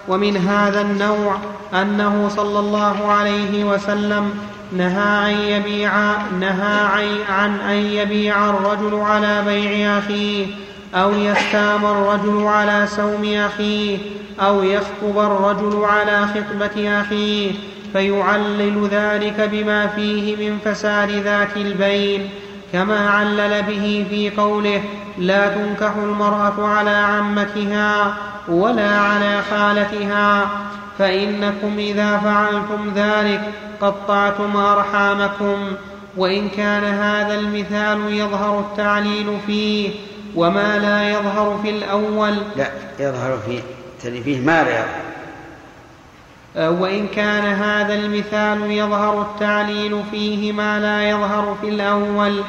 ومن 0.08 0.36
هذا 0.36 0.80
النوع 0.80 1.36
أنه 1.74 2.28
صلى 2.28 2.58
الله 2.58 3.06
عليه 3.06 3.64
وسلم 3.64 4.30
نهى 4.72 5.32
أن 5.32 5.40
يبيع 5.40 5.92
نهى 6.40 7.20
عن 7.28 7.60
أن 7.60 7.76
يبيع 7.76 8.50
الرجل 8.50 8.94
على 8.94 9.42
بيع 9.46 9.98
أخيه 9.98 10.46
أو 10.94 11.12
يستام 11.12 11.86
الرجل 11.86 12.46
على 12.46 12.86
سوم 12.86 13.34
أخيه 13.34 13.98
أو 14.40 14.62
يخطب 14.62 15.18
الرجل 15.18 15.84
على 15.84 16.26
خطبة 16.26 17.00
أخيه 17.00 17.52
فيعلل 17.92 18.88
ذلك 18.90 19.48
بما 19.52 19.86
فيه 19.86 20.36
من 20.36 20.58
فساد 20.64 21.10
ذات 21.10 21.56
البين. 21.56 22.30
كما 22.72 23.10
علل 23.10 23.62
به 23.62 24.06
في 24.10 24.30
قوله 24.30 24.82
لا 25.18 25.48
تنكح 25.48 25.96
المرأة 25.96 26.66
على 26.66 26.90
عمتها 26.90 28.14
ولا 28.48 28.90
على 28.90 29.42
خالتها 29.50 30.50
فإنكم 30.98 31.78
إذا 31.78 32.18
فعلتم 32.18 32.92
ذلك 32.94 33.40
قطعتم 33.80 34.56
أرحامكم 34.56 35.56
وإن 36.16 36.48
كان 36.48 36.84
هذا 36.84 37.34
المثال 37.34 38.12
يظهر 38.12 38.60
التعليل 38.60 39.38
فيه 39.46 39.90
وما 40.36 40.78
لا 40.78 41.10
يظهر 41.10 41.60
في 41.62 41.70
الأول 41.70 42.34
لا 42.56 42.70
يظهر 42.98 43.38
فيه 43.46 43.60
فيه 44.22 44.40
ما 44.40 44.64
لا 44.64 44.70
يظهر. 44.70 45.09
وإن 46.56 47.06
كان 47.06 47.44
هذا 47.44 47.94
المثال 47.94 48.70
يظهر 48.70 49.22
التعليل 49.22 50.02
فيه 50.10 50.52
ما 50.52 50.80
لا 50.80 51.10
يظهر 51.10 51.56
في 51.60 51.68
الأول 51.68 52.42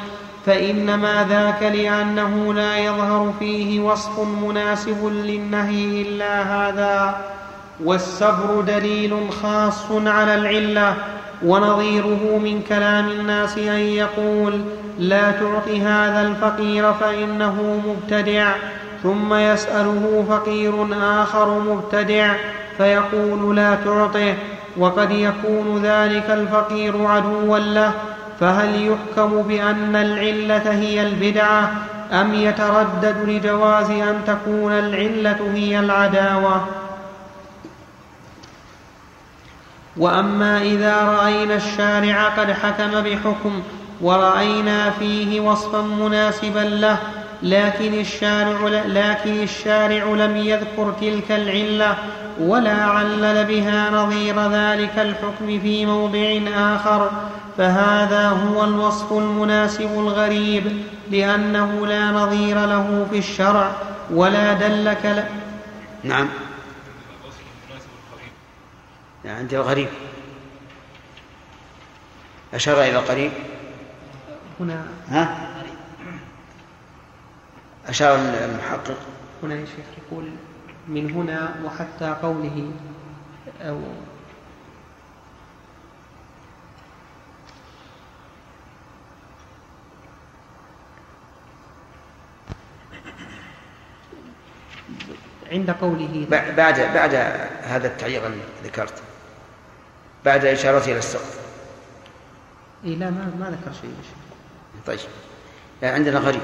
فإنما 0.46 1.26
ذاك 1.28 1.62
لأنه 1.62 2.54
لا 2.54 2.78
يظهر 2.78 3.32
فيه 3.38 3.80
وصف 3.80 4.20
مناسب 4.20 5.06
للنهي 5.06 6.02
إلا 6.02 6.42
هذا. 6.42 7.32
والسبر 7.84 8.60
دليل 8.60 9.32
خاص 9.42 9.90
على 9.90 10.34
العلة 10.34 10.94
ونظيره 11.44 12.38
من 12.38 12.62
كلام 12.68 13.08
الناس 13.08 13.58
أن 13.58 13.78
يقول 13.78 14.60
لا 14.98 15.30
تعط 15.30 15.68
هذا 15.68 16.22
الفقير 16.22 16.92
فإنه 16.92 17.82
مبتدع 17.86 18.52
ثم 19.02 19.34
يسأله 19.34 20.24
فقير 20.28 20.86
آخر 21.02 21.58
مبتدع 21.58 22.34
فيقول 22.78 23.56
لا 23.56 23.74
تعطه 23.84 24.34
وقد 24.76 25.10
يكون 25.10 25.82
ذلك 25.82 26.30
الفقير 26.30 27.06
عدوا 27.06 27.58
له 27.58 27.92
فهل 28.40 28.86
يحكم 28.92 29.42
بأن 29.42 29.96
العلة 29.96 30.70
هي 30.72 31.02
البدعة 31.02 31.72
أم 32.12 32.34
يتردد 32.34 33.16
لجواز 33.26 33.90
أن 33.90 34.20
تكون 34.26 34.72
العلة 34.72 35.50
هي 35.54 35.80
العداوة؟ 35.80 36.64
وأما 39.96 40.62
إذا 40.62 41.02
رأينا 41.02 41.54
الشارع 41.54 42.28
قد 42.28 42.52
حكم 42.52 43.00
بحكم 43.00 43.62
ورأينا 44.00 44.90
فيه 44.90 45.40
وصفا 45.40 45.82
مناسبا 45.82 46.58
له 46.58 46.98
لكن 47.42 47.94
الشارع 47.94 48.68
لكن 48.86 49.42
الشارع 49.42 50.04
لم 50.04 50.36
يذكر 50.36 50.92
تلك 51.00 51.32
العلة 51.32 51.96
ولا 52.40 52.84
علل 52.84 53.44
بها 53.44 53.90
نظير 53.90 54.48
ذلك 54.48 54.98
الحكم 54.98 55.60
في 55.60 55.86
موضع 55.86 56.40
آخر. 56.74 57.10
فهذا 57.58 58.28
هو 58.28 58.64
الوصف 58.64 59.12
المناسب 59.12 59.90
الغريب 59.90 60.82
لأنه 61.10 61.86
لا 61.86 62.10
نظير 62.10 62.66
له 62.66 63.06
في 63.10 63.18
الشرع 63.18 63.72
ولا 64.10 64.52
دلك 64.52 65.06
ل... 65.06 65.22
نعم. 66.08 66.28
يعني 69.24 69.38
عند 69.38 69.54
الغريب. 69.54 69.88
أشار 72.54 72.80
إلى 72.80 72.98
القريب؟ 72.98 73.32
هنا. 74.60 74.84
ها؟ 75.08 75.48
أشار 77.88 78.14
المحقق. 78.14 78.96
هنا 79.42 79.54
يا 79.54 79.64
شيخ 79.64 79.86
يقول 80.06 80.24
من 80.88 81.10
هنا 81.10 81.54
وحتى 81.64 82.16
قوله 82.22 82.72
أو 83.60 83.80
عند 95.52 95.70
قوله 95.70 96.26
بعد 96.30 96.80
بعد 96.80 97.14
هذا 97.62 97.86
التعليق 97.86 98.22
ذكرت. 98.64 99.02
بعد 100.24 100.44
إشارته 100.44 100.84
إلى 100.84 100.98
السقف. 100.98 101.40
إيه 102.84 102.96
لا 102.96 103.10
ما 103.10 103.32
ما 103.40 103.50
ذكر 103.50 103.72
شيء 103.80 103.94
طيب. 104.86 104.98
عندنا 105.82 106.18
غريب. 106.18 106.42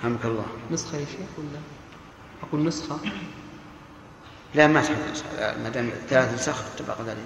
رحمك 0.00 0.24
الله. 0.24 0.44
نسخة 0.70 0.98
يا 0.98 1.04
شيخ 1.04 1.30
ولا؟ 1.38 1.60
أقول 2.48 2.64
نسخة. 2.64 2.96
لا 4.54 4.66
ما 4.66 4.82
تحب 4.82 4.96
ما 5.62 5.68
دام 5.68 5.90
ثلاث 6.08 6.34
نسخ 6.34 6.64
تبقى 6.78 6.96
ذلك 7.06 7.16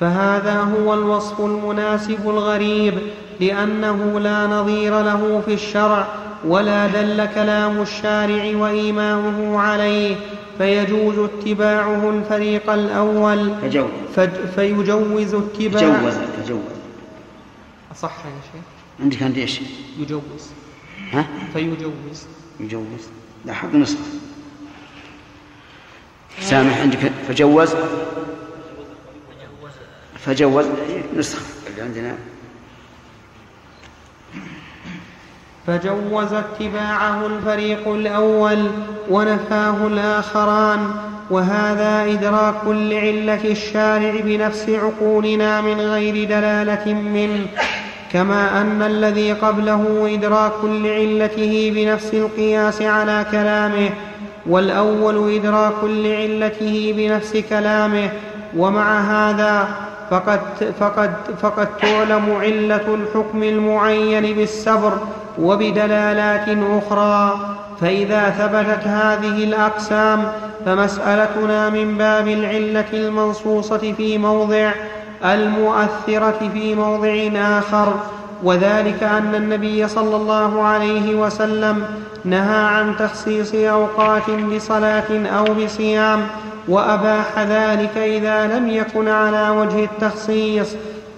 فهذا 0.00 0.60
هو 0.60 0.94
الوصف 0.94 1.40
المناسب 1.40 2.30
الغريب 2.30 2.94
لأنه 3.40 4.20
لا 4.20 4.46
نظير 4.46 5.02
له 5.02 5.42
في 5.46 5.54
الشرع 5.54 6.08
ولا 6.44 6.86
دل 6.86 7.26
كلام 7.34 7.82
الشارع 7.82 8.56
وإيمانه 8.56 9.60
عليه 9.60 10.16
فيجوز 10.58 11.18
اتباعه 11.18 12.10
الفريق 12.10 12.70
الأول. 12.70 13.54
فجوز. 13.62 13.90
فيجوز 14.54 15.34
اتباع. 15.34 15.80
تجوز 15.80 16.14
تجوز. 16.44 16.60
أصح 17.92 18.16
يا 18.26 18.40
شيخ؟ 18.52 18.62
عندك 19.00 19.22
عندي 19.22 19.42
إيش؟ 19.42 19.60
يجوز. 19.98 20.22
ها؟ 21.12 21.24
فيجوز. 21.52 22.26
يجوز. 22.60 23.08
لا 23.44 23.52
حق 23.52 23.74
نسخة 23.74 24.00
سامح 26.40 26.80
عندك. 26.80 26.98
فجوز؟ 27.28 27.74
فجوز. 30.18 30.66
نسخة 31.16 31.42
اللي 31.70 31.82
عندنا. 31.82 32.16
فجوز 35.66 36.32
اتباعه 36.32 37.26
الفريق 37.26 37.88
الأول 37.88 38.70
ونفاه 39.10 39.86
الآخران 39.86 40.94
وهذا 41.30 42.12
إدراك 42.12 42.64
لعلة 42.64 43.44
الشارع 43.44 44.20
بنفس 44.20 44.68
عقولنا 44.68 45.60
من 45.60 45.80
غير 45.80 46.24
دلالة 46.28 46.94
منه. 46.94 47.46
كما 48.12 48.60
أن 48.60 48.82
الذي 48.82 49.32
قبله 49.32 50.14
إدراك 50.14 50.64
لعلته 50.64 51.72
بنفس 51.74 52.14
القياس 52.14 52.82
على 52.82 53.26
كلامه 53.30 53.90
والأول 54.46 55.34
إدراك 55.34 55.84
لعلته 55.84 56.94
بنفس 56.96 57.36
كلامه 57.36 58.08
ومع 58.56 59.00
هذا 59.00 59.68
فقد, 60.10 60.40
فقد, 60.80 61.12
فقد 61.42 61.76
تعلم 61.76 62.36
علة 62.40 62.94
الحكم 62.94 63.42
المعين 63.42 64.36
بالسبر 64.36 64.92
وبدلالات 65.38 66.48
أخرى. 66.48 67.40
فإذا 67.80 68.30
ثبتت 68.30 68.86
هذه 68.88 69.44
الأقسام 69.44 70.32
فمسألتنا 70.66 71.70
من 71.70 71.98
باب 71.98 72.28
العلة 72.28 72.84
المنصوصة 72.92 73.92
في 73.96 74.18
موضع 74.18 74.72
المؤثرة 75.24 76.50
في 76.52 76.74
موضع 76.74 77.28
آخر 77.58 77.94
وذلك 78.42 79.02
أن 79.02 79.34
النبي 79.34 79.88
صلى 79.88 80.16
الله 80.16 80.62
عليه 80.62 81.14
وسلم 81.14 81.84
نهى 82.24 82.64
عن 82.64 82.96
تخصيص 82.96 83.54
أوقات 83.54 84.30
بصلاة 84.30 85.26
أو 85.26 85.44
بصيام 85.44 86.26
وأباح 86.68 87.38
ذلك 87.38 87.96
إذا 87.96 88.58
لم 88.58 88.68
يكن 88.68 89.08
على 89.08 89.50
وجه 89.50 89.84
التخصيص. 89.84 90.68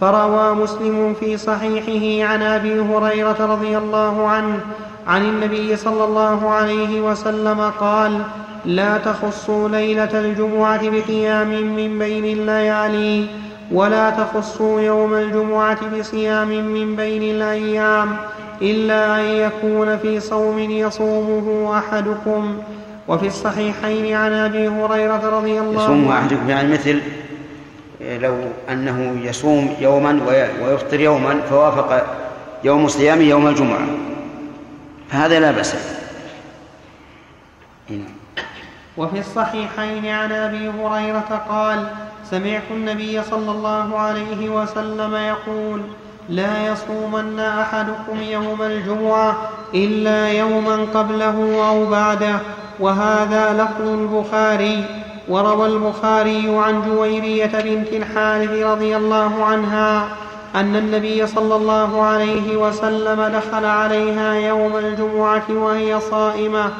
فروى 0.00 0.54
مسلم 0.54 1.14
في 1.20 1.36
صحيحه 1.36 2.32
عن 2.32 2.42
أبي 2.42 2.80
هريرة 2.80 3.36
رضي 3.40 3.78
الله 3.78 4.28
عنه 4.28 4.60
عن 5.06 5.22
النبي 5.22 5.76
صلى 5.76 6.04
الله 6.04 6.50
عليه 6.50 7.00
وسلم 7.00 7.70
قال 7.80 8.20
لا 8.64 8.98
تخصوا 8.98 9.68
ليلة 9.68 10.20
الجمعة 10.20 10.90
بقيام 10.90 11.48
من 11.48 11.98
بين 11.98 12.24
الليالي 12.24 13.26
ولا 13.72 14.10
تخصوا 14.10 14.80
يوم 14.80 15.14
الجمعة 15.14 15.98
بصيام 15.98 16.48
من 16.48 16.96
بين 16.96 17.22
الأيام 17.22 18.16
إلا 18.62 19.20
أن 19.20 19.24
يكون 19.24 19.98
في 19.98 20.20
صوم 20.20 20.58
يصومه 20.58 21.78
أحدكم. 21.78 22.58
وفي 23.08 23.26
الصحيحين 23.26 24.16
عن 24.16 24.32
أبي 24.32 24.68
هريرة 24.68 25.38
رضي 25.38 25.60
الله 25.60 25.82
عنه 25.82 25.84
يصومه 25.84 26.18
أحدكم 26.18 26.50
يعني 26.50 26.72
مثل 26.72 27.00
لو 28.00 28.36
أنه 28.70 29.20
يصوم 29.22 29.76
يوما 29.80 30.20
ويفطر 30.62 31.00
يوما 31.00 31.40
فوافق 31.50 32.06
يوم 32.64 32.88
صيامه 32.88 33.22
يوم 33.22 33.46
الجمعة. 33.46 33.86
فهذا 35.10 35.40
لا 35.40 35.50
بأس 35.50 35.76
وفي 38.96 39.18
الصحيحين 39.18 40.06
عن 40.06 40.32
أبي 40.32 40.68
هريرة 40.68 41.42
قال 41.48 41.86
سمعت 42.30 42.62
النبي 42.70 43.22
صلى 43.22 43.50
الله 43.50 43.98
عليه 43.98 44.48
وسلم 44.48 45.14
يقول 45.14 45.80
لا 46.28 46.66
يصومن 46.66 47.40
أحدكم 47.40 48.22
يوم 48.22 48.62
الجمعة 48.62 49.36
إلا 49.74 50.28
يوما 50.28 50.86
قبله 50.94 51.68
أو 51.68 51.86
بعده. 51.86 52.38
وهذا 52.80 53.52
لفظ 53.52 53.88
البخاري 53.88 54.84
وروى 55.28 55.66
البخاري 55.66 56.58
عن 56.58 56.82
جويرية 56.82 57.46
بنت 57.64 57.88
الحارث 57.92 58.50
رضي 58.50 58.96
الله 58.96 59.44
عنها 59.44 60.08
أن 60.54 60.76
النبي 60.76 61.26
صلى 61.26 61.56
الله 61.56 62.02
عليه 62.02 62.56
وسلم 62.56 63.22
دخل 63.22 63.64
عليها 63.64 64.34
يوم 64.34 64.76
الجمعة 64.76 65.44
وهي 65.50 66.00
صائمة 66.00 66.70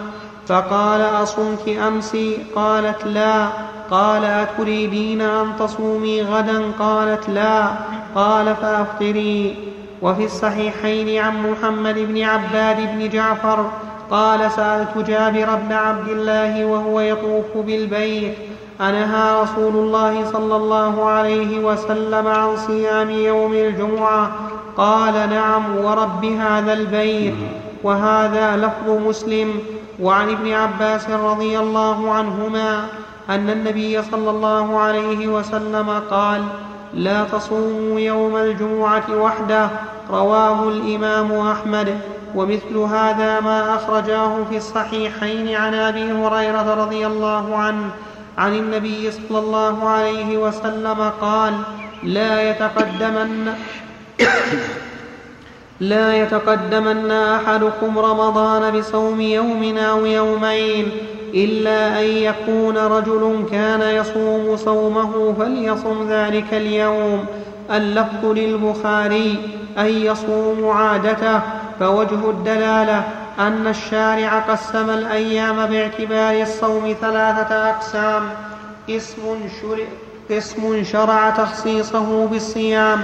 فقال 0.47 1.01
أصمت 1.01 1.69
امس 1.69 2.17
قالت 2.55 3.05
لا. 3.07 3.49
قال 3.95 4.25
اتريدين 4.25 5.21
أن 5.21 5.53
تصومي 5.59 6.23
غدا؟ 6.23 6.71
قالت 6.79 7.29
لا. 7.29 7.67
قال 8.15 8.57
فأفطري. 8.57 9.57
وفي 10.03 10.25
الصحيحين 10.25 11.25
عن 11.25 11.51
محمد 11.51 11.95
بن 11.99 12.23
عباد 12.23 12.77
بن 12.77 13.09
جعفر 13.09 13.71
قال 14.11 14.53
سألت 14.53 14.99
جابر 14.99 15.55
بن 15.55 15.73
عبد 15.73 16.09
الله 16.09 16.65
وهو 16.65 17.01
يطوف 17.01 17.45
بالبيت. 17.57 18.35
أنهى 18.81 19.43
رسول 19.43 19.77
الله 19.77 20.25
صلى 20.33 20.57
الله 20.57 21.05
عليه 21.05 21.59
وسلم 21.59 22.27
عن 22.27 22.57
صيام 22.57 23.11
يوم 23.11 23.53
الجمعة. 23.53 24.31
قال 24.77 25.31
نعم 25.31 25.77
ورب 25.85 26.25
هذا 26.25 26.73
البيت. 26.73 27.35
وهذا 27.83 28.57
لفظ 28.57 29.09
مسلم. 29.09 29.61
وعن 30.03 30.31
ابن 30.31 30.53
عباس 30.53 31.11
رضي 31.11 31.59
الله 31.59 32.11
عنهما 32.13 32.85
أن 33.31 33.51
النبي 33.51 34.03
صلى 34.03 34.31
الله 34.31 34.79
عليه 34.79 35.27
وسلم 35.27 36.03
قال 36.11 36.45
لا 36.95 37.25
تصوموا 37.25 38.01
يوم 38.01 38.37
الجمعة 38.37 39.17
وحده 39.17 39.69
رواه 40.11 40.69
الإمام 40.69 41.33
أحمد. 41.33 41.99
ومثل 42.35 42.77
هذا 42.77 43.41
ما 43.41 43.75
أخرجاه 43.75 44.45
في 44.51 44.57
الصحيحين 44.57 45.55
عن 45.55 45.75
أبي 45.75 46.13
هريرة 46.13 46.75
رضي 46.75 47.07
الله 47.07 47.57
عنه 47.57 47.91
عن 48.39 48.55
النبي 48.55 49.11
صلى 49.11 49.39
الله 49.39 49.89
عليه 49.89 50.39
وسلم 50.39 51.11
قال 51.21 51.55
لا 52.03 52.51
يتقدمن 52.51 53.55
لا 55.81 56.17
يتقدمن 56.23 57.11
أحدكم 57.11 57.99
رمضان 57.99 58.79
بصوم 58.79 59.21
يوم 59.21 59.79
أو 59.79 60.07
يومين 60.07 60.93
إلا 61.35 62.01
أن 62.01 62.05
يكون 62.05 62.77
رجل 62.77 63.45
كان 63.51 63.81
يصوم 63.81 64.57
صومه 64.57 65.35
فليصم 65.39 66.07
ذلك 66.09 66.55
اليوم. 66.55 67.25
اللفظ 67.71 68.25
للبخاري 68.25 69.39
أن 69.79 69.87
يصوم 69.87 70.69
عادته 70.69 71.41
فوجه 71.81 72.31
الدلالة 72.31 73.03
أن 73.39 73.67
الشارع 73.67 74.39
قسم 74.39 74.91
الأيام 74.91 75.67
باعتبار 75.67 76.43
الصوم 76.43 76.95
ثلاثة 77.01 77.71
أقسام. 77.71 78.23
قسم 78.89 79.23
شرع, 79.63 79.85
قسم 80.31 80.85
شرع 80.85 81.31
تخصيصه 81.31 82.27
بالصيام 82.27 83.01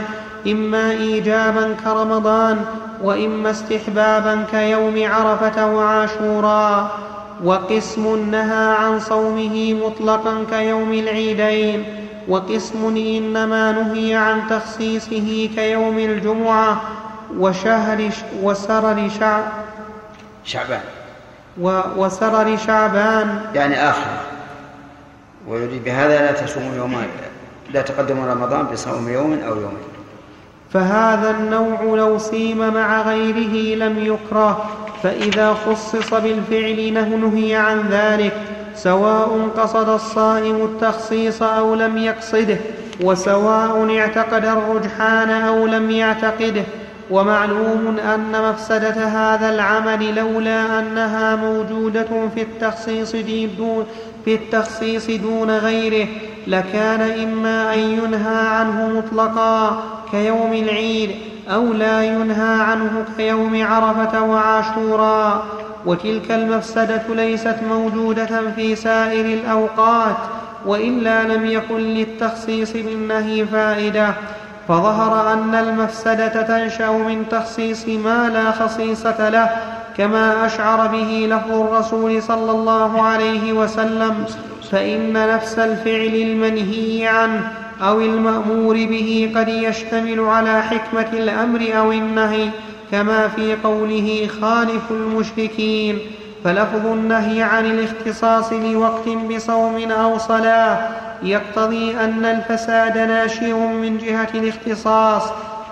إما 0.46 0.90
إيجابا 0.90 1.74
كرمضان 1.84 2.64
وإما 3.02 3.50
استحبابا 3.50 4.44
كيوم 4.52 4.94
عرفة 5.04 5.74
وعاشوراء. 5.74 7.09
وقسم 7.44 8.30
نهى 8.30 8.74
عن 8.74 9.00
صومه 9.00 9.74
مطلقا 9.74 10.44
كيوم 10.50 10.92
العيدين. 10.92 11.84
وقسم 12.28 12.96
إنما 12.96 13.72
نهي 13.72 14.14
عن 14.14 14.42
تخصيصه 14.50 15.50
كيوم 15.54 15.98
الجمعة 15.98 16.80
وشهر 17.38 18.10
وسرر 18.42 19.08
شعب 19.20 19.42
شعبان. 20.44 20.80
وسرر 21.96 22.56
شعبان. 22.56 23.40
يعني 23.54 23.90
آخر. 23.90 24.10
ويريد 25.48 25.84
بهذا 25.84 26.18
لا 26.18 26.32
تصوم 26.32 26.74
يوم 26.76 27.02
لا 27.70 27.82
تقدم 27.82 28.24
رمضان 28.24 28.66
بصوم 28.72 29.08
يوم 29.08 29.38
أو 29.48 29.56
يومين. 29.56 29.90
فهذا 30.72 31.30
النوع 31.30 31.82
لو 31.82 32.18
صيم 32.18 32.74
مع 32.74 33.02
غيره 33.02 33.76
لم 33.76 33.98
يكره. 33.98 34.70
فإذا 35.02 35.54
خصص 35.54 36.14
بالفعل 36.14 36.92
نهي 37.20 37.54
عن 37.54 37.88
ذلك 37.90 38.32
سواء 38.74 39.48
قصد 39.56 39.88
الصائم 39.88 40.56
التخصيص 40.56 41.42
أو 41.42 41.74
لم 41.74 41.98
يقصده 41.98 42.58
وسواء 43.02 43.98
اعتقد 43.98 44.44
الرجحان 44.44 45.30
أو 45.30 45.66
لم 45.66 45.90
يعتقده. 45.90 46.64
ومعلوم 47.10 47.96
أن 48.14 48.50
مفسدة 48.50 49.04
هذا 49.04 49.54
العمل 49.54 50.14
لولا 50.14 50.78
أنها 50.78 51.36
موجودة 51.36 52.28
في 52.34 52.42
التخصيص 52.42 53.16
دون 53.58 53.86
في 54.24 54.34
التخصيص 54.34 55.10
دون 55.10 55.50
غيره 55.50 56.08
لكان 56.46 57.00
إما 57.00 57.74
أن 57.74 57.78
ينهى 57.78 58.46
عنه 58.46 58.88
مطلقا 58.88 59.82
كيوم 60.10 60.52
العيد 60.52 61.10
أو 61.50 61.72
لا 61.72 62.04
ينهى 62.04 62.62
عنه 62.62 63.04
كيوم 63.16 63.66
عرفة 63.66 64.22
وعاشوراء 64.22 65.42
وتلك 65.86 66.30
المفسدة 66.30 67.02
ليست 67.08 67.56
موجودة 67.68 68.50
في 68.56 68.76
سائر 68.76 69.24
الأوقات 69.24 70.16
وإلا 70.66 71.22
لم 71.24 71.46
يكن 71.46 71.78
للتخصيص 71.78 72.72
بالنهي 72.72 73.46
فائدة. 73.46 74.14
فظهر 74.68 75.32
أن 75.32 75.54
المفسدة 75.54 76.42
تنشأ 76.42 76.90
من 76.90 77.24
تخصيص 77.30 77.88
ما 77.88 78.28
لا 78.28 78.50
خصيصة 78.50 79.28
له 79.28 79.50
كما 79.96 80.46
أشعر 80.46 80.86
به 80.86 81.28
لفظ 81.30 81.60
الرسول 81.60 82.22
صلى 82.22 82.50
الله 82.50 83.02
عليه 83.02 83.52
وسلم 83.52 84.24
فإن 84.72 85.12
نفس 85.34 85.58
الفعل 85.58 86.14
المنهي 86.14 87.06
عنه 87.06 87.52
أو 87.82 88.00
المأمور 88.00 88.74
به 88.74 89.32
قد 89.36 89.48
يشتمل 89.48 90.20
على 90.20 90.62
حكمة 90.62 91.08
الأمر 91.12 91.60
أو 91.78 91.92
النهي 91.92 92.48
كما 92.90 93.28
في 93.28 93.56
قوله 93.64 94.28
خالف 94.40 94.90
المشركين. 94.90 95.98
فلفظ 96.44 96.86
النهي 96.86 97.42
عن 97.42 97.66
الاختصاص 97.66 98.52
لوقت 98.52 99.08
بصوم 99.08 99.90
أو 99.90 100.18
صلاة 100.18 100.78
يقتضي 101.22 101.96
أن 101.96 102.24
الفساد 102.24 102.98
ناشئ 102.98 103.54
من 103.54 103.98
جهة 103.98 104.28
الاختصاص. 104.34 105.22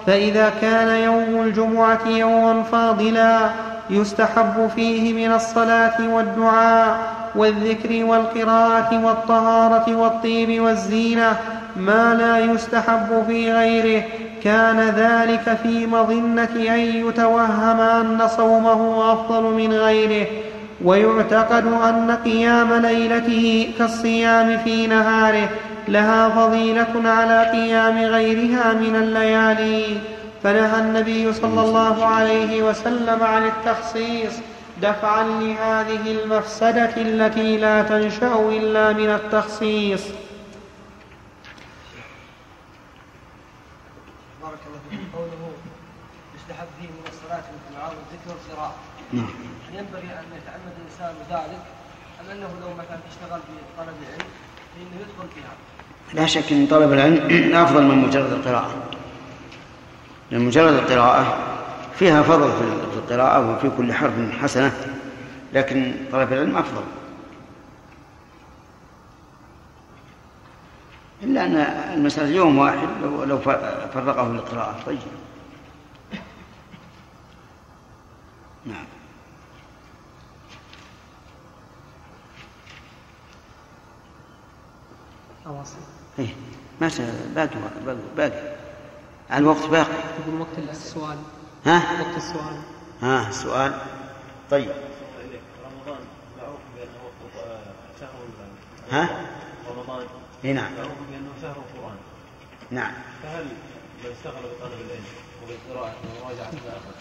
فإذا 0.07 0.53
كان 0.61 1.03
يوم 1.03 1.43
الجمعة 1.43 2.09
يوما 2.09 2.63
فاضلا 2.63 3.51
يستحب 3.91 4.71
فيه 4.77 5.13
من 5.13 5.35
الصلاة 5.35 6.15
والدعاء 6.15 6.99
والذكر 7.35 8.05
والقراءة 8.05 9.05
والطهارة 9.05 9.97
والطيب 9.97 10.63
والزينة. 10.63 11.37
ما 11.79 12.15
لا 12.15 12.39
يستحب 12.39 13.25
في 13.27 13.53
غيره. 13.53 14.05
كان 14.45 14.81
ذلك 14.81 15.59
في 15.63 15.87
مظنة 15.87 16.55
أن 16.57 16.79
يتوهم 16.79 17.81
أن 17.81 18.29
صومه 18.29 19.13
أفضل 19.13 19.43
من 19.43 19.73
غيره. 19.73 20.27
ويعتقد 20.85 21.67
أن 21.67 22.19
قيام 22.25 22.75
ليلته 22.75 23.73
كالصيام 23.79 24.59
في 24.59 24.87
نهاره. 24.87 25.49
لها 25.89 26.29
فضيلة 26.29 27.11
على 27.11 27.51
قيام 27.51 27.99
غيرها 27.99 28.73
من 28.73 28.97
الليالي. 28.97 29.85
فنهى 30.43 30.81
النبي 30.81 31.33
صلى 31.33 31.61
الله 31.61 32.05
عليه 32.07 32.63
وسلم 32.63 33.23
عن 33.23 33.47
التخصيص 33.47 34.33
دفعا 34.83 35.25
لهذه 35.25 36.23
المفسدة 36.23 36.97
التي 36.97 37.57
لا 37.57 37.83
تنشأ 37.83 38.35
إلا 38.35 38.93
من 38.93 39.11
التخصيص 39.11 40.03
بارك 44.43 44.59
الله 44.67 44.81
فيك 44.91 45.01
قوله 45.15 45.53
يستحب 46.35 46.67
فيه 46.81 46.89
من 46.89 47.05
الصلاة 47.09 47.39
مثل 47.39 47.79
معاذ 47.79 47.93
الذكر 47.93 48.29
والقراءة 48.31 48.75
نعم. 49.13 49.25
هل 49.69 49.79
ينبغي 49.79 50.03
أن 50.03 50.25
يتعمد 50.37 50.73
الإنسان 50.79 51.15
ذلك 51.31 51.63
أم 52.21 52.31
أنه 52.31 52.49
لو 52.61 52.75
مثلا 52.75 52.99
اشتغل 53.11 53.41
بطلب 53.41 53.95
العلم 54.03 54.29
فإنه 54.75 55.01
يدخل 55.01 55.29
فيها 55.35 55.53
لا 56.15 56.27
شك 56.27 56.53
إن 56.53 56.67
طلب 56.67 56.93
العلم 56.93 57.55
أفضل 57.65 57.83
من 57.85 57.99
مجرد 57.99 58.33
القراءة. 58.33 58.75
لأن 60.31 60.41
مجرد 60.41 60.73
القراءة 60.73 61.39
فيها 61.99 62.23
فضل 62.23 62.53
في 62.93 62.97
القراءة 62.99 63.51
وفي 63.51 63.71
كل 63.77 63.93
حرف 63.93 64.13
حسنة 64.43 64.73
لكن 65.53 65.95
طلب 66.13 66.33
العلم 66.33 66.57
أفضل. 66.57 66.83
إلا 71.23 71.45
أن 71.47 71.57
المسألة 71.95 72.29
يوم 72.29 72.59
واحد 72.59 72.89
لو 73.03 73.25
لو 73.25 73.39
فرقه 73.95 74.29
للقراءه 74.33 74.77
طيب. 74.87 74.99
نعم. 78.67 78.98
أواصل 85.49 85.77
إيه 86.19 86.35
ما 86.81 86.89
ت- 86.89 87.01
باقي 87.35 87.49
باقي 87.87 87.97
باقي. 88.17 88.57
الوقت 89.33 89.67
باقي. 89.67 89.93
يقول 90.27 90.41
وقت 90.41 90.59
السؤال. 90.71 91.19
ها؟ 91.67 91.83
وقت 92.01 92.17
السؤال. 92.17 92.61
ها 93.03 93.31
سؤال؟ 93.31 93.73
طيب. 94.51 94.69
رمضان 95.65 96.01
معروف 96.39 96.61
بأنه 96.77 96.99
وقت 97.05 97.45
شهر 98.01 98.09
ها؟ 98.91 99.09
رمضان. 99.71 100.07
اي 100.45 100.53
نعم. 100.53 100.73
معروف 100.77 100.93
بأنه 101.13 101.29
شهر 101.43 101.57
القرآن. 101.57 101.97
نعم. 102.71 102.93
فهل 103.23 103.45
من 103.45 104.11
اشتغل 104.19 104.33
بطلب 104.43 104.73
العلم 104.87 105.05
وبالقراءة 105.43 105.95
ومراجعة 106.23 106.51
ما 106.51 106.71
أخذ 106.71 106.95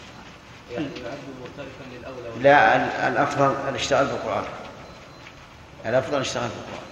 يعني 0.72 0.86
يعد 0.86 1.18
مختلفا 1.42 1.84
للأولى 1.98 2.28
ولا 2.28 2.42
لا 2.42 2.76
ال- 2.76 3.12
الأفضل 3.12 3.54
الاشتغال 3.68 4.06
بالقرآن. 4.06 4.44
الأفضل 5.86 6.16
الاشتغال 6.16 6.48
بالقرآن. 6.48 6.88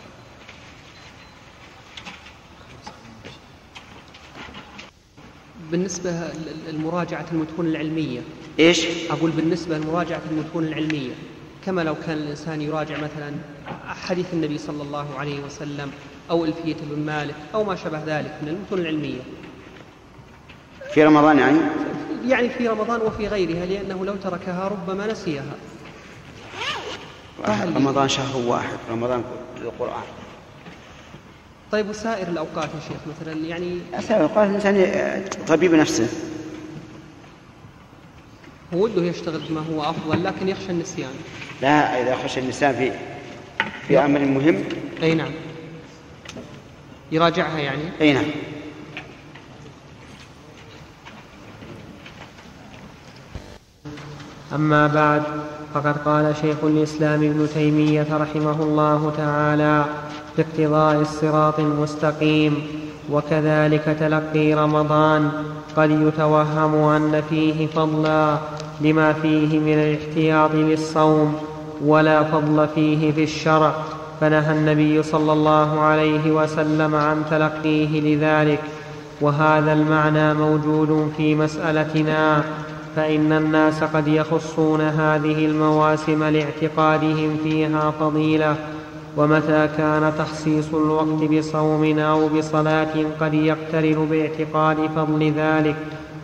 بالنسبة 5.71 6.31
لمراجعة 6.73 7.27
المتون 7.33 7.67
العلمية. 7.67 8.21
إيش؟ 8.59 8.87
أقول 9.11 9.31
بالنسبة 9.31 9.79
لمراجعة 9.79 10.23
المتون 10.31 10.65
العلمية. 10.65 11.15
كما 11.65 11.81
لو 11.81 11.95
كان 12.07 12.17
الإنسان 12.17 12.63
يراجع 12.63 12.97
مثلا 12.97 13.33
حديث 13.87 14.27
النبي 14.33 14.59
صلى 14.59 14.83
الله 14.83 15.19
عليه 15.19 15.41
وسلم 15.41 15.91
أو 16.31 16.45
ألفية 16.45 16.77
بن 16.83 17.07
مالك 17.07 17.35
أو 17.55 17.65
ما 17.65 17.77
شابه 17.77 18.01
ذلك 18.07 18.39
من 18.43 18.49
المتون 18.49 18.79
العلمية. 18.79 19.21
في 20.95 21.05
رمضان 21.05 21.39
يعني؟ 21.39 21.59
يعني 22.29 22.49
في 22.49 22.69
رمضان 22.69 23.01
وفي 23.01 23.29
غيرها 23.29 23.67
لأنه 23.67 24.05
لو 24.05 24.17
تركها 24.17 24.69
ربما 24.69 25.07
نسيها. 25.07 25.55
رمضان 27.49 28.09
شهر 28.09 28.47
واحد 28.47 28.79
رمضان 28.91 29.25
القرآن. 29.63 30.03
طيب 31.73 31.89
وسائر 31.91 32.29
الأوقات 32.29 32.69
يا 32.75 32.81
شيخ 32.89 33.17
مثلا 33.21 33.47
يعني 33.47 33.79
أسأل 33.95 34.35
قال 34.35 34.49
الإنسان 34.49 35.25
طبيب 35.49 35.75
نفسه. 35.75 36.09
هو 38.75 38.83
وده 38.85 39.03
يشتغل 39.03 39.41
بما 39.49 39.61
هو 39.61 39.91
أفضل 39.91 40.25
لكن 40.25 40.49
يخشى 40.49 40.71
النسيان. 40.71 41.11
لا 41.63 42.03
إذا 42.03 42.17
خش 42.17 42.39
الانسان 42.39 42.75
في 42.75 42.93
في 43.89 43.99
أمر 43.99 44.19
مهم. 44.19 44.65
أي 45.03 45.15
نعم. 45.15 45.31
يراجعها 47.13 47.59
يعني؟ 47.59 47.83
أي 48.01 48.13
نعم. 48.13 48.25
أما 54.55 54.87
بعد 54.87 55.23
فقد 55.75 55.99
قال 55.99 56.35
شيخ 56.41 56.57
الإسلام 56.63 57.23
ابن 57.23 57.49
تيمية 57.55 58.07
رحمه 58.11 58.63
الله 58.63 59.13
تعالى 59.17 59.85
في 60.37 60.43
اقتضاء 60.43 61.01
الصراط 61.01 61.59
المستقيم 61.61 62.55
وكذلك 63.13 63.97
تلقي 64.01 64.55
رمضان. 64.55 65.31
قد 65.77 65.91
يتوهم 65.91 66.75
أن 66.75 67.23
فيه 67.31 67.67
فضلا 67.67 68.37
لما 68.81 69.13
فيه 69.13 69.59
من 69.59 69.73
الاحتياط 69.73 70.51
للصوم 70.55 71.35
ولا 71.85 72.23
فضل 72.25 72.69
فيه 72.75 73.13
في 73.13 73.23
الشرع. 73.23 73.75
فنهى 74.21 74.53
النبي 74.59 75.03
صلى 75.03 75.33
الله 75.33 75.81
عليه 75.81 76.31
وسلم 76.31 76.95
عن 76.95 77.23
تلقيه 77.31 78.17
لذلك. 78.17 78.61
وهذا 79.21 79.73
المعنى 79.73 80.35
موجود 80.35 81.13
في 81.17 81.35
مسألتنا. 81.35 82.45
فإن 82.97 83.33
الناس 83.33 83.83
قد 83.83 84.09
يخصون 84.09 84.81
هذه 84.81 85.47
المواسم 85.47 86.25
لاعتقادهم 86.25 87.37
فيها 87.45 87.91
فضيلة. 88.01 88.57
ومتى 89.17 89.69
كان 89.79 90.13
تخصيص 90.19 90.75
الوقت 90.75 91.31
بصوم 91.31 91.99
أو 91.99 92.29
بصلاة 92.29 92.95
قد 93.21 93.35
يقترن 93.35 94.07
باعتقاد 94.11 94.77
فضل 94.97 95.33
ذلك 95.37 95.77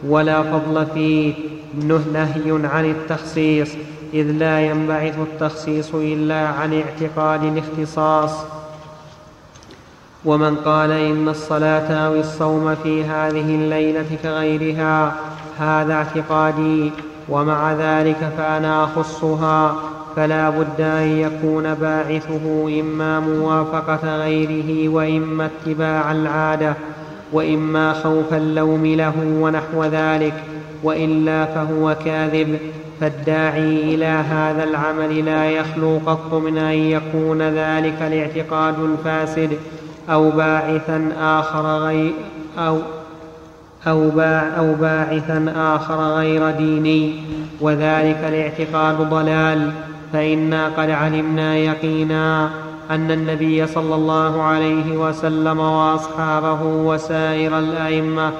ولا 0.08 0.42
فضل 0.42 0.86
فيه. 0.94 1.34
نه- 1.74 2.04
نهي 2.12 2.68
عن 2.68 2.90
التخصيص 2.90 3.70
إذ 4.14 4.30
لا 4.30 4.60
ينبعث 4.60 5.18
التخصيص 5.18 5.94
إلا 5.94 6.48
عن 6.48 6.82
اعتقاد 6.82 7.44
الاختصاص. 7.44 8.30
ومن 10.24 10.56
قال 10.56 10.90
إن 10.90 11.28
الصلاة 11.28 11.92
أو 11.92 12.14
الصوم 12.14 12.74
في 12.74 13.04
هذه 13.04 13.54
الليلة 13.54 14.18
كغيرها 14.22 15.14
هذا 15.58 15.94
اعتقادي 15.94 16.90
ومع 17.28 17.72
ذلك 17.72 18.32
فأنا 18.38 18.84
أخصها. 18.84 19.76
فلا 20.16 20.50
بد 20.50 20.80
أن 20.80 21.18
يكون 21.18 21.74
باعثه 21.74 22.68
إما 22.80 23.20
موافقة 23.20 24.16
غيره 24.16 24.88
وإما 24.88 25.46
اتباع 25.46 26.12
العادة 26.12 26.74
وإما 27.32 27.92
خوف 27.92 28.34
اللوم 28.34 28.86
له 28.86 29.14
ونحو 29.40 29.84
ذلك 29.84 30.34
وإلا 30.82 31.44
فهو 31.44 31.96
كاذب. 32.04 32.58
فالداعي 33.02 33.94
إلى 33.94 34.04
هذا 34.04 34.64
العمل 34.64 35.24
لا 35.24 35.50
يخلو 35.50 36.00
قط 36.06 36.34
من 36.34 36.58
أن 36.58 36.74
يكون 36.74 37.42
ذلك 37.42 38.02
الاعتقاد 38.02 38.74
الفاسد 38.78 39.50
أو 40.10 40.30
باعثا 40.30 41.08
آخر 41.20 41.78
غير 41.78 42.12
أو 42.58 42.78
أو, 43.86 44.10
باع 44.10 44.58
أو 44.58 44.74
باعثا 44.74 45.52
آخر 45.56 45.94
غير 45.94 46.50
ديني 46.50 47.14
وذلك 47.60 48.18
الاعتقاد 48.28 48.96
ضلال. 48.96 49.72
فإنا 50.12 50.68
قد 50.68 50.90
علمنا 50.90 51.56
يقينا 51.56 52.50
أن 52.90 53.10
النبي 53.10 53.66
صلى 53.66 53.94
الله 53.94 54.42
عليه 54.42 54.96
وسلم 54.96 55.58
وأصحابه 55.58 56.62
وسائر 56.62 57.58
الأئمة 57.58 58.30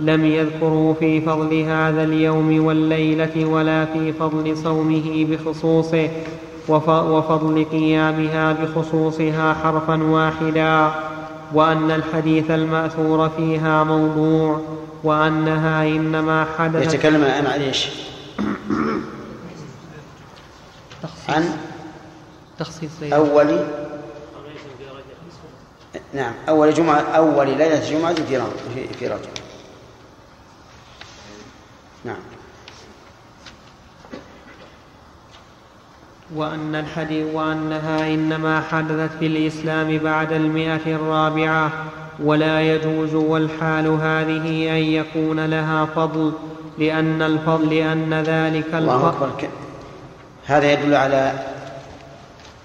لم 0.00 0.24
يذكروا 0.24 0.94
في 0.94 1.20
فضل 1.20 1.60
هذا 1.62 2.02
اليوم 2.04 2.64
والليلة 2.64 3.44
ولا 3.44 3.84
في 3.84 4.12
فضل 4.12 4.56
صومه 4.56 5.26
بخصوصه 5.30 6.08
وف- 6.68 6.88
وفضل 6.88 7.64
قيامها 7.72 8.52
بخصوصها 8.52 9.54
حرفا 9.64 10.02
واحدا 10.02 10.90
وأن 11.54 11.90
الحديث 11.90 12.50
المأثور 12.50 13.28
فيها 13.28 13.84
موضوع 13.84 14.60
وأنها 15.04 15.86
إنما 15.88 16.46
حدثت 16.58 16.94
يتكلم 16.94 17.22
الان 17.22 17.46
عن 17.46 17.60
إيش؟ 17.60 17.88
تخصيص. 21.02 21.30
عن 21.30 21.56
تخصيص 22.58 22.90
ليلة 23.00 23.16
اول 23.16 23.58
نعم 26.14 26.32
أول 26.48 26.74
جمعة 26.74 27.00
أول 27.00 27.46
ليلة 27.46 27.90
جمعة 27.90 28.14
في 28.14 28.36
رمضان 28.36 28.52
في, 28.74 28.88
في 28.88 29.06
رجب 29.08 29.28
نعم. 32.04 32.16
وأن 36.34 36.74
الحديث 36.74 37.26
وأنها 37.34 38.14
إنما 38.14 38.60
حدثت 38.60 39.10
في 39.18 39.26
الإسلام 39.26 39.98
بعد 39.98 40.32
المئة 40.32 40.96
الرابعة 40.96 41.72
ولا 42.22 42.60
يجوز 42.74 43.14
والحال 43.14 43.86
هذه 43.86 44.70
أن 44.70 44.82
يكون 44.82 45.46
لها 45.46 45.84
فضل 45.84 46.32
لأن 46.78 47.22
الفضل 47.22 47.74
لأن 47.74 48.14
ذلك 48.14 48.74
الله 48.74 48.96
الفضل 49.08 49.26
أكبر. 49.28 49.30
ك- 49.46 49.50
هذا 50.50 50.72
يدل 50.72 50.94
على 50.94 51.32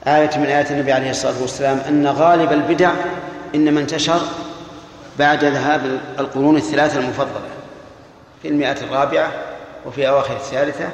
آية 0.07 0.37
من 0.37 0.45
آيات 0.45 0.71
النبي 0.71 0.91
عليه 0.91 1.09
الصلاة 1.09 1.41
والسلام 1.41 1.77
أن 1.77 2.07
غالب 2.07 2.51
البدع 2.51 2.91
إنما 3.55 3.79
انتشر 3.79 4.21
بعد 5.19 5.43
ذهاب 5.43 5.99
القرون 6.19 6.57
الثلاثة 6.57 6.99
المفضلة 6.99 7.49
في 8.41 8.47
المئة 8.47 8.81
الرابعة 8.83 9.31
وفي 9.85 10.07
أواخر 10.07 10.35
الثالثة 10.35 10.89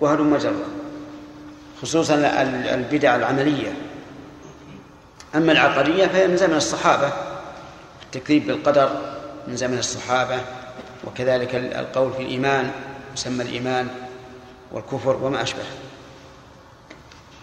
وهلم 0.00 0.32
مجرة 0.32 0.64
خصوصا 1.82 2.14
البدع 2.74 3.16
العملية. 3.16 3.72
أما 5.34 5.52
العقدية 5.52 6.06
فهي 6.06 6.26
من 6.26 6.36
زمن 6.36 6.56
الصحابة 6.56 7.12
التكذيب 8.02 8.46
بالقدر 8.46 8.90
من 9.48 9.56
زمن 9.56 9.78
الصحابة 9.78 10.40
وكذلك 11.04 11.54
القول 11.54 12.12
في 12.12 12.22
الإيمان 12.22 12.70
يسمى 13.14 13.42
الإيمان 13.42 13.88
والكفر 14.72 15.16
وما 15.16 15.42
أشبه. 15.42 15.64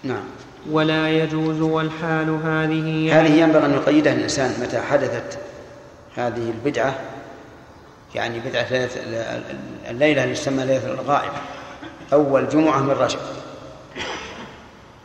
نعم. 0.04 0.24
ولا 0.70 1.10
يجوز 1.10 1.62
والحال 1.62 2.30
هذه 2.30 3.20
هذه 3.20 3.42
ينبغي 3.42 3.66
أن 3.66 3.74
يقيدها 3.74 4.14
الإنسان 4.14 4.62
متى 4.62 4.82
حدثت 4.82 5.40
هذه 6.16 6.50
البدعة 6.52 7.00
يعني 8.16 8.40
بدعة 8.40 8.68
الليلة 9.90 10.24
اللي 10.24 10.36
تسمى 10.36 10.66
ليلة 10.66 10.94
الغائب 10.94 11.32
أول 12.14 12.50
جمعة 12.50 12.80
من 12.80 12.90
رجب. 12.90 13.20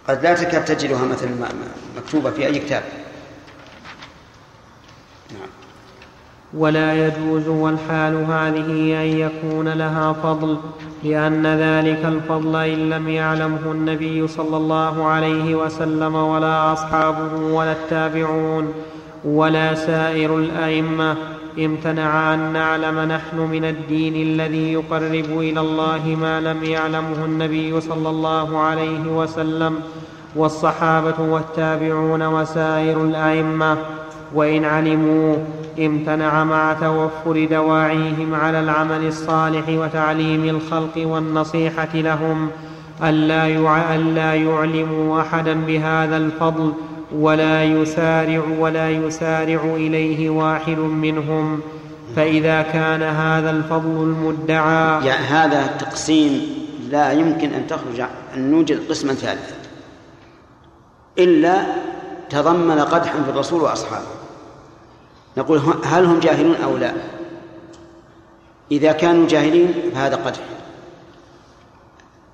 قد 0.08 0.22
لا 0.22 0.34
تكاد 0.34 0.64
تجدها 0.64 1.04
مثلا 1.04 1.30
مكتوبة 1.96 2.30
في 2.30 2.46
أي 2.46 2.58
كتاب. 2.58 2.82
نعم. 5.30 5.48
ولا 6.52 7.06
يجوز 7.06 7.48
والحال 7.48 8.14
هذه 8.14 9.02
أن 9.02 9.18
يكون 9.18 9.68
لها 9.68 10.12
فضل 10.12 10.56
لأن 11.04 11.46
ذلك 11.46 12.04
الفضل 12.04 12.56
إن 12.56 12.90
لم 12.90 13.08
يعلمه 13.08 13.72
النبي 13.72 14.28
صلى 14.28 14.56
الله 14.56 15.04
عليه 15.04 15.54
وسلم 15.54 16.14
ولا 16.14 16.72
أصحابه 16.72 17.54
ولا 17.54 17.72
التابعون 17.72 18.72
ولا 19.24 19.74
سائر 19.74 20.38
الأئمة. 20.38 21.16
امتنع 21.58 22.34
أن 22.34 22.52
نعلم 22.52 23.00
نحن 23.00 23.36
من 23.36 23.64
الدين 23.64 24.14
الذي 24.28 24.72
يقرب 24.72 25.40
إلى 25.40 25.60
الله 25.60 26.16
ما 26.20 26.40
لم 26.40 26.64
يعلمه 26.64 27.24
النبي 27.24 27.80
صلى 27.80 28.08
الله 28.08 28.58
عليه 28.58 29.06
وسلم 29.06 29.78
والصحابة 30.36 31.20
والتابعون 31.20 32.22
وسائر 32.22 33.04
الأئمة. 33.04 33.76
وإن 34.34 34.64
علموا 34.64 35.36
امتنع 35.78 36.44
مع 36.44 36.72
توفر 36.72 37.46
دواعيهم 37.50 38.34
على 38.34 38.60
العمل 38.60 39.06
الصالح 39.06 39.68
وتعليم 39.68 40.44
الخلق 40.44 40.92
والنصيحة 40.96 41.94
لهم 41.94 42.50
ألا 43.02 43.46
ألا 43.94 44.34
يعلموا 44.34 45.20
أحدا 45.20 45.54
بهذا 45.54 46.16
الفضل 46.16 46.72
ولا 47.12 47.64
يسارع 47.64 48.42
ولا 48.58 48.90
يسارع 48.90 49.60
إليه 49.64 50.30
واحد 50.30 50.78
منهم. 50.78 51.60
فإذا 52.16 52.62
كان 52.62 53.02
هذا 53.02 53.50
الفضل 53.50 54.02
المدعى 54.02 55.06
يعني 55.06 55.26
هذا 55.26 55.64
التقسيم 55.64 56.40
لا 56.90 57.12
يمكن 57.12 57.52
أن 57.52 57.66
تخرج 57.66 58.00
أن 58.36 58.50
نوجد 58.50 58.88
قسما 58.88 59.14
ثالثا. 59.14 59.54
إلا 61.18 61.62
تضمن 62.30 62.78
قدحا 62.80 63.22
في 63.24 63.30
الرسول 63.30 63.62
وأصحابه. 63.62 64.23
نقول 65.36 65.60
هل 65.84 66.04
هم 66.04 66.20
جاهلون 66.20 66.56
أو 66.56 66.76
لا؟ 66.76 66.92
إذا 68.70 68.92
كانوا 68.92 69.28
جاهلين 69.28 69.74
فهذا 69.94 70.16
قدح. 70.16 70.40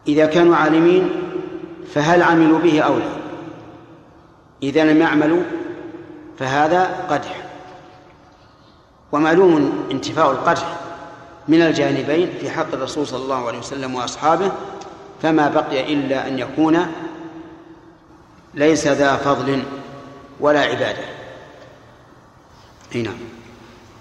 إذا 0.09 0.27
كانوا 0.27 0.57
عالمين 0.57 1.11
فهل 1.95 2.23
عملوا 2.23 2.59
به 2.59 2.81
أو 2.81 2.99
لا؟ 2.99 3.11
إذا 4.63 4.85
لم 4.85 5.01
يعملوا 5.01 5.43
فهذا 6.39 7.07
قدح. 7.11 7.43
ومعلوم 9.13 9.73
انتفاء 9.91 10.31
القدح 10.31 10.77
من 11.49 11.63
الجانبين 11.63 12.31
في 12.41 12.51
حق 12.51 12.73
الرسول 12.73 13.07
صلى 13.07 13.23
الله 13.23 13.47
عليه 13.47 13.59
وسلم 13.59 13.95
وأصحابه 13.95 14.53
فما 15.23 15.49
بقي 15.49 15.93
إلا 15.93 16.29
أن 16.29 16.39
يكون 16.39 16.87
ليس 18.55 18.87
ذا 18.87 19.17
فضل 19.17 19.63
ولا 20.41 20.61
عبادة. 20.61 21.10
نعم. 22.95 23.15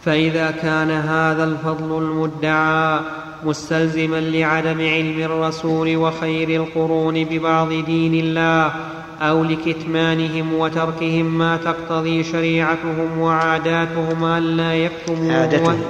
فإذا 0.06 0.52
كان 0.52 0.92
هذا 0.92 1.44
الفضل 1.44 1.98
المدعى 1.98 3.00
مستلزما 3.44 4.20
لعدم 4.20 4.82
علم 4.82 5.22
الرسول 5.22 5.98
وخير 5.98 6.64
القرون 6.64 7.24
ببعض 7.24 7.70
دين 7.70 8.14
الله 8.14 8.74
أو 9.22 9.44
لكتمانهم 9.44 10.54
وتركهم 10.54 11.38
ما 11.38 11.58
تقتضي 11.58 12.24
شريعتهم 12.24 13.20
وعاداتهم 13.20 14.26
ألا 14.26 14.74
يكتموا 14.76 15.34
عادتهم. 15.34 15.82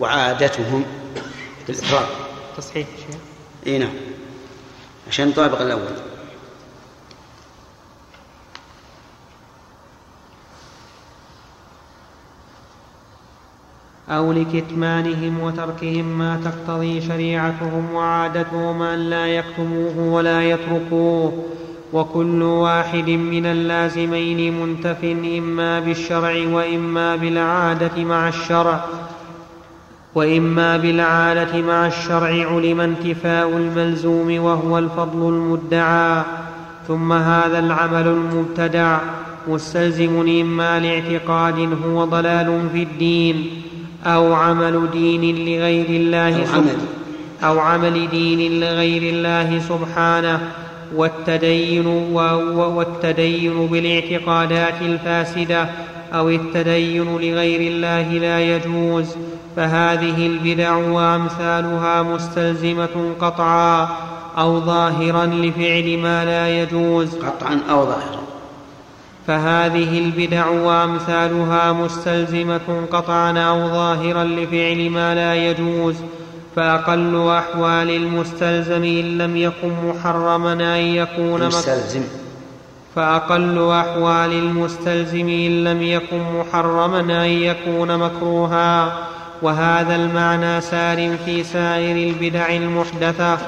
وعادتهم 0.00 0.84
بالإفراد 1.66 2.06
تصحيح 2.56 2.86
شيء 2.96 3.18
إي 3.66 3.78
نعم. 3.78 3.92
عشان 5.08 5.28
نطابق 5.28 5.60
الأول. 5.60 6.05
أو 14.10 14.32
لكتمانهم 14.32 15.40
وتركهم 15.40 16.18
ما 16.18 16.40
تقتضي 16.44 17.00
شريعتهم 17.00 17.94
وعادتهم 17.94 18.82
أن 18.82 18.98
لا 18.98 19.26
يكتموه 19.26 19.98
ولا 19.98 20.42
يتركوه. 20.42 21.32
وكل 21.92 22.42
واحد 22.42 23.10
من 23.10 23.46
اللازمين 23.46 24.60
منتف 24.60 25.04
إما 25.38 25.80
بالشرع 25.80 26.46
وإما 26.52 27.16
بالعادة 27.16 28.04
مع 28.04 28.28
الشرع 28.28 28.84
وإما 30.14 30.76
بالعادة 30.76 31.62
مع 31.62 31.86
الشرع 31.86 32.28
علم 32.28 32.80
انتفاء 32.80 33.48
الملزوم 33.48 34.44
وهو 34.44 34.78
الفضل 34.78 35.28
المدعى. 35.28 36.22
ثم 36.88 37.12
هذا 37.12 37.58
العمل 37.58 38.06
المبتدع 38.06 38.98
مستلزم 39.48 40.40
إما 40.40 40.80
لاعتقاد 40.80 41.68
هو 41.86 42.04
ضلال 42.04 42.68
في 42.72 42.82
الدين 42.82 43.62
أو 44.06 44.34
عمل 44.34 44.90
دين 44.92 45.36
لغير 45.36 45.86
الله 45.88 46.36
أو 46.36 46.54
عمل, 46.54 46.76
أو 47.44 47.58
عمل 47.58 48.08
دين 48.10 48.60
لغير 48.60 49.02
الله 49.02 49.58
سبحانه 49.58 50.40
والتدين 50.94 51.86
والتدين 52.56 53.66
بالاعتقادات 53.66 54.82
الفاسدة 54.82 55.68
أو 56.14 56.28
التدين 56.28 57.16
لغير 57.16 57.60
الله 57.60 58.12
لا 58.12 58.56
يجوز 58.56 59.16
فهذه 59.56 60.26
البدع 60.26 60.76
وأمثالها 60.76 62.02
مستلزمة 62.02 63.12
قطعا 63.20 63.88
أو 64.38 64.60
ظاهرا 64.60 65.26
لفعل 65.26 65.98
ما 65.98 66.24
لا 66.24 66.62
يجوز. 66.62 67.14
قطعا 67.14 67.60
أو 67.70 67.84
ظاهرا. 67.84 68.25
فهذه 69.26 69.98
البدع 69.98 70.48
وأمثالها 70.48 71.72
مستلزمة 71.72 72.86
قطعا 72.92 73.38
أو 73.38 73.68
ظاهرا 73.68 74.24
لفعل 74.24 74.90
ما 74.90 75.14
لا 75.14 75.34
يجوز 75.34 75.96
فأقل 76.56 77.28
أحوال 77.28 77.90
المستلزم 77.90 78.84
إن 78.84 79.18
لم 79.18 79.36
يكن 79.36 79.72
محرما 79.88 80.52
أن 80.52 80.80
يكون 80.80 81.46
مستلزم 81.46 82.02
فأقل 82.96 83.70
أحوال 83.70 84.32
المستلزم 84.32 85.28
إن 85.28 85.64
لم 85.64 85.82
يكن 85.82 86.22
محرما 86.38 87.00
أن 87.00 87.30
يكون 87.30 87.98
مكروها 87.98 88.92
وهذا 89.42 89.96
المعنى 89.96 90.60
سار 90.60 91.16
في 91.24 91.44
سائر 91.44 92.08
البدع 92.08 92.48
المحدثة 92.48 93.38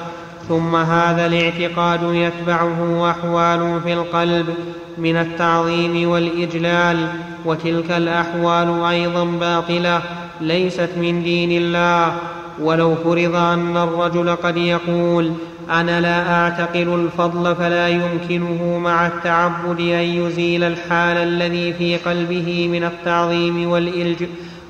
ثم 0.49 0.75
هذا 0.75 1.25
الاعتقاد 1.25 1.99
يتبعه 2.03 3.11
أحوال 3.11 3.81
في 3.83 3.93
القلب. 3.93 4.55
من 5.01 5.15
التعظيم 5.15 6.09
والإجلال 6.09 7.07
وتلك 7.45 7.91
الأحوال 7.91 8.83
أيضا 8.83 9.23
باطلة 9.23 10.01
ليست 10.41 10.89
من 10.97 11.23
دين 11.23 11.51
الله. 11.51 12.13
ولو 12.61 12.95
فرض 12.95 13.35
أن 13.35 13.77
الرجل 13.77 14.35
قد 14.35 14.57
يقول 14.57 15.33
أنا 15.69 16.01
لا 16.01 16.33
أعتقل 16.33 17.05
الفضل 17.05 17.55
فلا 17.55 17.87
يمكنه 17.87 18.79
مع 18.83 19.07
التعبد 19.07 19.79
أن 19.79 20.03
يزيل 20.03 20.63
الحال 20.63 21.17
الذي 21.17 21.73
في 21.73 21.97
قلبه 21.97 22.67
من 22.67 22.83
التعظيم 22.83 23.69
والإلج 23.69 24.23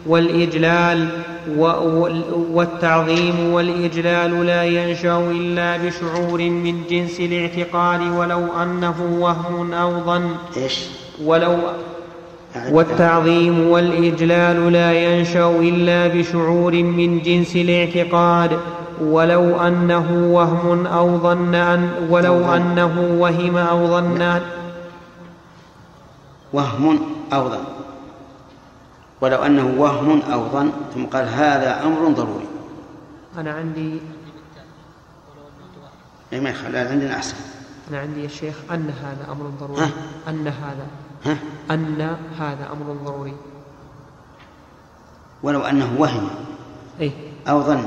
والإجلال. 0.05 1.07
والتعظيم 2.53 3.53
والإجلال 3.53 4.45
لا 4.45 4.63
ينشأ 4.63 5.17
إلا 5.17 5.77
بشعور 5.77 6.41
من 6.41 6.83
جنس 6.89 7.19
الاعتقاد 7.19 8.01
ولو 8.01 8.45
أنه 8.63 9.17
وهم 9.19 9.73
أو 9.73 9.99
ظن. 9.99 10.31
إيش؟ 10.57 10.85
ولو 11.25 11.57
والتعظيم 12.71 13.69
والإجلال 13.69 14.73
لا 14.73 14.93
ينشأ 14.93 15.49
إلا 15.49 16.07
بشعور 16.07 16.73
من 16.83 17.21
جنس 17.21 17.55
الاعتقاد 17.55 18.59
ولو 19.01 19.55
أنه 19.59 20.29
وهم 20.33 20.87
أو 20.87 21.17
ظن 21.17 21.55
أن 21.55 21.89
ولو 22.09 22.53
أنه 22.53 23.17
وهم 23.19 23.57
أو 23.57 23.87
ظن 23.87 24.41
وهم 26.53 26.99
أو 27.33 27.49
ظن. 27.49 27.78
ولو 29.21 29.37
أنه 29.37 29.81
وهم 29.81 30.21
أو 30.21 30.49
ظن 30.49 30.71
ثم 30.93 31.05
قال 31.05 31.27
هذا 31.27 31.83
أمر 31.83 32.11
ضروري. 32.11 32.47
أنا 33.37 33.53
عندي 33.53 33.99
اي 36.33 36.39
ما 36.39 36.49
يخالف 36.49 36.91
عندنا 36.91 37.15
أحسن. 37.15 37.35
أنا 37.89 37.99
عندي 37.99 38.23
يا 38.23 38.27
شيخ 38.27 38.55
أن 38.71 38.89
هذا 39.03 39.31
أمر 39.31 39.45
ضروري. 39.59 39.81
ها؟ 39.81 39.89
أن 40.27 40.47
هذا. 40.47 40.87
ها؟ 41.25 41.37
أن 41.71 42.17
هذا 42.39 42.69
أمر 42.71 42.95
ضروري. 43.05 43.33
ولو 45.43 45.61
أنه 45.61 45.95
وهم 45.97 46.29
أي 47.01 47.11
أو 47.47 47.61
ظن. 47.61 47.85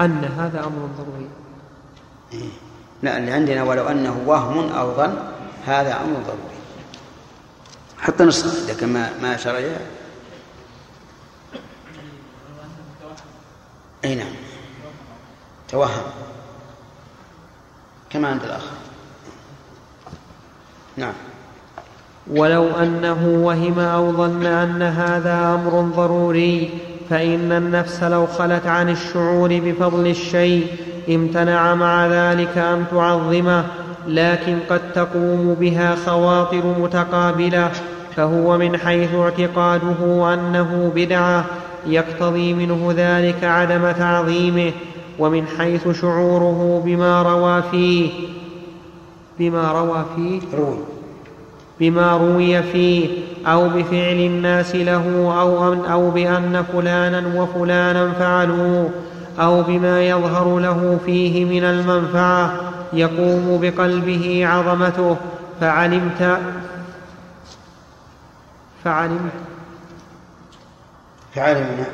أن 0.00 0.24
هذا 0.24 0.60
أمر 0.60 0.88
ضروري. 0.98 1.28
إيه. 2.32 2.50
لا 3.02 3.18
اللي 3.18 3.32
عندنا 3.32 3.62
ولو 3.62 3.88
أنه 3.88 4.22
وهم 4.26 4.72
أو 4.72 4.96
ظن 4.96 5.14
هذا 5.66 6.00
أمر 6.00 6.18
ضروري. 6.26 6.56
حتى 7.98 8.24
نص 8.24 8.60
عندك 8.60 8.84
ما 8.84 9.10
ما 9.22 9.36
شرع 9.36 9.60
أي 14.04 14.14
نعم. 14.14 14.34
توهم. 15.68 16.02
كما 18.10 18.28
عند 18.28 18.42
الآخر. 18.44 18.70
نعم. 20.96 21.12
ولو 22.30 22.70
أنه 22.70 23.42
وهم 23.44 23.78
أو 23.78 24.12
ظن 24.12 24.46
أن 24.46 24.82
هذا 24.82 25.54
أمر 25.54 25.80
ضروري 25.96 26.70
فإن 27.10 27.52
النفس 27.52 28.02
لو 28.02 28.26
خلت 28.26 28.66
عن 28.66 28.88
الشعور 28.88 29.60
بفضل 29.64 30.06
الشيء 30.06 30.66
امتنع 31.08 31.74
مع 31.74 32.06
ذلك 32.06 32.58
أن 32.58 32.84
تعظمه 32.90 33.64
لكن 34.06 34.58
قد 34.70 34.92
تقوم 34.94 35.54
بها 35.60 35.96
خواطر 36.06 36.66
متقابلة 36.78 37.70
فهو 38.16 38.58
من 38.58 38.76
حيث 38.76 39.14
اعتقاده 39.14 40.34
أنه 40.34 40.92
بدعة 40.94 41.44
يقتضي 41.86 42.54
منه 42.54 42.94
ذلك 42.96 43.44
عدم 43.44 43.90
تعظيمه 43.90 44.72
ومن 45.18 45.46
حيث 45.58 46.00
شعوره 46.00 46.82
بما 46.84 47.22
روى 47.22 47.62
فيه 47.70 48.10
بما 49.38 49.72
روى 49.72 50.04
فيه؟ 50.16 50.40
روي. 50.58 50.78
بما 51.80 52.16
روي 52.16 52.62
فيه 52.62 53.08
أو 53.46 53.68
بفعل 53.68 54.16
الناس 54.16 54.74
له 54.76 55.34
أو, 55.40 55.72
أن 55.72 55.84
أو 55.84 56.10
بأن 56.10 56.64
فلانا 56.72 57.42
وفلانا 57.42 58.12
فعلوه 58.12 58.90
أو 59.40 59.62
بما 59.62 60.02
يظهر 60.02 60.58
له 60.58 60.98
فيه 61.06 61.44
من 61.44 61.64
المنفعة 61.64 62.52
يقوم 62.92 63.58
بقلبه 63.62 64.46
عظمته. 64.46 65.16
فعلمت 65.60 66.38
فعلمت 68.84 69.32
فعلمنا 71.34 71.86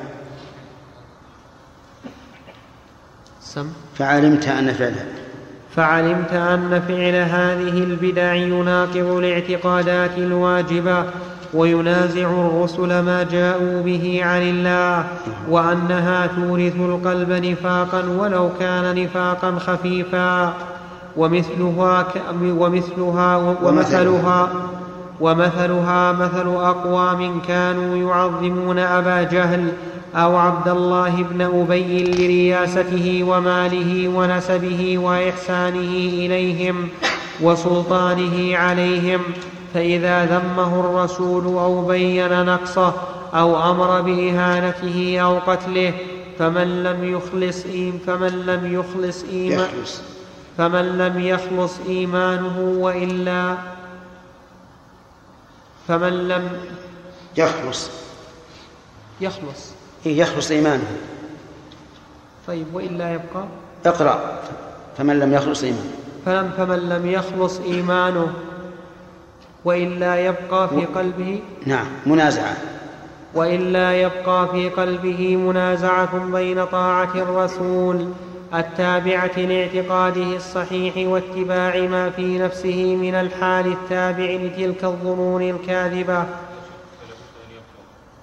سم. 3.41 3.67
فعلمت 3.99 4.49
أن 4.49 4.73
فعلها 4.73 5.07
فعلمت 5.77 6.33
أن 6.33 6.83
فعل 6.89 7.15
هذه 7.15 7.85
البدع 7.85 8.35
يناقض 8.35 8.97
الاعتقادات 8.97 10.19
الواجبة 10.19 11.05
وينازع 11.55 12.31
الرسل 12.31 13.01
ما 13.01 13.23
جاءوا 13.23 13.83
به 13.83 14.21
عن 14.23 14.43
الله 14.43 15.07
وأنها 15.49 16.27
تورث 16.27 16.77
القلب 16.77 17.31
نفاقا 17.33 18.05
ولو 18.19 18.51
كان 18.61 19.05
نفاقا 19.05 19.59
خفيفا. 19.59 20.55
ومثلها. 21.17 22.07
ومثلها 22.43 23.37
ومثلها. 23.63 24.51
ومثلها 25.21 26.13
مثل 26.13 26.49
أقوام 26.49 27.41
كانوا 27.49 27.97
يعظمون 27.97 28.79
أبا 28.79 29.23
جهل 29.23 29.73
أو 30.15 30.37
عبد 30.37 30.69
الله 30.69 31.23
بن 31.31 31.43
أبي 31.43 32.05
لرياسته 32.05 33.25
وماله 33.29 34.09
ونسبه 34.09 34.99
وإحسانه 34.99 35.93
إليهم 36.13 36.89
وسلطانه 37.41 38.57
عليهم 38.57 39.21
فإذا 39.75 40.25
ذمه 40.25 40.81
الرسول 40.81 41.45
أو 41.45 41.87
بين 41.87 42.45
نقصه 42.45 42.93
أو 43.35 43.71
أمر 43.71 44.01
بإهانته 44.01 45.19
أو 45.21 45.39
قتله 45.39 45.93
فمن 46.39 46.83
لم 46.83 47.15
يخلص 47.15 47.67
إيم 47.67 47.99
فمن 48.07 48.47
لم 48.47 48.75
يخلص 48.75 49.25
إيمان 49.33 49.59
يخلص. 49.59 50.03
فمن 50.59 50.99
لم 50.99 51.21
يخلص 51.21 51.79
إيمانه 51.89 52.59
وإلا 52.79 53.55
فمن 55.89 56.29
لم 56.29 56.49
يخلص. 57.37 57.91
يخلص. 59.21 59.73
إيه 60.07 60.19
يخلص 60.19 60.51
إيمانه. 60.51 60.87
طيب 62.47 62.67
وإلا 62.75 63.13
يبقى؟ 63.13 63.45
اقرأ. 63.87 64.41
فمن 64.99 65.19
لم 65.19 65.35
يخلص 65.35 65.63
إيمانه. 65.63 65.91
فلم 66.27 66.51
فمن 66.57 66.89
لم 66.89 67.11
يخلص 67.11 67.61
إيمانه 67.61 68.33
وإلا 69.65 70.27
يبقى 70.27 70.69
في 70.69 70.85
قلبه؟ 70.85 71.43
نعم 71.67 71.87
منازعة. 72.07 72.57
والا 73.35 73.93
يبقى 73.93 74.49
في 74.49 74.69
قلبه 74.69 75.37
منازعة 75.37 76.19
بين 76.19 76.65
طاعة 76.65 77.15
الرسول 77.15 78.13
التابعة 78.55 79.39
لاعتقاده 79.39 80.37
الصحيح 80.37 81.09
واتباع 81.09 81.81
ما 81.81 82.11
في 82.11 82.39
نفسه 82.39 82.97
من 82.97 83.15
الحال 83.15 83.73
التابع 83.73 84.25
لتلك 84.25 84.85
الظنون 84.85 85.43
الكاذبة. 85.43 86.27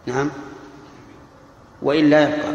نعم. 0.06 0.31
وإلا 1.81 2.23
يبقى. 2.23 2.53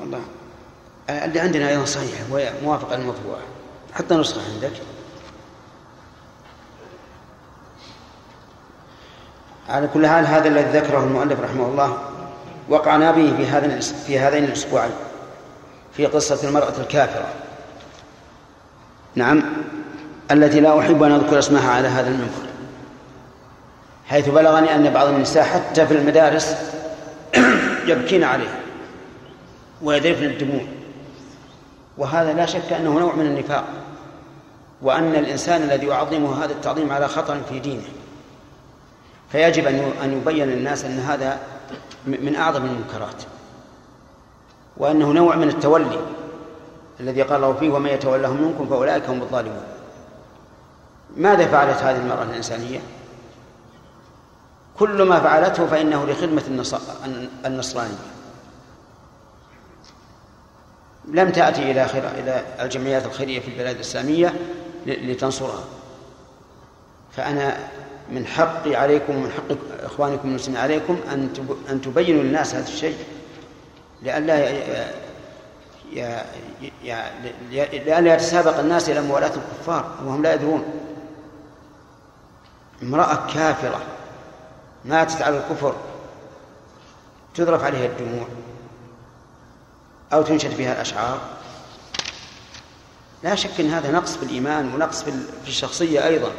والله. 0.00 0.20
اللي 1.10 1.40
عندنا 1.40 1.68
أيضا 1.68 1.84
صحيح 1.84 2.20
وهي 2.30 2.52
موافقة 2.62 2.94
المطبوع 2.94 3.38
حتى 3.92 4.14
نسخة 4.14 4.40
عندك. 4.54 4.72
على 9.68 9.88
كل 9.94 10.06
حال 10.06 10.26
هذا 10.26 10.48
الذي 10.48 10.78
ذكره 10.78 11.04
المؤلف 11.04 11.40
رحمه 11.40 11.66
الله. 11.66 12.13
وقعنا 12.68 13.10
به 13.10 13.36
في 13.36 13.46
هذا 13.46 13.80
في 13.80 14.18
هذين 14.18 14.44
الأسبوعين 14.44 14.92
في 15.96 16.06
قصة 16.06 16.48
المرأة 16.48 16.72
الكافرة. 16.80 17.26
نعم 19.14 19.42
التي 20.30 20.60
لا 20.60 20.80
أحب 20.80 21.02
أن 21.02 21.12
أذكر 21.12 21.38
اسمها 21.38 21.70
على 21.70 21.88
هذا 21.88 22.08
المنبر 22.08 22.46
حيث 24.06 24.28
بلغني 24.28 24.74
أن 24.74 24.90
بعض 24.90 25.06
النساء 25.06 25.44
حتى 25.44 25.86
في 25.86 25.94
المدارس 25.94 26.56
يبكين 27.86 28.24
عليها 28.24 28.60
ويذرفن 29.82 30.24
الدموع. 30.24 30.64
وهذا 31.98 32.32
لا 32.32 32.46
شك 32.46 32.72
أنه 32.72 32.98
نوع 32.98 33.14
من 33.14 33.26
النفاق 33.26 33.64
وأن 34.82 35.14
الإنسان 35.14 35.62
الذي 35.62 35.86
يعظمه 35.86 36.44
هذا 36.44 36.52
التعظيم 36.52 36.92
على 36.92 37.08
خطر 37.08 37.40
في 37.48 37.58
دينه. 37.58 37.88
فيجب 39.32 39.66
أن 39.66 39.92
أن 40.04 40.12
يبين 40.12 40.46
للناس 40.48 40.84
أن 40.84 40.98
هذا 40.98 41.38
من 42.06 42.36
أعظم 42.36 42.64
المنكرات 42.64 43.22
وأنه 44.76 45.12
نوع 45.12 45.36
من 45.36 45.48
التولي 45.48 46.00
الذي 47.00 47.22
قال 47.22 47.36
الله 47.36 47.52
فيه 47.52 47.70
ومن 47.70 47.90
يتولهم 47.90 48.42
منكم 48.42 48.68
فأولئك 48.68 49.08
هم 49.08 49.22
الظالمون. 49.22 49.64
ماذا 51.16 51.46
فعلت 51.46 51.78
هذه 51.78 51.96
المرأة 51.96 52.22
الإنسانية؟ 52.22 52.80
كل 54.78 55.02
ما 55.02 55.20
فعلته 55.20 55.66
فإنه 55.66 56.04
لخدمة 56.04 56.42
النصرانية. 57.46 57.94
لم 61.08 61.30
تأتي 61.30 61.70
إلى 61.70 61.84
إلى 62.20 62.44
الجمعيات 62.60 63.06
الخيرية 63.06 63.40
في 63.40 63.48
البلاد 63.48 63.74
الإسلامية 63.74 64.34
لتنصرها. 64.86 65.64
فأنا 67.12 67.68
من 68.10 68.26
حقي 68.26 68.76
عليكم 68.76 69.16
ومن 69.16 69.30
حق 69.30 69.56
إخوانكم 69.84 70.28
المسلمين 70.28 70.60
عليكم 70.60 71.00
أن 71.12 71.28
أن 71.70 71.80
تبينوا 71.80 72.22
للناس 72.22 72.54
هذا 72.54 72.68
الشيء. 72.68 72.96
لئلا 74.02 74.52
لئلا 77.50 78.14
يتسابق 78.14 78.58
الناس 78.58 78.88
إلى 78.88 79.00
موالاة 79.00 79.32
الكفار 79.34 79.90
وهم 80.04 80.22
لا 80.22 80.34
يدرون. 80.34 80.64
امرأة 82.82 83.32
كافرة 83.34 83.80
ماتت 84.84 85.22
على 85.22 85.36
الكفر 85.36 85.74
تذرف 87.34 87.64
عليها 87.64 87.86
الدموع 87.86 88.26
أو 90.12 90.22
تنشد 90.22 90.50
فيها 90.50 90.72
الأشعار. 90.72 91.20
لا 93.22 93.34
شك 93.34 93.60
إن 93.60 93.70
هذا 93.70 93.92
نقص 93.92 94.16
في 94.16 94.22
الإيمان 94.22 94.74
ونقص 94.74 95.02
في 95.02 95.48
الشخصية 95.48 96.06
أيضا. 96.06 96.32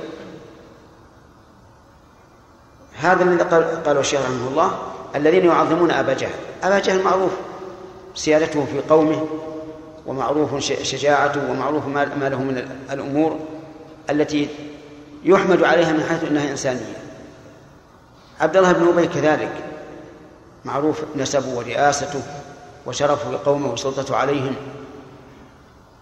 هذا 2.97 3.23
الذي 3.23 3.43
قاله 3.85 3.99
الشيخ 3.99 4.21
رحمه 4.21 4.47
الله 4.47 4.77
الذين 5.15 5.45
يعظمون 5.45 5.91
أبا 5.91 6.13
جهل. 6.13 6.31
أبا 6.63 6.79
جهل 6.79 7.03
معروف. 7.03 7.31
سيادته 8.15 8.65
في 8.65 8.81
قومه 8.89 9.27
ومعروف 10.05 10.59
شجاعته 10.83 11.51
ومعروف 11.51 11.87
ما 11.87 12.29
له 12.29 12.37
من 12.37 12.67
الأمور 12.91 13.39
التي 14.09 14.49
يحمد 15.23 15.63
عليها 15.63 15.91
من 15.91 16.03
حيث 16.03 16.23
أنها 16.23 16.51
إنسانية. 16.51 16.95
عبد 18.41 18.57
الله 18.57 18.71
بن 18.71 18.87
أبي 18.87 19.07
كذلك. 19.07 19.51
معروف 20.65 21.03
نسبه 21.15 21.57
ورئاسته 21.57 22.21
وشرفه 22.85 23.31
لقومه 23.31 23.73
وسلطته 23.73 24.15
عليهم. 24.15 24.55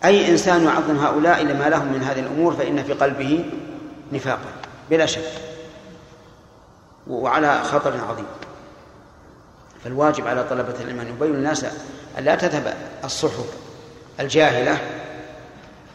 أي 0.06 0.30
إنسان 0.30 0.64
يعظم 0.64 0.98
هؤلاء 0.98 1.44
لما 1.44 1.70
لهم 1.70 1.94
من 1.94 2.04
هذه 2.04 2.20
الأمور 2.20 2.54
فإن 2.54 2.84
في 2.84 2.94
قلبه 2.94 3.46
نفاقا 4.12 4.52
بلا 4.90 5.06
شك. 5.06 5.53
وعلى 7.08 7.64
خطر 7.64 7.94
عظيم. 8.10 8.26
فالواجب 9.84 10.28
على 10.28 10.44
طلبة 10.44 10.74
العلم 10.82 11.00
أن 11.00 11.08
يبين 11.08 11.36
الناس 11.36 11.66
أن 12.20 12.24
لا 12.24 12.36
تذهب 12.36 12.74
الصحف 13.04 13.46
الجاهلة 14.20 14.78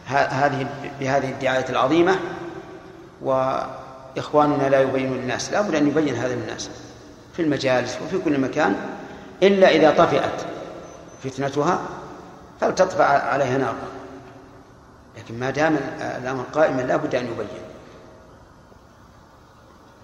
هذه 0.07 0.67
بهذه 0.99 1.29
الدعاية 1.29 1.69
العظيمة 1.69 2.15
وإخواننا 3.21 4.69
لا 4.69 4.81
يبينون 4.81 5.17
للناس. 5.17 5.51
لا 5.51 5.61
بد 5.61 5.75
أن 5.75 5.87
يبين 5.87 6.15
هذا 6.15 6.35
للناس 6.35 6.69
في 7.33 7.41
المجالس 7.41 7.97
وفي 8.05 8.17
كل 8.17 8.39
مكان 8.39 8.75
إلا 9.43 9.69
إذا 9.69 10.05
طفئت 10.05 10.45
فتنتها 11.23 11.79
فلتطفأ 12.61 13.03
عليها 13.03 13.57
نار 13.57 13.75
لكن 15.17 15.39
ما 15.39 15.49
دام 15.49 15.77
الأمر 16.01 16.43
قائما 16.53 16.81
لا 16.81 16.95
بد 16.95 17.15
أن 17.15 17.25
يبين. 17.25 17.68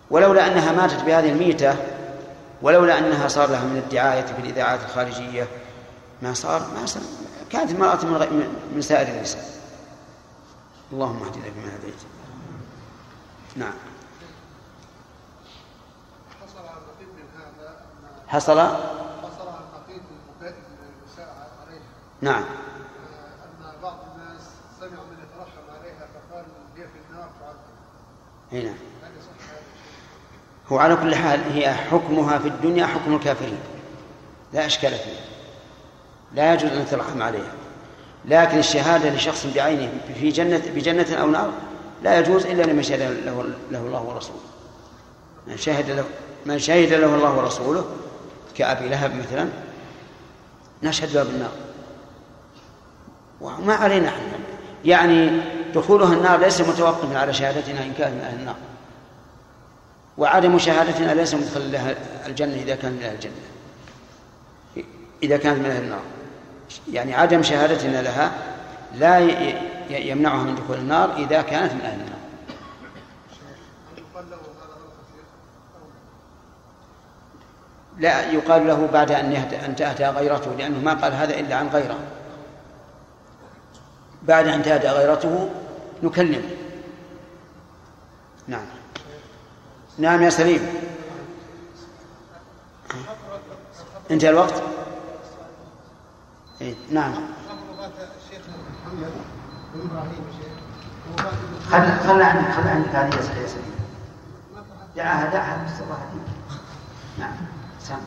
ولولا 0.09 0.47
أنها 0.47 0.71
ماتت 0.71 1.03
بهذه 1.03 1.31
الميتة 1.31 1.75
ولولا 2.61 2.97
أنها 2.97 3.27
صار 3.27 3.49
لها 3.49 3.63
من 3.63 3.77
الدعاية 3.77 4.25
في 4.25 4.39
الإذاعات 4.39 4.79
الخارجية 4.83 5.47
ما 6.21 6.33
صار 6.33 6.61
ما 6.79 6.85
صار 6.85 7.03
كانت 7.49 7.71
المرأة 7.71 8.05
من, 8.05 8.69
من 8.75 8.81
سائر 8.81 9.07
النساء. 9.15 9.43
اللهم 10.91 11.23
اهدنا 11.23 11.43
فيما 11.43 11.75
هديت. 11.75 11.95
نعم. 13.55 13.73
حصل 18.27 18.59
حصل؟ 18.59 18.85
نعم. 22.21 22.43
أن 22.43 23.81
بعض 23.83 23.97
الناس 24.11 24.41
سمعوا 24.79 25.05
من 25.05 25.17
يترحم 25.23 25.79
عليها 25.79 26.07
فقال 26.13 26.45
هي 26.75 26.83
في 26.83 26.99
النار 27.09 27.29
تعذب. 27.39 27.75
هنا 28.51 28.71
هل 29.03 29.11
يصح 29.17 29.49
هذا 29.49 29.59
الشيء؟ 29.59 29.95
هو 30.71 30.77
على 30.77 30.95
كل 30.95 31.15
حال 31.15 31.39
هي 31.53 31.73
حكمها 31.73 32.37
في 32.37 32.47
الدنيا 32.47 32.85
حكم 32.85 33.15
الكافرين. 33.15 33.57
لا 34.53 34.65
إشكال 34.65 34.91
فيه 34.91 35.19
لا 36.33 36.53
يجوز 36.53 36.71
أن 36.71 36.81
يترحم 36.81 37.21
عليها. 37.21 37.51
لكن 38.25 38.57
الشهادة 38.57 39.09
لشخص 39.09 39.47
بعينه 39.55 39.91
في 40.19 40.29
جنة 40.29 40.61
بجنة 40.75 41.15
أو 41.21 41.29
نار 41.29 41.51
لا 42.03 42.19
يجوز 42.19 42.45
إلا 42.45 42.63
لمن 42.63 42.83
شهد 42.83 42.99
له, 42.99 43.45
له 43.71 43.79
الله 43.79 44.03
ورسوله. 44.03 44.39
من 45.47 45.57
شهد 45.57 45.89
له 45.89 46.05
من 46.45 46.59
شهد 46.59 46.93
له 46.93 47.15
الله 47.15 47.37
ورسوله 47.37 47.85
كأبي 48.57 48.89
لهب 48.89 49.15
مثلا 49.15 49.49
نشهد 50.83 51.15
له 51.15 51.23
بالنار. 51.23 51.51
وما 53.41 53.73
علينا 53.73 54.09
إحنا 54.09 54.21
يعني 54.85 55.41
دخولها 55.75 56.13
النار 56.13 56.39
ليس 56.39 56.61
متوقفا 56.61 57.19
على 57.19 57.33
شهادتنا 57.33 57.83
إن 57.83 57.93
كان 57.97 58.11
من 58.11 58.21
أهل 58.21 58.39
النار. 58.39 58.55
وعدم 60.17 60.59
شهادتنا 60.59 61.11
ليس 61.11 61.33
مدخل 61.33 61.71
لها 61.71 61.95
الجنة 62.25 62.55
إذا 62.55 62.75
كان 62.75 62.91
من 62.91 63.03
أهل 63.03 63.15
الجنة. 63.15 63.33
إذا 65.23 65.37
كانت 65.37 65.59
من 65.59 65.65
أهل 65.65 65.83
النار. 65.83 66.01
يعني 66.91 67.15
عدم 67.15 67.43
شهادتنا 67.43 68.01
لها 68.01 68.31
لا 68.95 69.19
يمنعها 69.89 70.43
من 70.43 70.55
دخول 70.55 70.77
النار 70.77 71.15
إذا 71.17 71.41
كانت 71.41 71.73
من 71.73 71.81
أهل 71.81 71.99
النار؟ 71.99 72.15
لا 77.97 78.31
يقال 78.31 78.67
له 78.67 78.87
بعد 78.93 79.11
أن 79.11 79.31
أن 79.65 79.75
تأتى 79.75 80.09
غيرته 80.09 80.55
لأنه 80.55 80.79
ما 80.79 80.93
قال 80.93 81.13
هذا 81.13 81.39
إلا 81.39 81.55
عن 81.55 81.67
غيره. 81.67 81.99
بعد 84.23 84.47
أن 84.47 84.63
تأتى 84.63 84.87
غيرته 84.87 85.49
نكلمه. 86.03 86.49
نعم. 88.47 88.65
نعم 89.97 90.21
يا 90.21 90.29
سليم. 90.29 90.61
انتهى 94.11 94.29
الوقت؟ 94.29 94.63
إيه، 96.61 96.73
نعم. 96.91 97.13
خل 101.69 101.81
خل 102.07 102.21
عندك 102.21 102.51
خل 102.51 102.67
عندك 102.67 102.89
هذه 102.89 103.15
يا 103.15 103.47
سليم 103.47 103.75
دعها 104.95 105.29
دعها 105.33 105.65
بس 105.65 105.81
الله 105.81 105.97
نعم 107.19 107.33
سام. 107.79 107.99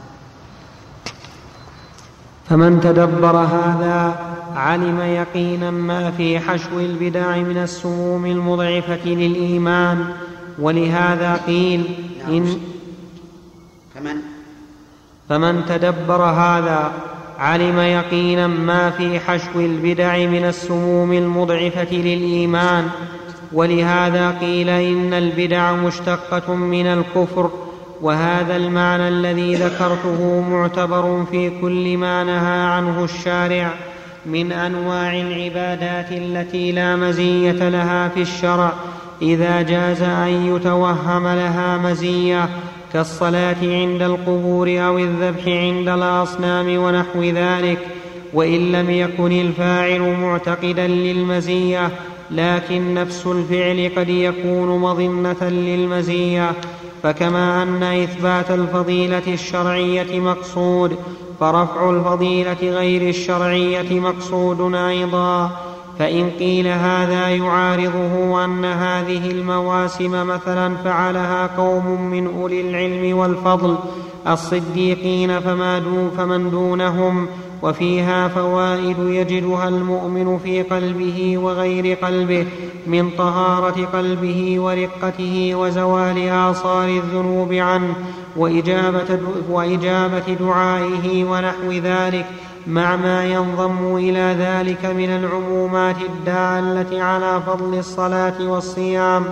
فمن 2.48 2.80
تدبر 2.80 3.36
هذا 3.36 4.26
علم 4.54 5.00
يقينا 5.00 5.70
ما 5.70 6.10
في 6.10 6.40
حشو 6.40 6.78
البدع 6.80 7.36
من 7.36 7.56
السموم 7.56 8.26
المضعفة 8.26 9.04
للإيمان. 9.06 10.14
ولهذا 10.60 11.40
قيل 11.46 11.84
إن 12.28 12.60
فمن؟ 13.94 14.16
فمن 15.28 15.64
تدبر 15.68 16.22
هذا 16.22 16.92
علم 17.38 17.78
يقينا 17.78 18.46
ما 18.46 18.90
في 18.90 19.20
حشو 19.20 19.60
البدع 19.60 20.26
من 20.26 20.44
السموم 20.44 21.12
المضعفة 21.12 21.92
للإيمان. 21.92 22.88
ولهذا 23.52 24.30
قيل 24.30 24.68
إن 24.68 25.14
البدع 25.14 25.72
مشتقة 25.72 26.54
من 26.54 26.86
الكفر 26.86 27.50
وهذا 28.00 28.56
المعنى 28.56 29.08
الذي 29.08 29.54
ذكرته 29.54 30.40
معتبر 30.40 31.24
في 31.30 31.60
كل 31.60 31.96
ما 31.96 32.24
نهى 32.24 32.60
عنه 32.60 33.04
الشارع 33.04 33.70
من 34.26 34.52
أنواع 34.52 35.20
العبادات 35.20 36.12
التي 36.12 36.72
لا 36.72 36.96
مزية 36.96 37.68
لها 37.68 38.08
في 38.08 38.22
الشرع 38.22 38.72
إذا 39.22 39.62
جاز 39.62 40.02
أن 40.02 40.56
يتوهم 40.56 41.28
لها 41.28 41.78
مزية 41.78 42.48
كالصلاة 42.92 43.56
عند 43.62 44.02
القبور 44.02 44.68
أو 44.68 44.98
الذبح 44.98 45.46
عند 45.46 45.88
الأصنام 45.88 46.78
ونحو 46.78 47.22
ذلك 47.22 47.78
وإن 48.32 48.72
لم 48.72 48.90
يكن 48.90 49.32
الفاعل 49.32 50.00
معتقدا 50.00 50.86
للمزية 50.86 51.90
لكن 52.30 52.94
نفس 52.94 53.26
الفعل 53.26 53.90
قد 53.96 54.08
يكون 54.08 54.78
مظنة 54.78 55.48
للمزية 55.48 56.52
فكما 57.02 57.62
أن 57.62 57.82
إثبات 57.82 58.50
الفضيلة 58.50 59.22
الشرعية 59.28 60.20
مقصود 60.20 60.96
فرفع 61.40 61.90
الفضيلة 61.90 62.56
غير 62.62 63.08
الشرعية 63.08 64.00
مقصود 64.00 64.74
أيضا. 64.74 65.50
فإن 65.98 66.30
قيل 66.30 66.66
هذا 66.66 67.28
يعارضه 67.28 68.44
أن 68.44 68.64
هذه 68.64 69.30
المواسم 69.30 70.26
مثلا 70.26 70.76
فعلها 70.76 71.46
قوم 71.46 72.10
من 72.10 72.26
أولي 72.26 72.60
العلم 72.60 73.18
والفضل 73.18 73.76
الصديقين 74.26 75.40
فما 75.40 75.78
دون 75.78 76.10
فمن 76.16 76.50
دونهم 76.50 77.26
وفيها 77.62 78.28
فوائد 78.28 78.96
يجدها 78.98 79.68
المؤمن 79.68 80.38
في 80.38 80.62
قلبه 80.62 81.38
وغير 81.38 81.96
قلبه 82.02 82.46
من 82.86 83.10
طهارة 83.10 83.84
قلبه 83.92 84.60
ورقته 84.60 85.54
وزوال 85.54 86.28
اثار 86.28 86.88
الذنوب 86.88 87.52
عنه 87.52 87.94
وإجابة, 88.36 89.18
وإجابة 89.50 90.34
دعائه 90.40 91.24
ونحو 91.24 91.72
ذلك. 91.72 92.26
مع 92.68 92.96
ما 92.96 93.24
ينضم 93.24 93.96
إلى 93.96 94.36
ذلك 94.38 94.84
من 94.84 95.10
العمومات 95.10 95.96
الدالة 95.96 97.02
على 97.02 97.42
فضل 97.46 97.78
الصلاة 97.78 98.34
والصيام 98.40 99.24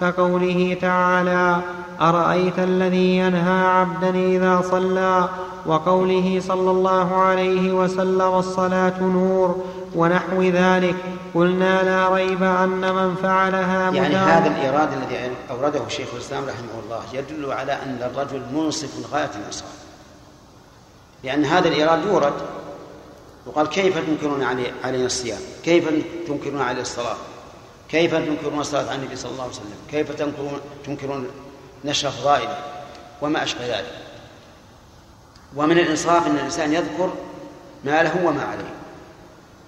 كقوله 0.00 0.76
تعالى 0.80 1.60
أرأيت 2.00 2.58
الذي 2.58 3.16
ينهى 3.16 3.66
عبدا 3.66 4.10
إذا 4.10 4.62
صلى؟ 4.70 5.28
وقوله 5.66 6.40
صلى 6.46 6.70
الله 6.70 7.16
عليه 7.16 7.72
وسلم 7.72 8.34
الصلاة 8.34 9.00
نور 9.00 9.64
ونحو 9.94 10.42
ذلك. 10.42 10.96
قلنا 11.34 11.82
لا 11.82 12.14
ريب 12.14 12.42
أن 12.42 12.94
من 12.94 13.14
فعلها 13.22 13.90
يعني 13.90 14.16
هذا 14.16 14.46
الإيراد 14.46 14.88
الذي 14.92 15.30
أورده 15.50 15.88
شيخ 15.88 16.08
الإسلام 16.14 16.44
رحمه 16.44 16.84
الله 16.84 17.00
يدل 17.12 17.52
على 17.52 17.72
أن 17.72 18.10
الرجل 18.14 18.42
منصف 18.54 19.12
غاية 19.12 19.30
الإنصاف 19.40 19.72
لأن 21.24 21.44
هذا 21.44 21.68
الإيراد 21.68 22.04
يورد 22.06 22.32
وقال 23.46 23.68
كيف 23.68 23.98
تنكرون 23.98 24.42
علي 24.42 24.72
علينا 24.84 25.06
الصيام؟ 25.06 25.40
كيف 25.64 25.88
تنكرون 26.28 26.62
علي 26.62 26.80
الصلاة؟ 26.80 27.16
كيف 27.88 28.14
تنكرون 28.14 28.60
الصلاة 28.60 28.88
على 28.90 28.94
النبي 28.94 29.16
صلى 29.16 29.30
الله 29.30 29.42
عليه 29.42 29.52
وسلم؟ 29.52 29.76
كيف 29.90 30.12
تنكرون 30.12 30.60
تنكرون 30.86 31.28
نشر 31.84 32.10
فضائله؟ 32.10 32.58
وما 33.22 33.42
أشبه 33.42 33.66
ذلك. 33.66 33.92
ومن 35.56 35.78
الإنصاف 35.78 36.26
أن 36.26 36.36
الإنسان 36.36 36.72
يذكر 36.72 37.12
ما 37.84 38.02
له 38.02 38.26
وما 38.26 38.42
عليه. 38.42 38.74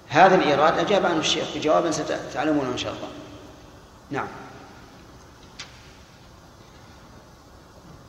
هذا 0.07 0.35
الإيراد 0.35 0.79
أجاب 0.79 1.05
عنه 1.05 1.19
الشيخ 1.19 1.47
بجواب 1.55 1.91
ستعلمونه 1.91 2.71
إن 2.71 2.77
شاء 2.77 2.93
الله. 2.93 3.07
نعم. 4.11 4.27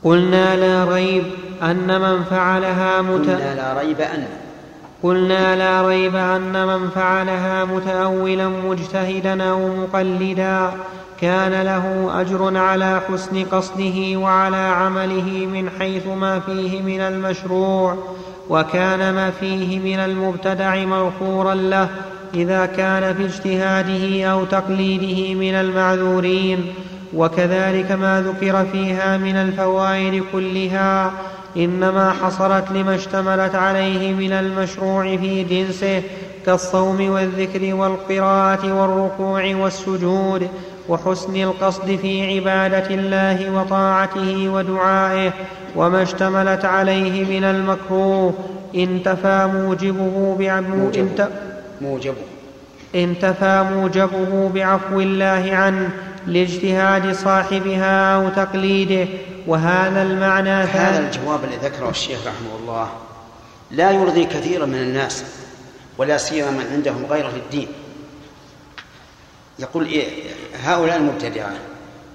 قلنا 0.04 0.56
لا 0.56 0.94
ريب 0.94 1.34
أن 1.62 2.00
من 2.00 2.24
فعلها 2.24 3.02
مت... 3.02 3.20
قلنا 3.20 3.54
لا 3.54 3.80
ريب 3.80 4.00
أن 4.00 4.45
قلنا 5.06 5.56
لا 5.56 5.88
ريب 5.88 6.16
أن 6.16 6.66
من 6.66 6.90
فعلها 6.90 7.64
متأولا 7.64 8.48
مجتهدا 8.48 9.50
أو 9.50 9.68
مقلدا 9.68 10.70
كان 11.20 11.62
له 11.62 12.10
أجر 12.20 12.56
على 12.56 13.00
حسن 13.08 13.44
قصده 13.44 14.16
وعلى 14.16 14.56
عمله 14.56 15.48
من 15.52 15.70
حيث 15.78 16.06
ما 16.06 16.40
فيه 16.40 16.82
من 16.82 17.00
المشروع 17.00 17.96
وكان 18.50 19.14
ما 19.14 19.30
فيه 19.30 19.78
من 19.78 19.98
المبتدع 19.98 20.84
مغفورا 20.84 21.54
له 21.54 21.88
إذا 22.34 22.66
كان 22.66 23.14
في 23.14 23.24
اجتهاده 23.24 24.24
أو 24.24 24.44
تقليده 24.44 25.34
من 25.34 25.54
المعذورين 25.54 26.66
وكذلك 27.14 27.92
ما 27.92 28.20
ذكر 28.22 28.64
فيها 28.72 29.16
من 29.16 29.36
الفوائد 29.36 30.24
كلها 30.32 31.12
إنما 31.56 32.10
حصلت 32.10 32.64
لما 32.74 32.94
اشتملت 32.94 33.54
عليه 33.54 34.12
من 34.12 34.32
المشروع 34.32 35.16
في 35.16 35.44
جنسه 35.44 36.02
كالصوم 36.46 37.10
والذكر 37.10 37.74
والقراءة 37.74 38.72
والركوع 38.72 39.54
والسجود 39.56 40.48
وحسن 40.88 41.36
القصد 41.36 41.96
في 42.02 42.34
عبادة 42.36 42.94
الله 42.94 43.50
وطاعته 43.52 44.48
ودعائه 44.48 45.32
وما 45.76 46.02
اشتملت 46.02 46.64
عليه 46.64 47.38
من 47.38 47.44
المكروه. 47.44 48.34
انتفى 48.74 49.50
موجبه 49.54 50.36
بعمو 50.38 50.76
موجبه. 50.76 51.28
موجبه. 51.80 52.14
انتفى 52.94 53.64
موجبه 53.74 54.50
بعفو 54.54 55.00
الله 55.00 55.50
عنه 55.52 55.90
لإجتهاد 56.26 57.12
صاحبها 57.12 58.14
أو 58.16 58.28
تقليده 58.28 59.08
وهذا 59.46 60.02
المعنى 60.02 60.50
هذا 60.50 60.98
الجواب 60.98 61.44
الذي 61.44 61.56
ذكره 61.56 61.90
الشيخ 61.90 62.18
رحمه 62.26 62.56
الله. 62.60 62.90
لا 63.70 63.90
يرضي 63.90 64.24
كثيرا 64.24 64.66
من 64.66 64.78
الناس 64.78 65.24
ولا 65.98 66.18
سيما 66.18 66.50
من 66.50 66.66
عندهم 66.72 67.06
غيرة 67.06 67.28
للدين 67.28 67.68
يقول 69.58 69.86
إيه 69.86 70.22
هؤلاء 70.62 70.96
المبتدعة 70.96 71.52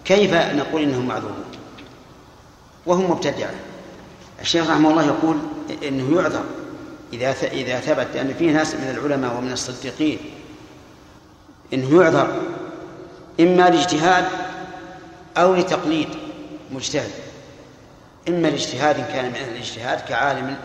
كيف 0.06 0.34
نقول 0.34 0.82
إنهم 0.82 1.08
معذورون؟ 1.08 1.46
وهم 2.86 3.12
مبتدعة 3.12 3.54
الشيخ 4.42 4.70
رحمه 4.70 4.90
الله 4.90 5.06
يقول 5.06 5.38
إنه 5.84 6.22
يعذر 6.22 6.44
إذا 7.14 7.36
إذا 7.52 7.80
ثبت 7.80 8.16
أن 8.16 8.34
في 8.34 8.52
ناس 8.52 8.76
من 8.76 8.90
العلماء 8.98 9.38
ومن 9.38 9.52
الصديقين 9.52 10.20
إنه 11.74 12.02
يعذر 12.02 12.42
إما 13.40 13.70
لاجتهاد 13.70 14.26
أو 15.38 15.56
لتقليد. 15.56 16.08
مجتهد. 16.72 17.12
إما 18.28 18.48
لاجتهاد 18.48 18.96
كان 18.96 19.26
من 19.26 19.36
أهل 19.36 19.52
الاجتهاد 19.52 20.02
كعالم 20.02 20.56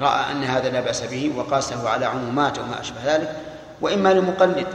رأى 0.00 0.32
أن 0.32 0.44
هذا 0.44 0.68
لا 0.68 0.80
بأس 0.80 1.02
به 1.02 1.32
وقاسه 1.36 1.88
على 1.88 2.06
عمومات 2.06 2.58
وما 2.58 2.80
أشبه 2.80 2.98
ذلك 3.04 3.36
وإما 3.80 4.12
لمقلد 4.12 4.66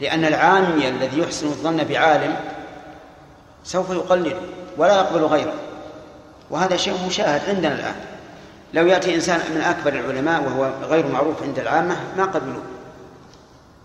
لأن 0.00 0.24
العامي 0.24 0.88
الذي 0.88 1.18
يحسن 1.18 1.46
الظن 1.46 1.76
بعالم 1.76 2.36
سوف 3.64 3.90
يقلد 3.90 4.36
ولا 4.76 4.94
يقبل 4.96 5.24
غيره. 5.24 5.54
وهذا 6.50 6.76
شيء 6.76 7.06
مشاهد 7.06 7.48
عندنا 7.48 7.74
الآن. 7.74 7.94
لو 8.74 8.86
يأتي 8.86 9.14
إنسان 9.14 9.40
من 9.54 9.60
أكبر 9.60 9.92
العلماء 9.92 10.42
وهو 10.42 10.70
غير 10.82 11.06
معروف 11.06 11.42
عند 11.42 11.58
العامة 11.58 11.96
ما 12.16 12.24
قبلوه 12.24 12.62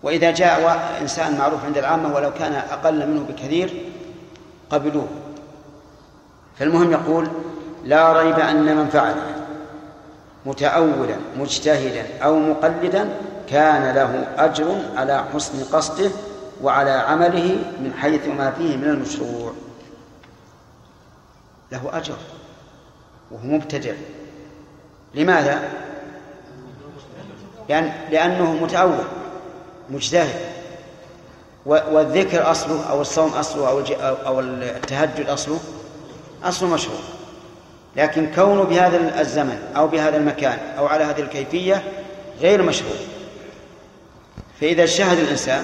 وإذا 0.03 0.31
جاء 0.31 0.97
إنسان 1.01 1.37
معروف 1.37 1.65
عند 1.65 1.77
العامة 1.77 2.15
ولو 2.15 2.33
كان 2.33 2.53
أقل 2.53 3.07
منه 3.07 3.25
بكثير 3.29 3.73
قبلوه. 4.69 5.07
فالمهم 6.59 6.91
يقول 6.91 7.27
لا 7.85 8.13
ريب 8.13 8.39
أن 8.39 8.77
من 8.77 8.89
فعل 8.89 9.15
متأولا 10.45 11.15
مجتهدا 11.37 12.05
أو 12.23 12.39
مقلدا 12.39 13.09
كان 13.49 13.95
له 13.95 14.27
أجر 14.37 14.81
على 14.95 15.25
حسن 15.33 15.63
قصده 15.63 16.11
وعلى 16.63 16.91
عمله 16.91 17.57
من 17.79 17.93
حيث 17.99 18.27
ما 18.27 18.51
فيه 18.51 18.77
من 18.77 18.83
المشروع. 18.83 19.53
له 21.71 21.97
أجر 21.97 22.15
وهو 23.31 23.47
مبتدع. 23.47 23.93
لماذا؟ 25.15 25.69
لأن 27.69 27.91
لأنه 28.11 28.53
متأول 28.53 29.03
مجتهد. 29.89 30.39
والذكر 31.65 32.51
أصله 32.51 32.89
أو 32.89 33.01
الصوم 33.01 33.29
أصله 33.29 33.69
أو 34.25 34.39
التهجد 34.39 35.29
أصله 35.29 35.59
أصله 36.43 36.69
مشهور. 36.69 37.01
لكن 37.95 38.31
كونه 38.35 38.63
بهذا 38.63 39.21
الزمن 39.21 39.59
أو 39.75 39.87
بهذا 39.87 40.17
المكان 40.17 40.57
أو 40.77 40.87
على 40.87 41.03
هذه 41.03 41.21
الكيفية 41.21 41.83
غير 42.39 42.63
مشهور. 42.63 42.97
فإذا 44.61 44.83
اجتهد 44.83 45.17
الإنسان 45.19 45.63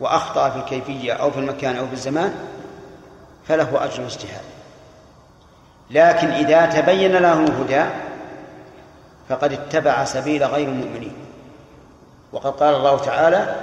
وأخطأ 0.00 0.50
في 0.50 0.58
الكيفية 0.58 1.12
أو 1.12 1.30
في 1.30 1.38
المكان 1.38 1.76
أو 1.76 1.86
في 1.86 1.92
الزمان 1.92 2.34
فله 3.48 3.84
أجر 3.84 3.98
الاجتهاد 3.98 4.42
لكن 5.90 6.28
إذا 6.28 6.66
تبين 6.66 7.12
له 7.12 7.32
الهدى 7.32 7.84
فقد 9.28 9.52
اتبع 9.52 10.04
سبيل 10.04 10.44
غير 10.44 10.68
المؤمنين. 10.68 11.12
وقد 12.32 12.52
قال 12.52 12.74
الله 12.74 12.98
تعالى 12.98 13.56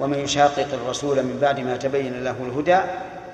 ومن 0.00 0.18
يشاقق 0.18 0.66
الرسول 0.72 1.22
من 1.22 1.38
بعد 1.40 1.60
ما 1.60 1.76
تبين 1.76 2.24
له 2.24 2.34
الهدى 2.40 2.78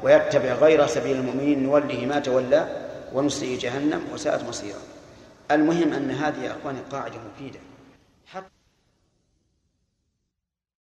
ويتبع 0.04 0.52
غير 0.52 0.86
سبيل 0.86 1.16
المؤمنين 1.16 1.62
نوله 1.62 2.06
ما 2.06 2.18
تولى 2.18 2.86
ونصليه 3.14 3.58
جهنم 3.58 4.02
وساءت 4.12 4.44
مصيرا 4.48 4.78
المهم 5.50 5.92
أن 5.92 6.10
هذه 6.10 6.44
يا 6.44 6.56
أخواني 6.60 6.78
قاعدة 6.92 7.14
مفيدة. 7.34 7.58
حتى 8.26 8.53